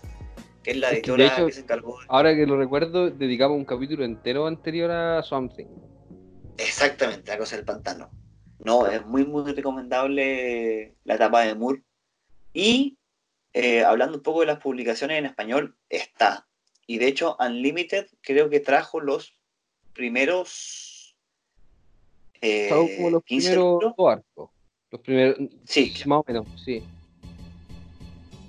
[0.63, 1.99] que es la editora que, se encargó.
[2.07, 5.67] Ahora que lo recuerdo, dedicamos un capítulo entero anterior a Something.
[6.57, 8.09] Exactamente, la cosa del pantano.
[8.63, 11.81] No, es muy, muy recomendable la etapa de Moore.
[12.53, 12.97] Y
[13.53, 16.47] eh, hablando un poco de las publicaciones en español, está.
[16.85, 19.37] Y de hecho, Unlimited creo que trajo los
[19.93, 21.15] primeros.
[22.41, 24.49] Eh, como los primeros arcos.
[24.91, 25.37] Los primeros.
[25.65, 25.93] Sí.
[26.05, 26.83] Más o menos, sí.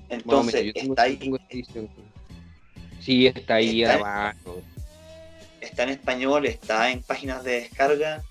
[0.08, 1.18] Entonces, está ahí.
[3.00, 4.60] Sí, está ahí abajo.
[5.60, 8.22] Está en español, está en páginas de descarga.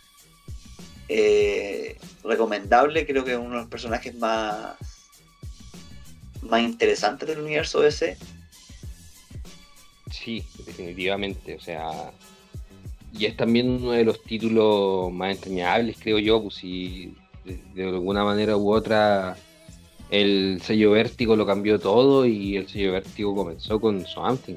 [1.14, 4.78] Eh, recomendable, creo que es uno de los personajes más,
[6.42, 8.16] más interesantes del universo DC.
[10.10, 11.56] Sí, definitivamente.
[11.56, 12.14] O sea,
[13.12, 17.14] y es también uno de los títulos más entrañables, creo yo, pues si
[17.44, 19.36] de alguna manera u otra
[20.12, 24.48] el sello Vértigo lo cambió todo y el sello Vértigo comenzó con Swamp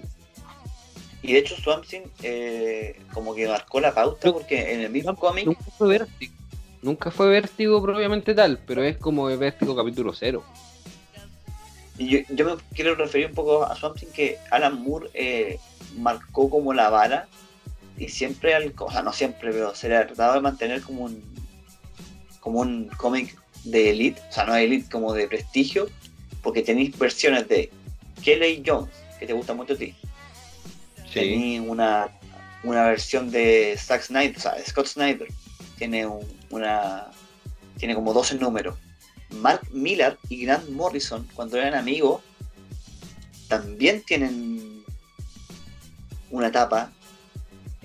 [1.22, 1.84] Y de hecho Swamp
[2.22, 5.46] eh, como que marcó la pauta porque en el mismo cómic...
[5.46, 6.43] Nunca fue Vértigo.
[6.84, 10.44] Nunca fue Vértigo propiamente tal, pero es como Vértigo capítulo cero.
[11.96, 15.58] Y yo, me quiero referir un poco a Swamp que Alan Moore eh,
[15.96, 17.26] marcó como la vara
[17.96, 21.04] y siempre, al, o sea, no siempre, pero se le ha tratado de mantener como
[21.04, 21.22] un
[22.40, 23.34] como un cómic
[23.64, 25.88] de elite, o sea, no de elite, como de prestigio,
[26.42, 27.70] porque tenéis versiones de
[28.22, 29.94] Kelly Jones, que te gusta mucho a ti.
[31.06, 31.14] Sí.
[31.14, 32.08] Tenéis una,
[32.62, 35.28] una versión de Zack Snyder, o sea, Scott Snyder,
[35.78, 36.06] tiene
[36.54, 37.10] una
[37.78, 38.76] tiene como 12 números.
[39.40, 42.22] Mark Miller y Grant Morrison, cuando eran amigos,
[43.48, 44.84] también tienen
[46.30, 46.92] una etapa.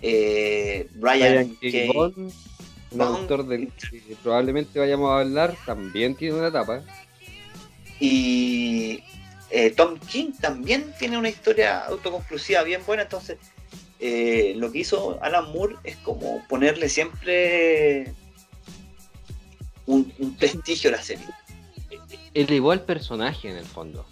[0.01, 2.31] Eh, Brian, Brian
[2.91, 6.81] un autor del que probablemente vayamos a hablar, también tiene una etapa.
[7.99, 9.03] Y
[9.49, 13.37] eh, Tom King también tiene una historia autoconclusiva bien buena, entonces
[13.99, 18.13] eh, lo que hizo Alan Moore es como ponerle siempre
[19.93, 21.25] un, prestigio a la serie.
[22.33, 24.05] Elevó al personaje en el fondo.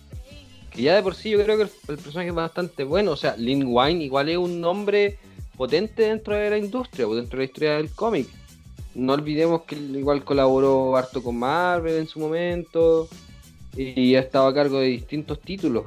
[0.72, 3.12] Que ya de por sí yo creo que el, personaje es bastante bueno.
[3.12, 5.18] O sea, Lin Wine igual es un nombre
[5.56, 8.28] potente dentro de la industria, dentro de la historia del cómic
[8.98, 13.08] no olvidemos que igual colaboró harto con Marvel en su momento
[13.76, 15.86] y ha estado a cargo de distintos títulos.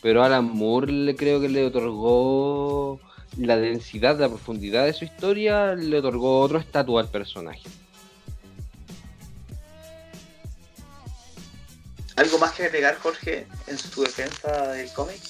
[0.00, 3.00] Pero Alan Moore le creo que le otorgó
[3.36, 7.68] la densidad, la profundidad de su historia, le otorgó otro estatus al personaje.
[12.18, 15.20] ¿Algo más que agregar, Jorge, en su defensa del cómic?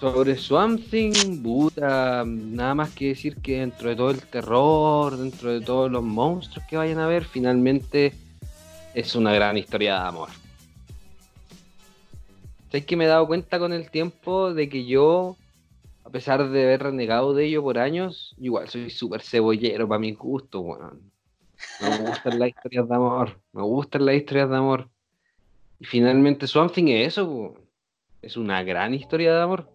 [0.00, 5.52] Sobre Swamp Thing, puta, nada más que decir que dentro de todo el terror, dentro
[5.52, 8.14] de todos los monstruos que vayan a ver, finalmente
[8.94, 10.30] es una gran historia de amor.
[12.70, 15.36] ¿Sabes que me he dado cuenta con el tiempo de que yo,
[16.04, 20.12] a pesar de haber renegado de ello por años, igual soy súper cebollero para mi
[20.12, 21.12] gusto, weón.
[21.82, 23.40] Me gustan las historias de amor.
[23.52, 24.88] Me gustan las historias de amor.
[25.84, 27.56] Y finalmente Swamp Thing es eso.
[28.22, 29.68] Es una gran historia de amor.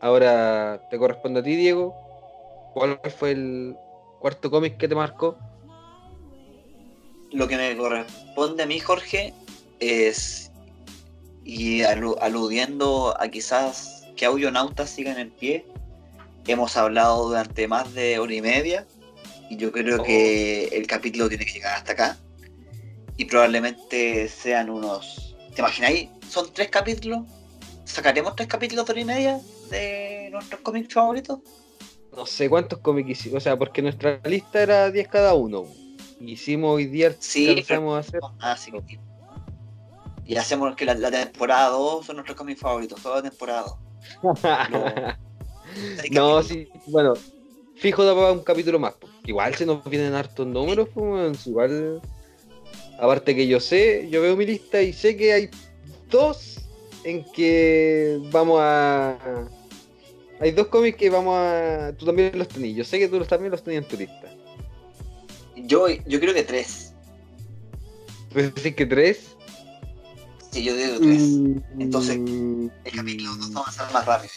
[0.00, 1.94] Ahora te corresponde a ti, Diego.
[2.72, 3.76] ¿Cuál fue el
[4.20, 5.36] cuarto cómic que te marcó?
[7.30, 9.34] Lo que me corresponde a mí, Jorge,
[9.80, 10.50] es,
[11.44, 15.66] y aludiendo a quizás que Audionautas sigan en pie,
[16.46, 18.86] hemos hablado durante más de hora y media,
[19.50, 20.74] y yo creo que oh.
[20.74, 22.18] el capítulo tiene que llegar hasta acá,
[23.16, 25.36] y probablemente sean unos...
[25.54, 26.08] ¿Te imagináis?
[26.28, 27.22] Son tres capítulos.
[27.84, 31.38] ¿Sacaremos tres capítulos de hora y media de nuestros cómics favoritos?
[32.16, 35.64] No sé cuántos cómics hicimos, o sea, porque nuestra lista era 10 cada uno.
[36.20, 38.20] Hicimos hoy día, sí, a hacer.
[38.40, 38.72] Ah, sí.
[40.24, 43.64] Y hacemos que la, temporada 2 son nuestros cómics favoritos, toda la temporada
[46.10, 47.14] no, sí, bueno,
[47.76, 48.94] fijo de un capítulo más.
[49.24, 52.00] Igual se nos vienen hartos números, pues, igual.
[53.04, 55.50] Aparte que yo sé, yo veo mi lista y sé que hay
[56.10, 56.60] dos
[57.04, 59.18] en que vamos a.
[60.40, 61.92] Hay dos cómics que vamos a.
[61.98, 62.74] Tú también los tenías.
[62.74, 64.34] Yo sé que tú también los tenías en tu lista.
[65.54, 66.94] Yo, yo creo que tres.
[68.32, 69.36] ¿Puedes decir que tres?
[70.50, 71.20] Sí, yo digo tres.
[71.20, 74.32] Mm, Entonces, el capítulo nos va a ser más rápido.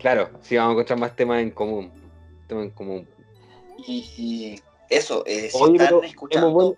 [0.00, 1.92] Claro, sí, vamos a encontrar más temas en común.
[2.48, 3.08] Temas en común.
[3.86, 6.76] Y, eso, eh, si están escuchando.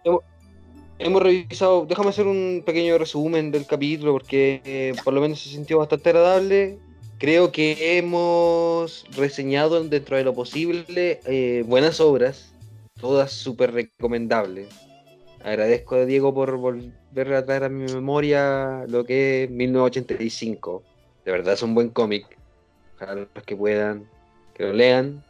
[0.99, 5.51] Hemos, revisado, déjame hacer un pequeño resumen del capítulo porque eh, por lo menos se
[5.51, 6.79] sintió bastante agradable.
[7.19, 12.55] Creo que hemos reseñado dentro de lo posible eh, buenas obras,
[12.99, 14.69] todas súper recomendables.
[15.45, 20.83] Agradezco a Diego por volver a traer a mi memoria lo que es 1985.
[21.25, 22.27] De verdad es un buen cómic.
[22.97, 24.09] Ojalá los que puedan
[24.55, 25.23] que lo lean.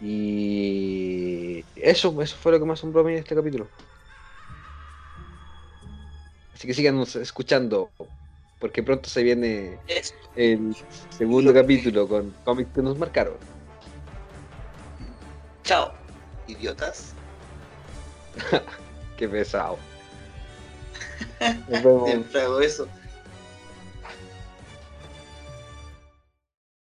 [0.00, 3.68] Y eso, eso fue lo que me asombró a mí en este capítulo.
[6.54, 7.90] Así que sigan escuchando,
[8.58, 9.78] porque pronto se viene
[10.34, 10.76] el
[11.10, 13.36] segundo capítulo con cómics que nos marcaron.
[15.64, 15.92] Chao,
[16.46, 17.12] idiotas.
[19.16, 19.78] Qué pesado.
[22.06, 22.88] Siempre hago eso.